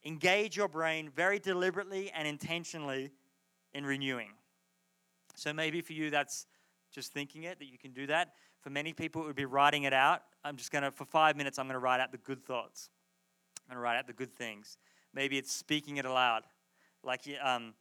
engage 0.06 0.56
your 0.56 0.68
brain 0.68 1.10
very 1.16 1.40
deliberately 1.40 2.12
and 2.12 2.28
intentionally 2.28 3.12
in 3.74 3.86
renewing. 3.86 4.32
So 5.36 5.54
maybe 5.54 5.82
for 5.82 5.94
you, 5.94 6.10
that's 6.10 6.48
just 6.92 7.14
thinking 7.14 7.44
it, 7.44 7.60
that 7.60 7.66
you 7.66 7.78
can 7.78 7.92
do 7.92 8.08
that. 8.08 8.34
For 8.62 8.70
many 8.70 8.94
people, 8.94 9.22
it 9.24 9.28
would 9.28 9.36
be 9.36 9.46
writing 9.46 9.84
it 9.84 9.94
out. 9.94 10.24
I'm 10.44 10.56
just 10.56 10.72
going 10.72 10.84
to, 10.84 10.92
for 10.92 11.06
five 11.06 11.36
minutes, 11.36 11.60
I'm 11.60 11.68
going 11.68 11.74
to 11.74 11.80
write 11.80 12.00
out 12.00 12.12
the 12.12 12.18
good 12.18 12.44
thoughts. 12.44 12.90
I'm 13.68 13.76
going 13.76 13.78
to 13.78 13.82
write 13.82 13.98
out 13.98 14.08
the 14.08 14.14
good 14.14 14.34
things. 14.34 14.78
Maybe 15.18 15.40
it's 15.40 15.52
speaking 15.52 15.98
it 15.98 16.06
aloud. 16.06 16.44
Like, 17.04 17.22
um, 17.44 17.74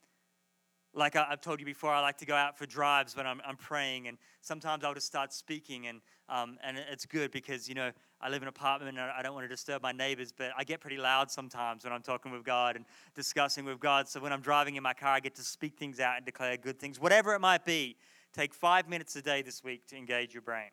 like 0.95 1.17
I, 1.17 1.27
have 1.29 1.43
told 1.43 1.61
you 1.61 1.67
before, 1.67 1.93
I 1.93 2.01
like 2.01 2.17
to 2.17 2.25
go 2.25 2.35
out 2.35 2.57
for 2.57 2.65
drives 2.65 3.15
when 3.15 3.27
I'm, 3.27 3.43
I'm 3.47 3.59
praying, 3.59 4.09
and 4.09 4.17
sometimes 4.41 4.85
I'll 4.85 4.95
just 4.95 5.07
start 5.07 5.35
speaking, 5.35 5.87
and, 5.87 6.01
um, 6.31 6.57
and 6.65 6.79
it's 6.79 7.05
good 7.05 7.31
because, 7.33 7.69
you 7.69 7.75
know, 7.75 7.91
I 8.23 8.31
live 8.31 8.41
in 8.41 8.45
an 8.45 8.55
apartment 8.57 8.97
and 8.97 8.99
I 8.99 9.21
don't 9.21 9.35
want 9.35 9.45
to 9.45 9.51
disturb 9.51 9.83
my 9.83 9.93
neighbors, 9.93 10.33
but 10.35 10.53
I 10.57 10.65
get 10.65 10.81
pretty 10.81 10.97
loud 10.97 11.31
sometimes 11.31 11.85
when 11.85 11.93
I'm 11.93 12.01
talking 12.01 12.33
with 12.33 12.43
God 12.43 12.75
and 12.75 12.87
discussing 13.15 13.67
with 13.67 13.81
God. 13.81 14.09
So 14.09 14.19
when 14.19 14.33
I'm 14.33 14.41
driving 14.41 14.77
in 14.77 14.83
my 14.83 14.95
car, 14.95 15.11
I 15.11 15.21
get 15.21 15.35
to 15.35 15.43
speak 15.43 15.77
things 15.77 16.01
out 16.01 16.17
and 16.17 16.25
declare 16.25 16.57
good 16.57 16.79
things. 16.79 16.99
Whatever 16.99 17.35
it 17.35 17.41
might 17.41 17.67
be, 17.67 17.97
take 18.33 18.55
five 18.55 18.89
minutes 18.89 19.15
a 19.17 19.21
day 19.21 19.43
this 19.43 19.63
week 19.63 19.87
to 19.89 19.97
engage 19.99 20.33
your 20.33 20.41
brain. 20.41 20.71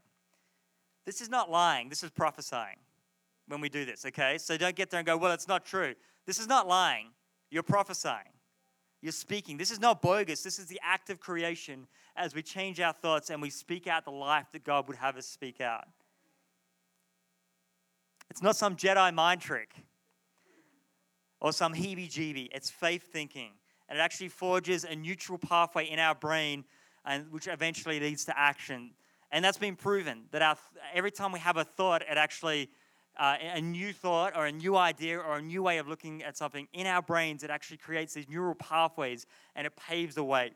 This 1.06 1.20
is 1.20 1.28
not 1.28 1.52
lying, 1.52 1.90
this 1.90 2.04
is 2.04 2.12
prophesying 2.12 2.78
when 3.50 3.60
we 3.60 3.68
do 3.68 3.84
this, 3.84 4.06
okay? 4.06 4.38
So 4.38 4.56
don't 4.56 4.76
get 4.76 4.90
there 4.90 5.02
and 5.02 5.06
go, 5.06 5.18
well, 5.18 5.34
it's 5.34 5.50
not 5.50 5.66
true. 5.66 5.96
This 6.26 6.40
is 6.40 6.48
not 6.48 6.68
lying, 6.68 7.08
you're 7.50 7.64
prophesying. 7.64 8.30
You're 9.02 9.12
speaking. 9.12 9.58
This 9.58 9.70
is 9.70 9.82
not 9.82 10.02
bogus. 10.02 10.44
This 10.44 10.58
is 10.58 10.68
the 10.68 10.80
act 10.82 11.10
of 11.10 11.20
creation 11.20 11.88
as 12.16 12.34
we 12.34 12.42
change 12.42 12.80
our 12.80 12.94
thoughts 12.94 13.30
and 13.30 13.42
we 13.42 13.50
speak 13.50 13.86
out 13.86 14.06
the 14.06 14.12
life 14.12 14.46
that 14.54 14.64
God 14.64 14.88
would 14.88 14.96
have 14.96 15.18
us 15.18 15.28
speak 15.28 15.60
out. 15.60 15.84
It's 18.30 18.42
not 18.42 18.56
some 18.56 18.78
Jedi 18.78 19.14
mind 19.14 19.42
trick 19.42 19.74
or 21.42 21.52
some 21.52 21.74
heebie 21.74 22.10
jeebie. 22.10 22.48
It's 22.54 22.70
faith 22.70 23.12
thinking. 23.12 23.52
And 23.90 24.00
it 24.00 24.02
actually 24.02 24.30
forges 24.30 24.86
a 24.86 24.96
neural 24.96 25.38
pathway 25.38 25.90
in 25.90 26.00
our 26.00 26.16
brain, 26.16 26.64
and, 27.06 27.30
which 27.30 27.48
eventually 27.48 28.00
leads 28.00 28.24
to 28.26 28.40
action. 28.40 28.92
And 29.32 29.44
that's 29.44 29.58
been 29.58 29.76
proven 29.76 30.24
that 30.32 30.42
our, 30.42 30.58
every 30.94 31.12
time 31.12 31.34
we 31.34 31.40
have 31.40 31.58
a 31.58 31.66
thought, 31.66 32.02
it 32.04 32.18
actually 32.18 32.70
uh, 33.18 33.36
a 33.42 33.62
new 33.62 33.94
thought 33.94 34.36
or 34.36 34.46
a 34.46 34.52
new 34.52 34.76
idea 34.76 35.20
or 35.20 35.38
a 35.38 35.42
new 35.42 35.62
way 35.62 35.78
of 35.78 35.88
looking 35.88 36.24
at 36.24 36.36
something 36.38 36.68
in 36.74 36.88
our 36.88 37.02
brains, 37.02 37.44
it 37.44 37.50
actually 37.50 37.78
creates 37.78 38.14
these 38.14 38.28
neural 38.28 38.56
pathways 38.56 39.26
and 39.56 39.68
it 39.68 39.74
paves 39.76 40.16
the 40.16 40.24
way. 40.24 40.52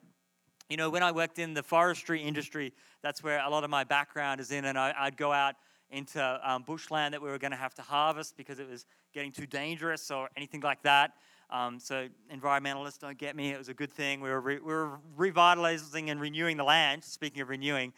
You 0.69 0.75
know, 0.75 0.89
when 0.89 1.03
I 1.03 1.11
worked 1.11 1.39
in 1.39 1.53
the 1.53 1.63
forestry 1.63 2.21
industry, 2.21 2.73
that's 3.01 3.23
where 3.23 3.39
a 3.39 3.49
lot 3.49 3.63
of 3.63 3.69
my 3.69 3.83
background 3.83 4.41
is 4.41 4.51
in, 4.51 4.65
and 4.65 4.77
I, 4.77 5.05
would 5.05 5.15
go 5.15 5.31
out 5.31 5.55
into 5.91 6.41
um, 6.43 6.63
bushland 6.63 7.13
that 7.13 7.21
we 7.21 7.29
were 7.29 7.37
going 7.37 7.51
to 7.51 7.57
have 7.57 7.73
to 7.75 7.81
harvest 7.81 8.35
because 8.35 8.59
it 8.59 8.69
was 8.69 8.85
getting 9.13 9.31
too 9.31 9.45
dangerous 9.45 10.11
or 10.11 10.29
anything 10.35 10.59
like 10.59 10.81
that. 10.81 11.13
Um, 11.49 11.79
so 11.79 12.09
environmentalists 12.33 12.99
don't 12.99 13.17
get 13.17 13.35
me. 13.35 13.51
It 13.51 13.57
was 13.57 13.69
a 13.69 13.73
good 13.73 13.91
thing. 13.91 14.19
We 14.19 14.29
were, 14.29 14.41
re- 14.41 14.59
we 14.59 14.73
were 14.73 14.99
revitalizing 15.15 16.09
and 16.09 16.19
renewing 16.19 16.57
the 16.57 16.65
land. 16.65 17.05
Speaking 17.05 17.41
of 17.41 17.47
renewing, 17.47 17.93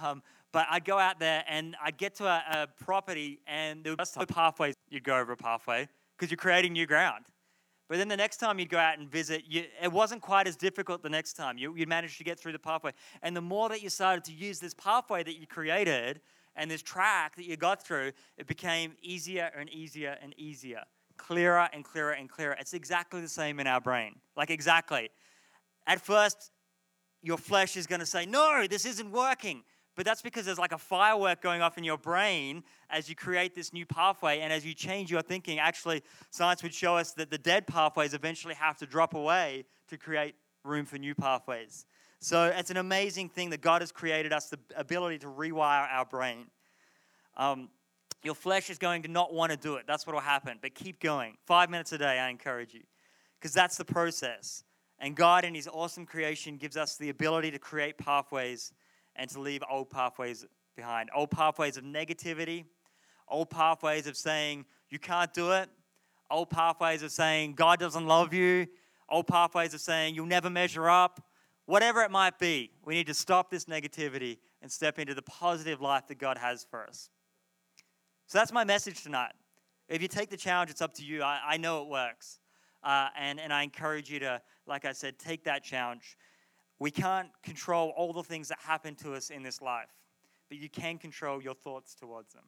um, 0.00 0.22
but 0.52 0.66
I'd 0.70 0.84
go 0.84 0.98
out 0.98 1.18
there 1.18 1.44
and 1.48 1.74
I'd 1.82 1.96
get 1.96 2.14
to 2.16 2.26
a, 2.26 2.44
a 2.52 2.84
property 2.84 3.40
and 3.46 3.82
there 3.82 3.96
was 3.98 4.16
no 4.16 4.26
pathways. 4.26 4.74
You'd 4.90 5.04
go 5.04 5.18
over 5.18 5.32
a 5.32 5.36
pathway 5.36 5.88
because 6.16 6.30
you're 6.30 6.36
creating 6.36 6.74
new 6.74 6.86
ground. 6.86 7.24
But 7.88 7.98
then 7.98 8.08
the 8.08 8.16
next 8.16 8.36
time 8.36 8.58
you'd 8.58 8.70
go 8.70 8.78
out 8.78 8.98
and 8.98 9.10
visit, 9.10 9.44
you, 9.46 9.64
it 9.82 9.92
wasn't 9.92 10.22
quite 10.22 10.46
as 10.46 10.56
difficult 10.56 11.02
the 11.02 11.10
next 11.10 11.34
time. 11.34 11.58
You, 11.58 11.74
you 11.76 11.86
managed 11.86 12.18
to 12.18 12.24
get 12.24 12.38
through 12.38 12.52
the 12.52 12.58
pathway. 12.58 12.92
And 13.22 13.36
the 13.36 13.42
more 13.42 13.68
that 13.68 13.82
you 13.82 13.90
started 13.90 14.24
to 14.24 14.32
use 14.32 14.60
this 14.60 14.72
pathway 14.72 15.22
that 15.24 15.38
you 15.38 15.46
created 15.46 16.20
and 16.56 16.70
this 16.70 16.82
track 16.82 17.36
that 17.36 17.44
you 17.44 17.56
got 17.56 17.84
through, 17.84 18.12
it 18.38 18.46
became 18.46 18.92
easier 19.02 19.50
and 19.58 19.68
easier 19.70 20.16
and 20.22 20.34
easier, 20.38 20.82
clearer 21.16 21.68
and 21.72 21.84
clearer 21.84 22.12
and 22.12 22.30
clearer. 22.30 22.56
It's 22.58 22.72
exactly 22.72 23.20
the 23.20 23.28
same 23.28 23.58
in 23.58 23.66
our 23.66 23.80
brain. 23.80 24.14
Like, 24.36 24.50
exactly. 24.50 25.10
At 25.86 26.00
first, 26.00 26.50
your 27.22 27.36
flesh 27.36 27.76
is 27.76 27.86
going 27.86 28.00
to 28.00 28.06
say, 28.06 28.26
No, 28.26 28.66
this 28.68 28.86
isn't 28.86 29.10
working. 29.10 29.64
But 29.94 30.06
that's 30.06 30.22
because 30.22 30.46
there's 30.46 30.58
like 30.58 30.72
a 30.72 30.78
firework 30.78 31.42
going 31.42 31.60
off 31.60 31.76
in 31.76 31.84
your 31.84 31.98
brain 31.98 32.64
as 32.88 33.08
you 33.08 33.14
create 33.14 33.54
this 33.54 33.72
new 33.72 33.84
pathway. 33.84 34.40
And 34.40 34.52
as 34.52 34.64
you 34.64 34.72
change 34.72 35.10
your 35.10 35.22
thinking, 35.22 35.58
actually, 35.58 36.02
science 36.30 36.62
would 36.62 36.72
show 36.72 36.96
us 36.96 37.12
that 37.12 37.30
the 37.30 37.38
dead 37.38 37.66
pathways 37.66 38.14
eventually 38.14 38.54
have 38.54 38.78
to 38.78 38.86
drop 38.86 39.14
away 39.14 39.64
to 39.88 39.98
create 39.98 40.34
room 40.64 40.86
for 40.86 40.96
new 40.96 41.14
pathways. 41.14 41.84
So 42.20 42.46
it's 42.46 42.70
an 42.70 42.76
amazing 42.76 43.28
thing 43.28 43.50
that 43.50 43.60
God 43.60 43.82
has 43.82 43.92
created 43.92 44.32
us 44.32 44.48
the 44.48 44.58
ability 44.76 45.18
to 45.18 45.26
rewire 45.26 45.88
our 45.90 46.06
brain. 46.06 46.46
Um, 47.36 47.68
your 48.22 48.34
flesh 48.34 48.70
is 48.70 48.78
going 48.78 49.02
to 49.02 49.08
not 49.08 49.34
want 49.34 49.50
to 49.50 49.58
do 49.58 49.74
it. 49.74 49.84
That's 49.86 50.06
what 50.06 50.14
will 50.14 50.20
happen. 50.20 50.58
But 50.62 50.74
keep 50.74 51.00
going. 51.00 51.36
Five 51.46 51.68
minutes 51.68 51.92
a 51.92 51.98
day, 51.98 52.18
I 52.18 52.30
encourage 52.30 52.72
you, 52.72 52.82
because 53.38 53.52
that's 53.52 53.76
the 53.76 53.84
process. 53.84 54.62
And 55.00 55.16
God, 55.16 55.44
in 55.44 55.54
His 55.54 55.66
awesome 55.66 56.06
creation, 56.06 56.56
gives 56.56 56.76
us 56.76 56.96
the 56.96 57.08
ability 57.08 57.50
to 57.50 57.58
create 57.58 57.98
pathways 57.98 58.72
and 59.16 59.28
to 59.30 59.40
leave 59.40 59.62
old 59.70 59.90
pathways 59.90 60.46
behind. 60.76 61.10
Old 61.14 61.30
pathways 61.30 61.76
of 61.76 61.84
negativity, 61.84 62.64
old 63.28 63.50
pathways 63.50 64.06
of 64.06 64.16
saying 64.16 64.64
you 64.88 64.98
can't 64.98 65.32
do 65.32 65.52
it, 65.52 65.68
old 66.30 66.50
pathways 66.50 67.02
of 67.02 67.12
saying 67.12 67.54
God 67.54 67.78
doesn't 67.78 68.06
love 68.06 68.32
you, 68.32 68.66
old 69.08 69.26
pathways 69.26 69.74
of 69.74 69.80
saying 69.80 70.14
you'll 70.14 70.26
never 70.26 70.50
measure 70.50 70.88
up. 70.88 71.22
Whatever 71.66 72.02
it 72.02 72.10
might 72.10 72.38
be, 72.38 72.70
we 72.84 72.94
need 72.94 73.06
to 73.06 73.14
stop 73.14 73.50
this 73.50 73.66
negativity 73.66 74.38
and 74.62 74.70
step 74.70 74.98
into 74.98 75.14
the 75.14 75.22
positive 75.22 75.80
life 75.80 76.06
that 76.08 76.18
God 76.18 76.38
has 76.38 76.66
for 76.68 76.84
us. 76.84 77.10
So 78.26 78.38
that's 78.38 78.52
my 78.52 78.64
message 78.64 79.02
tonight. 79.02 79.32
If 79.88 80.02
you 80.02 80.08
take 80.08 80.30
the 80.30 80.36
challenge, 80.36 80.70
it's 80.70 80.80
up 80.80 80.94
to 80.94 81.04
you. 81.04 81.22
I, 81.22 81.40
I 81.46 81.56
know 81.58 81.82
it 81.82 81.88
works. 81.88 82.40
Uh, 82.82 83.08
and, 83.16 83.38
and 83.38 83.52
I 83.52 83.62
encourage 83.62 84.10
you 84.10 84.18
to, 84.20 84.40
like 84.66 84.84
I 84.84 84.92
said, 84.92 85.18
take 85.18 85.44
that 85.44 85.62
challenge. 85.62 86.16
We 86.78 86.90
can't 86.90 87.28
control 87.42 87.90
all 87.96 88.12
the 88.12 88.22
things 88.22 88.48
that 88.48 88.58
happen 88.58 88.94
to 88.96 89.14
us 89.14 89.30
in 89.30 89.42
this 89.42 89.60
life, 89.62 89.90
but 90.48 90.58
you 90.58 90.68
can 90.68 90.98
control 90.98 91.42
your 91.42 91.54
thoughts 91.54 91.94
towards 91.94 92.32
them. 92.32 92.44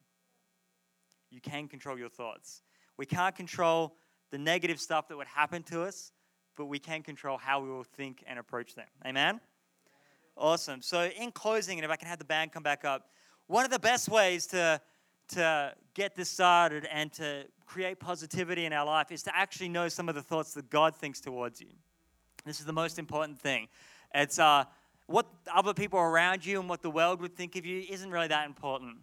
You 1.30 1.40
can 1.40 1.68
control 1.68 1.98
your 1.98 2.08
thoughts. 2.08 2.62
We 2.96 3.06
can't 3.06 3.34
control 3.34 3.96
the 4.30 4.38
negative 4.38 4.80
stuff 4.80 5.08
that 5.08 5.16
would 5.16 5.26
happen 5.26 5.62
to 5.64 5.82
us, 5.82 6.12
but 6.56 6.66
we 6.66 6.78
can 6.78 7.02
control 7.02 7.38
how 7.38 7.60
we 7.60 7.70
will 7.70 7.84
think 7.84 8.24
and 8.26 8.38
approach 8.38 8.74
them. 8.74 8.86
Amen? 9.06 9.40
Awesome. 10.36 10.82
So, 10.82 11.04
in 11.04 11.30
closing, 11.30 11.78
and 11.78 11.84
if 11.84 11.90
I 11.90 11.96
can 11.96 12.08
have 12.08 12.18
the 12.18 12.24
band 12.24 12.52
come 12.52 12.62
back 12.62 12.84
up, 12.84 13.08
one 13.46 13.64
of 13.64 13.70
the 13.70 13.78
best 13.78 14.08
ways 14.08 14.46
to, 14.48 14.80
to 15.28 15.74
get 15.94 16.14
this 16.14 16.28
started 16.28 16.86
and 16.90 17.12
to 17.14 17.44
create 17.66 18.00
positivity 18.00 18.64
in 18.64 18.72
our 18.72 18.86
life 18.86 19.12
is 19.12 19.22
to 19.24 19.36
actually 19.36 19.68
know 19.68 19.88
some 19.88 20.08
of 20.08 20.14
the 20.14 20.22
thoughts 20.22 20.54
that 20.54 20.70
God 20.70 20.94
thinks 20.94 21.20
towards 21.20 21.60
you. 21.60 21.68
This 22.44 22.60
is 22.60 22.66
the 22.66 22.72
most 22.72 22.98
important 22.98 23.38
thing. 23.38 23.68
It's 24.14 24.38
uh, 24.38 24.64
what 25.06 25.26
other 25.52 25.74
people 25.74 25.98
around 25.98 26.46
you 26.46 26.60
and 26.60 26.68
what 26.68 26.82
the 26.82 26.90
world 26.90 27.20
would 27.20 27.34
think 27.34 27.56
of 27.56 27.66
you 27.66 27.84
isn't 27.90 28.10
really 28.10 28.28
that 28.28 28.46
important 28.46 28.96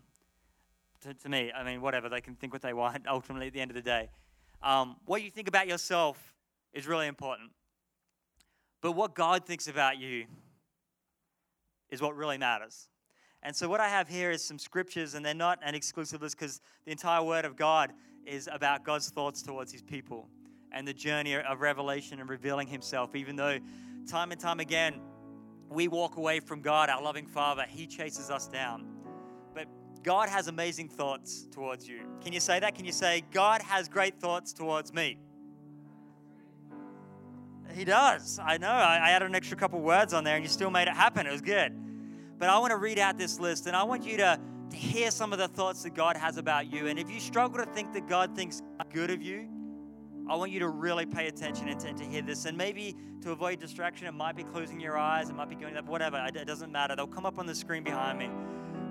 to, 1.01 1.13
to 1.13 1.29
me. 1.29 1.51
I 1.55 1.63
mean, 1.63 1.81
whatever, 1.81 2.07
they 2.07 2.21
can 2.21 2.35
think 2.35 2.53
what 2.53 2.61
they 2.61 2.73
want 2.73 3.05
ultimately 3.09 3.47
at 3.47 3.53
the 3.53 3.59
end 3.59 3.71
of 3.71 3.75
the 3.75 3.81
day. 3.81 4.09
Um, 4.63 4.95
what 5.05 5.21
you 5.21 5.29
think 5.29 5.47
about 5.47 5.67
yourself 5.67 6.33
is 6.73 6.87
really 6.87 7.07
important. 7.07 7.51
But 8.81 8.93
what 8.93 9.13
God 9.13 9.45
thinks 9.45 9.67
about 9.67 9.99
you 9.99 10.25
is 11.89 12.01
what 12.01 12.15
really 12.15 12.37
matters. 12.37 12.87
And 13.43 13.55
so, 13.55 13.67
what 13.67 13.79
I 13.79 13.89
have 13.89 14.07
here 14.07 14.31
is 14.31 14.43
some 14.43 14.59
scriptures, 14.59 15.13
and 15.13 15.25
they're 15.25 15.33
not 15.33 15.59
an 15.63 15.75
exclusive 15.75 16.21
list 16.21 16.37
because 16.39 16.61
the 16.85 16.91
entire 16.91 17.23
Word 17.23 17.43
of 17.43 17.55
God 17.55 17.91
is 18.25 18.47
about 18.51 18.83
God's 18.83 19.09
thoughts 19.09 19.41
towards 19.41 19.71
His 19.71 19.81
people 19.81 20.29
and 20.71 20.87
the 20.87 20.93
journey 20.93 21.35
of 21.35 21.61
revelation 21.61 22.19
and 22.19 22.29
revealing 22.29 22.67
Himself, 22.67 23.15
even 23.15 23.35
though 23.35 23.59
time 24.07 24.31
and 24.31 24.39
time 24.39 24.59
again, 24.59 25.01
we 25.69 25.87
walk 25.87 26.17
away 26.17 26.39
from 26.39 26.61
God, 26.61 26.89
our 26.89 27.01
loving 27.01 27.25
Father. 27.25 27.65
He 27.67 27.87
chases 27.87 28.29
us 28.29 28.47
down. 28.47 28.85
But 29.53 29.67
God 30.03 30.29
has 30.29 30.47
amazing 30.47 30.89
thoughts 30.89 31.47
towards 31.51 31.87
you. 31.87 32.01
Can 32.21 32.33
you 32.33 32.39
say 32.39 32.59
that? 32.59 32.75
Can 32.75 32.85
you 32.85 32.91
say, 32.91 33.23
God 33.31 33.61
has 33.61 33.87
great 33.87 34.19
thoughts 34.19 34.51
towards 34.51 34.93
me? 34.93 35.17
He 37.73 37.85
does. 37.85 38.37
I 38.43 38.57
know. 38.57 38.67
I 38.67 39.11
added 39.11 39.29
an 39.29 39.35
extra 39.35 39.55
couple 39.55 39.79
words 39.79 40.13
on 40.13 40.25
there 40.25 40.35
and 40.35 40.43
you 40.43 40.49
still 40.49 40.71
made 40.71 40.89
it 40.89 40.93
happen. 40.93 41.25
It 41.25 41.31
was 41.31 41.41
good. 41.41 41.73
But 42.37 42.49
I 42.49 42.59
want 42.59 42.71
to 42.71 42.77
read 42.77 42.99
out 42.99 43.17
this 43.17 43.39
list 43.39 43.67
and 43.67 43.75
I 43.75 43.83
want 43.83 44.05
you 44.05 44.17
to, 44.17 44.39
to 44.71 44.75
hear 44.75 45.09
some 45.09 45.31
of 45.31 45.39
the 45.39 45.47
thoughts 45.47 45.83
that 45.83 45.93
God 45.93 46.17
has 46.17 46.35
about 46.35 46.71
you. 46.71 46.87
And 46.87 46.99
if 46.99 47.09
you 47.09 47.19
struggle 47.19 47.63
to 47.63 47.71
think 47.71 47.93
that 47.93 48.07
God 48.07 48.35
thinks 48.35 48.61
good 48.91 49.09
of 49.09 49.21
you, 49.21 49.47
I 50.29 50.35
want 50.35 50.51
you 50.51 50.59
to 50.59 50.69
really 50.69 51.05
pay 51.05 51.27
attention 51.27 51.67
and 51.67 51.79
to, 51.79 51.93
to, 51.93 52.03
hear 52.03 52.21
this. 52.21 52.45
And 52.45 52.57
maybe 52.57 52.95
to 53.21 53.31
avoid 53.31 53.59
distraction, 53.59 54.07
it 54.07 54.13
might 54.13 54.35
be 54.35 54.43
closing 54.43 54.79
your 54.79 54.97
eyes, 54.97 55.29
it 55.29 55.35
might 55.35 55.49
be 55.49 55.55
going 55.55 55.73
that, 55.73 55.85
whatever. 55.85 56.23
It 56.33 56.45
doesn't 56.47 56.71
matter. 56.71 56.95
They'll 56.95 57.07
come 57.07 57.25
up 57.25 57.39
on 57.39 57.45
the 57.45 57.55
screen 57.55 57.83
behind 57.83 58.19
me. 58.19 58.29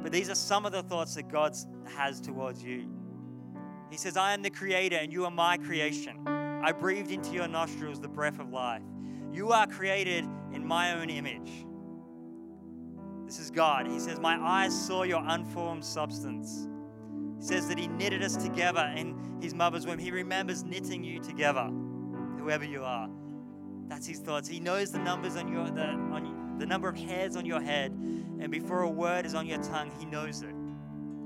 But 0.03 0.13
these 0.13 0.31
are 0.31 0.35
some 0.35 0.67
of 0.67 0.73
the 0.73 0.83
thoughts 0.83 1.15
that 1.15 1.29
God 1.29 1.57
has 1.87 2.21
towards 2.21 2.63
you. 2.63 2.89
He 3.91 3.97
says, 3.97 4.17
I 4.17 4.33
am 4.33 4.43
the 4.43 4.51
creator 4.51 4.97
and 4.97 5.13
you 5.13 5.25
are 5.25 5.31
my 5.31 5.57
creation. 5.57 6.27
I 6.27 6.73
breathed 6.73 7.11
into 7.11 7.33
your 7.33 7.49
nostrils 7.49 8.01
the 8.01 8.09
breath 8.09 8.39
of 8.39 8.51
life. 8.51 8.83
You 9.33 9.53
are 9.53 9.67
created 9.67 10.25
in 10.53 10.67
my 10.67 10.93
own 10.95 11.11
image. 11.11 11.67
This 13.27 13.39
is 13.39 13.51
God. 13.51 13.87
He 13.87 13.99
says, 13.99 14.19
My 14.19 14.37
eyes 14.37 14.79
saw 14.87 15.05
your 15.05 15.23
unformed 15.25 15.85
substance. 15.85 16.67
Says 17.41 17.67
that 17.69 17.79
He 17.79 17.89
knitted 17.89 18.23
us 18.23 18.37
together 18.37 18.93
in 18.97 19.17
His 19.41 19.55
mother's 19.55 19.87
womb. 19.87 19.99
He 19.99 20.11
remembers 20.11 20.63
knitting 20.63 21.03
you 21.03 21.19
together, 21.21 21.71
whoever 22.39 22.65
you 22.65 22.85
are. 22.85 23.09
That's 23.89 24.07
His 24.07 24.21
thoughts. 24.21 24.49
He 24.49 24.61
knows 24.61 24.93
the 24.93 24.99
numbers 24.99 25.37
on 25.37 25.53
your 25.53 25.65
the 25.65 25.87
on 25.87 26.57
the 26.59 26.67
number 26.67 26.89
of 26.89 26.97
hairs 26.97 27.37
on 27.37 27.47
your 27.47 27.61
head, 27.61 27.91
and 27.93 28.51
before 28.51 28.83
a 28.83 28.89
word 28.89 29.27
is 29.27 29.35
on 29.35 29.47
your 29.47 29.63
tongue, 29.63 29.91
He 29.99 30.07
knows 30.07 30.43
it. 30.43 30.55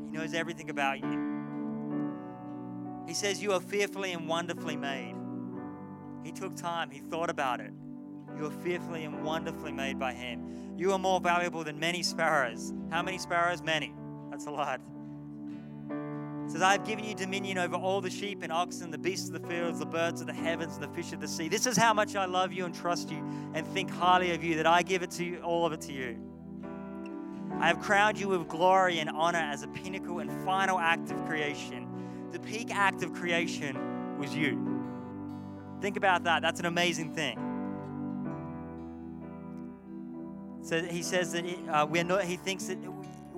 He 0.07 0.17
knows 0.17 0.33
everything 0.33 0.71
about 0.71 1.01
you. 1.01 1.35
He 3.07 3.13
says 3.13 3.43
you 3.43 3.53
are 3.53 3.61
fearfully 3.61 4.13
and 4.13 4.29
wonderfully 4.29 4.77
made. 4.77 5.15
He 6.23 6.33
took 6.33 6.57
time. 6.57 6.91
He 6.91 7.01
thought 7.01 7.29
about 7.29 7.61
it. 7.61 7.73
You 8.39 8.47
are 8.47 8.51
fearfully 8.51 9.05
and 9.05 9.23
wonderfully 9.25 9.73
made 9.73 9.99
by 9.99 10.15
Him. 10.15 10.75
You 10.77 10.93
are 10.93 10.99
more 10.99 11.21
valuable 11.21 11.65
than 11.65 11.79
many 11.79 12.03
sparrows. 12.03 12.73
How 12.91 13.03
many 13.03 13.19
sparrows? 13.19 13.63
Many. 13.63 13.95
That's 14.31 14.47
a 14.47 14.51
lot. 14.51 14.81
It 16.45 16.51
says, 16.51 16.63
I 16.63 16.73
have 16.73 16.87
given 16.87 17.05
you 17.05 17.15
dominion 17.15 17.59
over 17.59 17.77
all 17.77 18.01
the 18.01 18.11
sheep 18.11 18.43
and 18.43 18.53
oxen, 18.53 18.91
the 18.91 18.99
beasts 18.99 19.29
of 19.31 19.41
the 19.41 19.49
fields, 19.49 19.79
the 19.79 19.87
birds 19.87 20.21
of 20.21 20.27
the 20.27 20.35
heavens, 20.35 20.75
and 20.75 20.83
the 20.83 20.95
fish 20.95 21.13
of 21.13 21.21
the 21.21 21.29
sea. 21.29 21.49
This 21.49 21.67
is 21.67 21.77
how 21.77 21.95
much 21.95 22.17
I 22.17 22.27
love 22.27 22.53
you 22.53 22.67
and 22.67 22.75
trust 22.75 23.11
you 23.11 23.25
and 23.55 23.67
think 23.67 23.91
highly 23.91 24.33
of 24.33 24.45
you 24.45 24.57
that 24.57 24.67
I 24.67 24.83
give 24.83 25.03
it 25.03 25.11
to 25.13 25.25
you, 25.25 25.41
all 25.41 25.65
of 25.65 25.73
it 25.73 25.81
to 25.83 25.93
you. 25.93 26.19
I 27.61 27.69
have 27.69 27.81
crowned 27.81 28.19
you 28.19 28.29
with 28.29 28.49
glory 28.49 28.99
and 28.99 29.09
honor 29.09 29.39
as 29.39 29.63
a 29.63 29.69
pinnacle 29.69 30.19
and 30.19 30.31
final 30.45 30.79
act 30.79 31.11
of 31.11 31.25
creation. 31.25 31.89
The 32.33 32.41
peak 32.41 32.75
act 32.75 33.03
of 33.03 33.13
creation 33.15 34.19
was 34.19 34.35
you. 34.35 34.75
Think 35.81 35.97
about 35.97 36.25
that. 36.25 36.43
That's 36.43 36.61
an 36.61 36.67
amazing 36.67 37.15
thing. 37.15 37.39
So 40.63 40.83
he 40.83 41.03
says 41.03 41.33
that 41.33 41.45
uh, 41.69 41.87
we're 41.89 42.05
no, 42.05 42.19
he 42.19 42.37
thinks 42.37 42.65
that 42.67 42.79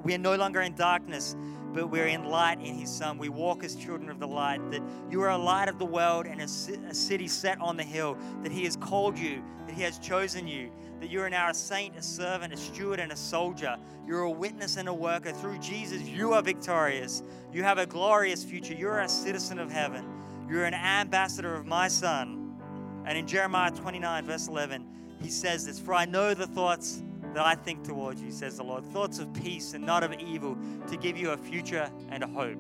we 0.03 0.15
are 0.15 0.19
no 0.19 0.37
longer 0.37 0.61
in 0.61 0.75
darkness, 0.75 1.37
but 1.77 1.91
we're 1.91 2.07
in 2.07 2.25
light 2.25 2.59
in 2.59 2.75
his 2.75 2.91
son. 2.91 3.19
We 3.19 3.29
walk 3.29 3.63
as 3.63 3.77
children 3.77 4.09
of 4.09 4.19
the 4.19 4.27
light, 4.27 4.71
that 4.71 4.81
you 5.11 5.21
are 5.21 5.29
a 5.29 5.37
light 5.37 5.69
of 5.69 5.79
the 5.79 5.85
world 5.85 6.25
and 6.25 6.41
a, 6.41 6.49
city 6.49 7.29
set 7.29 7.61
on 7.61 7.77
the 7.77 7.83
hill, 7.83 8.17
that 8.43 8.51
he 8.51 8.65
has 8.65 8.77
called 8.77 9.19
you, 9.19 9.43
that 9.67 9.75
he 9.75 9.83
has 9.83 9.99
chosen 9.99 10.49
you, 10.49 10.71
that 11.01 11.11
you 11.11 11.21
are 11.21 11.29
now 11.29 11.51
a 11.51 11.55
saint, 11.55 11.95
a 11.95 12.03
servant, 12.03 12.55
a 12.55 12.57
steward, 12.57 12.99
and 12.99 13.13
a 13.13 13.17
soldier. 13.17 13.77
You're 14.07 14.23
a 14.23 14.31
witness 14.31 14.79
and 14.79 14.89
a 14.89 14.95
worker. 14.95 15.33
Through 15.33 15.59
Jesus, 15.59 16.01
you 16.01 16.33
are 16.33 16.41
victorious. 16.41 17.23
You 17.53 17.63
have 17.63 17.77
a 17.77 17.85
glorious 17.85 18.43
future. 18.43 18.73
You're 18.73 19.01
a 19.01 19.09
citizen 19.09 19.59
of 19.59 19.71
heaven. 19.71 20.07
You're 20.49 20.65
an 20.65 20.73
ambassador 20.73 21.55
of 21.55 21.67
my 21.67 21.89
son. 21.89 22.59
And 23.05 23.19
in 23.19 23.27
Jeremiah 23.27 23.71
29, 23.71 24.25
verse 24.25 24.49
11, 24.49 24.87
he 25.21 25.29
says 25.29 25.67
this 25.67 25.79
For 25.79 25.93
I 25.93 26.07
know 26.07 26.33
the 26.33 26.47
thoughts 26.47 27.03
that 27.37 27.45
I 27.45 27.55
think 27.55 27.85
towards 27.85 28.23
you, 28.23 28.31
says 28.31 28.57
the 28.57 28.63
Lord. 28.63 28.83
Thoughts 28.83 29.19
of 29.19 29.31
peace 29.35 29.75
and 29.75 29.85
not 29.85 30.03
of 30.03 30.15
evil, 30.15 30.57
to 30.89 30.97
give 30.97 31.19
you 31.19 31.33
a 31.33 31.37
future 31.37 31.91
and 32.09 32.25
a 32.25 32.27
hope. 32.27 32.57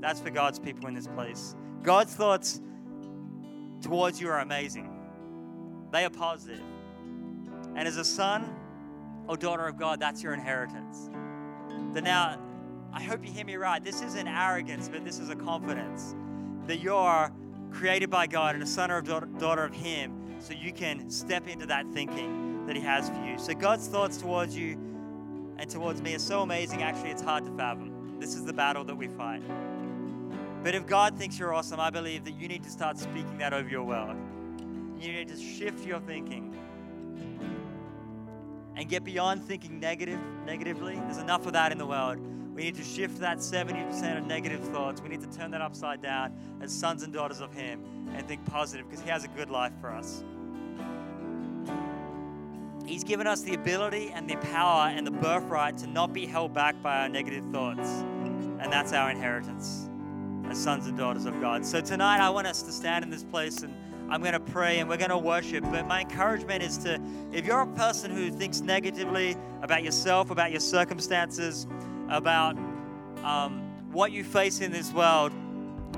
That's 0.00 0.20
for 0.20 0.28
God's 0.28 0.58
people 0.58 0.86
in 0.86 0.92
this 0.92 1.06
place. 1.06 1.56
God's 1.82 2.14
thoughts 2.14 2.60
towards 3.80 4.20
you 4.20 4.28
are 4.28 4.40
amazing, 4.40 4.90
they 5.92 6.04
are 6.04 6.10
positive. 6.10 6.60
And 7.74 7.88
as 7.88 7.96
a 7.96 8.04
son 8.04 8.54
or 9.28 9.38
daughter 9.38 9.66
of 9.66 9.78
God, 9.78 9.98
that's 9.98 10.22
your 10.22 10.34
inheritance. 10.34 11.08
That 11.94 12.04
now, 12.04 12.38
I 12.92 13.02
hope 13.02 13.26
you 13.26 13.32
hear 13.32 13.46
me 13.46 13.56
right. 13.56 13.82
This 13.82 14.02
isn't 14.02 14.28
arrogance, 14.28 14.90
but 14.90 15.06
this 15.06 15.20
is 15.20 15.30
a 15.30 15.36
confidence 15.36 16.14
that 16.66 16.80
you're 16.80 17.32
created 17.70 18.10
by 18.10 18.26
God 18.26 18.56
and 18.56 18.62
a 18.62 18.66
son 18.66 18.90
or 18.90 19.00
daughter 19.00 19.64
of 19.64 19.74
Him, 19.74 20.36
so 20.38 20.52
you 20.52 20.74
can 20.74 21.08
step 21.08 21.48
into 21.48 21.64
that 21.64 21.86
thinking 21.94 22.51
that 22.66 22.76
He 22.76 22.82
has 22.82 23.08
for 23.08 23.24
you. 23.24 23.38
So 23.38 23.54
God's 23.54 23.88
thoughts 23.88 24.16
towards 24.16 24.56
you 24.56 24.72
and 25.58 25.68
towards 25.68 26.02
me 26.02 26.14
are 26.14 26.18
so 26.18 26.42
amazing, 26.42 26.82
actually, 26.82 27.10
it's 27.10 27.22
hard 27.22 27.44
to 27.44 27.50
fathom. 27.56 28.18
This 28.18 28.34
is 28.34 28.44
the 28.44 28.52
battle 28.52 28.84
that 28.84 28.96
we 28.96 29.08
fight. 29.08 29.42
But 30.62 30.74
if 30.74 30.86
God 30.86 31.18
thinks 31.18 31.38
you're 31.38 31.52
awesome, 31.52 31.80
I 31.80 31.90
believe 31.90 32.24
that 32.24 32.32
you 32.32 32.46
need 32.46 32.62
to 32.62 32.70
start 32.70 32.98
speaking 32.98 33.38
that 33.38 33.52
over 33.52 33.68
your 33.68 33.82
world. 33.82 34.16
You 35.00 35.12
need 35.12 35.28
to 35.28 35.36
shift 35.36 35.84
your 35.84 35.98
thinking 36.00 36.56
and 38.76 38.88
get 38.88 39.04
beyond 39.04 39.44
thinking 39.44 39.80
negative, 39.80 40.20
negatively. 40.46 40.94
There's 40.94 41.18
enough 41.18 41.46
of 41.46 41.52
that 41.54 41.72
in 41.72 41.78
the 41.78 41.86
world. 41.86 42.18
We 42.54 42.62
need 42.62 42.76
to 42.76 42.84
shift 42.84 43.18
that 43.20 43.38
70% 43.38 44.18
of 44.18 44.26
negative 44.26 44.60
thoughts. 44.68 45.00
We 45.00 45.08
need 45.08 45.22
to 45.22 45.38
turn 45.38 45.50
that 45.52 45.60
upside 45.60 46.02
down 46.02 46.32
as 46.60 46.72
sons 46.72 47.02
and 47.02 47.12
daughters 47.12 47.40
of 47.40 47.52
Him 47.52 47.82
and 48.14 48.26
think 48.28 48.44
positive 48.46 48.88
because 48.88 49.02
He 49.02 49.10
has 49.10 49.24
a 49.24 49.28
good 49.28 49.50
life 49.50 49.72
for 49.80 49.90
us. 49.90 50.22
He's 52.84 53.04
given 53.04 53.26
us 53.26 53.42
the 53.42 53.54
ability 53.54 54.10
and 54.12 54.28
the 54.28 54.36
power 54.36 54.88
and 54.88 55.06
the 55.06 55.10
birthright 55.10 55.78
to 55.78 55.86
not 55.86 56.12
be 56.12 56.26
held 56.26 56.52
back 56.52 56.80
by 56.82 57.02
our 57.02 57.08
negative 57.08 57.44
thoughts. 57.52 57.88
And 58.60 58.72
that's 58.72 58.92
our 58.92 59.10
inheritance 59.10 59.88
as 60.48 60.62
sons 60.62 60.86
and 60.86 60.98
daughters 60.98 61.24
of 61.24 61.40
God. 61.40 61.64
So 61.64 61.80
tonight, 61.80 62.20
I 62.20 62.30
want 62.30 62.46
us 62.46 62.62
to 62.62 62.72
stand 62.72 63.04
in 63.04 63.10
this 63.10 63.24
place 63.24 63.62
and 63.62 63.74
I'm 64.10 64.20
going 64.20 64.34
to 64.34 64.40
pray 64.40 64.80
and 64.80 64.88
we're 64.88 64.96
going 64.96 65.10
to 65.10 65.18
worship. 65.18 65.64
But 65.64 65.86
my 65.86 66.00
encouragement 66.00 66.62
is 66.62 66.78
to, 66.78 67.00
if 67.32 67.46
you're 67.46 67.62
a 67.62 67.66
person 67.66 68.10
who 68.10 68.30
thinks 68.30 68.60
negatively 68.60 69.36
about 69.62 69.84
yourself, 69.84 70.30
about 70.30 70.50
your 70.50 70.60
circumstances, 70.60 71.66
about 72.08 72.56
um, 73.24 73.62
what 73.90 74.12
you 74.12 74.24
face 74.24 74.60
in 74.60 74.72
this 74.72 74.92
world, 74.92 75.32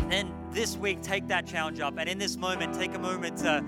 then 0.08 0.32
this 0.50 0.76
week 0.76 1.02
take 1.02 1.26
that 1.28 1.46
challenge 1.46 1.80
up. 1.80 1.94
And 1.98 2.08
in 2.08 2.18
this 2.18 2.36
moment, 2.36 2.74
take 2.74 2.94
a 2.94 2.98
moment 2.98 3.38
to 3.38 3.64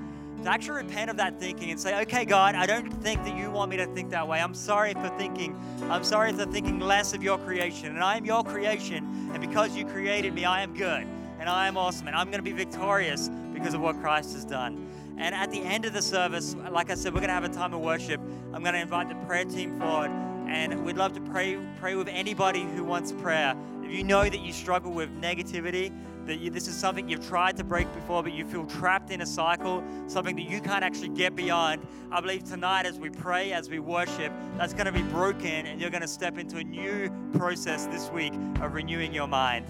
to 0.46 0.52
actually 0.52 0.76
repent 0.84 1.10
of 1.10 1.16
that 1.16 1.40
thinking 1.40 1.70
and 1.72 1.80
say, 1.80 2.00
okay, 2.02 2.24
God, 2.24 2.54
I 2.54 2.66
don't 2.66 2.88
think 3.02 3.24
that 3.24 3.36
you 3.36 3.50
want 3.50 3.68
me 3.68 3.76
to 3.78 3.86
think 3.86 4.10
that 4.10 4.28
way. 4.28 4.40
I'm 4.40 4.54
sorry 4.54 4.94
for 4.94 5.08
thinking. 5.18 5.60
I'm 5.90 6.04
sorry 6.04 6.32
for 6.32 6.46
thinking 6.46 6.78
less 6.78 7.12
of 7.14 7.22
your 7.22 7.36
creation. 7.36 7.88
And 7.88 7.98
I 8.02 8.16
am 8.16 8.24
your 8.24 8.44
creation. 8.44 9.30
And 9.32 9.40
because 9.40 9.76
you 9.76 9.84
created 9.84 10.32
me, 10.34 10.44
I 10.44 10.62
am 10.62 10.72
good. 10.72 11.04
And 11.40 11.48
I 11.48 11.66
am 11.66 11.76
awesome. 11.76 12.06
And 12.06 12.14
I'm 12.14 12.26
going 12.26 12.38
to 12.38 12.48
be 12.48 12.52
victorious 12.52 13.28
because 13.54 13.74
of 13.74 13.80
what 13.80 14.00
Christ 14.00 14.34
has 14.34 14.44
done. 14.44 14.86
And 15.18 15.34
at 15.34 15.50
the 15.50 15.60
end 15.60 15.84
of 15.84 15.92
the 15.92 16.02
service, 16.02 16.54
like 16.70 16.90
I 16.90 16.94
said, 16.94 17.12
we're 17.12 17.20
going 17.20 17.28
to 17.28 17.34
have 17.34 17.44
a 17.44 17.48
time 17.48 17.74
of 17.74 17.80
worship. 17.80 18.20
I'm 18.52 18.62
going 18.62 18.74
to 18.74 18.80
invite 18.80 19.08
the 19.08 19.16
prayer 19.26 19.44
team 19.44 19.80
forward. 19.80 20.12
And 20.48 20.84
we'd 20.84 20.96
love 20.96 21.12
to 21.14 21.20
pray, 21.22 21.58
pray 21.80 21.96
with 21.96 22.06
anybody 22.06 22.62
who 22.62 22.84
wants 22.84 23.10
prayer. 23.10 23.56
If 23.86 23.92
you 23.92 24.02
know 24.02 24.24
that 24.24 24.40
you 24.40 24.52
struggle 24.52 24.90
with 24.90 25.08
negativity, 25.20 25.92
that 26.26 26.40
you, 26.40 26.50
this 26.50 26.66
is 26.66 26.74
something 26.74 27.08
you've 27.08 27.24
tried 27.24 27.56
to 27.58 27.62
break 27.62 27.86
before, 27.94 28.20
but 28.20 28.32
you 28.32 28.44
feel 28.44 28.66
trapped 28.66 29.12
in 29.12 29.20
a 29.20 29.26
cycle, 29.26 29.80
something 30.08 30.34
that 30.34 30.50
you 30.50 30.60
can't 30.60 30.82
actually 30.82 31.10
get 31.10 31.36
beyond. 31.36 31.86
I 32.10 32.20
believe 32.20 32.42
tonight, 32.42 32.84
as 32.84 32.98
we 32.98 33.10
pray, 33.10 33.52
as 33.52 33.70
we 33.70 33.78
worship, 33.78 34.32
that's 34.58 34.74
going 34.74 34.86
to 34.86 34.92
be 34.92 35.02
broken, 35.02 35.66
and 35.66 35.80
you're 35.80 35.90
going 35.90 36.02
to 36.02 36.08
step 36.08 36.36
into 36.36 36.56
a 36.56 36.64
new 36.64 37.12
process 37.32 37.86
this 37.86 38.10
week 38.10 38.32
of 38.60 38.74
renewing 38.74 39.14
your 39.14 39.28
mind. 39.28 39.64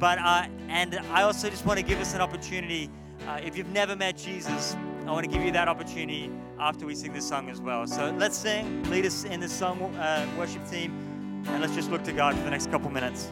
But 0.00 0.18
uh, 0.18 0.46
and 0.66 0.96
I 1.12 1.22
also 1.22 1.48
just 1.48 1.64
want 1.64 1.78
to 1.78 1.84
give 1.84 2.00
us 2.00 2.12
an 2.12 2.20
opportunity. 2.20 2.90
Uh, 3.28 3.38
if 3.44 3.56
you've 3.56 3.70
never 3.70 3.94
met 3.94 4.16
Jesus, 4.16 4.74
I 5.06 5.12
want 5.12 5.26
to 5.26 5.30
give 5.30 5.44
you 5.44 5.52
that 5.52 5.68
opportunity 5.68 6.28
after 6.58 6.86
we 6.86 6.96
sing 6.96 7.12
this 7.12 7.28
song 7.28 7.48
as 7.48 7.60
well. 7.60 7.86
So 7.86 8.12
let's 8.18 8.36
sing, 8.36 8.82
lead 8.90 9.06
us 9.06 9.22
in 9.22 9.38
this 9.38 9.52
song, 9.52 9.80
uh, 9.94 10.26
worship 10.36 10.68
team, 10.68 11.44
and 11.46 11.60
let's 11.60 11.76
just 11.76 11.88
look 11.88 12.02
to 12.02 12.12
God 12.12 12.34
for 12.34 12.42
the 12.42 12.50
next 12.50 12.68
couple 12.72 12.90
minutes. 12.90 13.30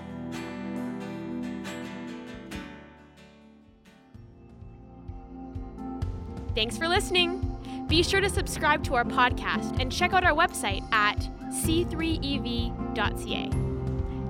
Thanks 6.58 6.76
for 6.76 6.88
listening. 6.88 7.86
Be 7.86 8.02
sure 8.02 8.20
to 8.20 8.28
subscribe 8.28 8.82
to 8.82 8.96
our 8.96 9.04
podcast 9.04 9.80
and 9.80 9.92
check 9.92 10.12
out 10.12 10.24
our 10.24 10.32
website 10.32 10.82
at 10.92 11.16
c3ev.ca. 11.52 13.50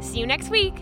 See 0.03 0.18
you 0.18 0.26
next 0.26 0.51
week. 0.51 0.74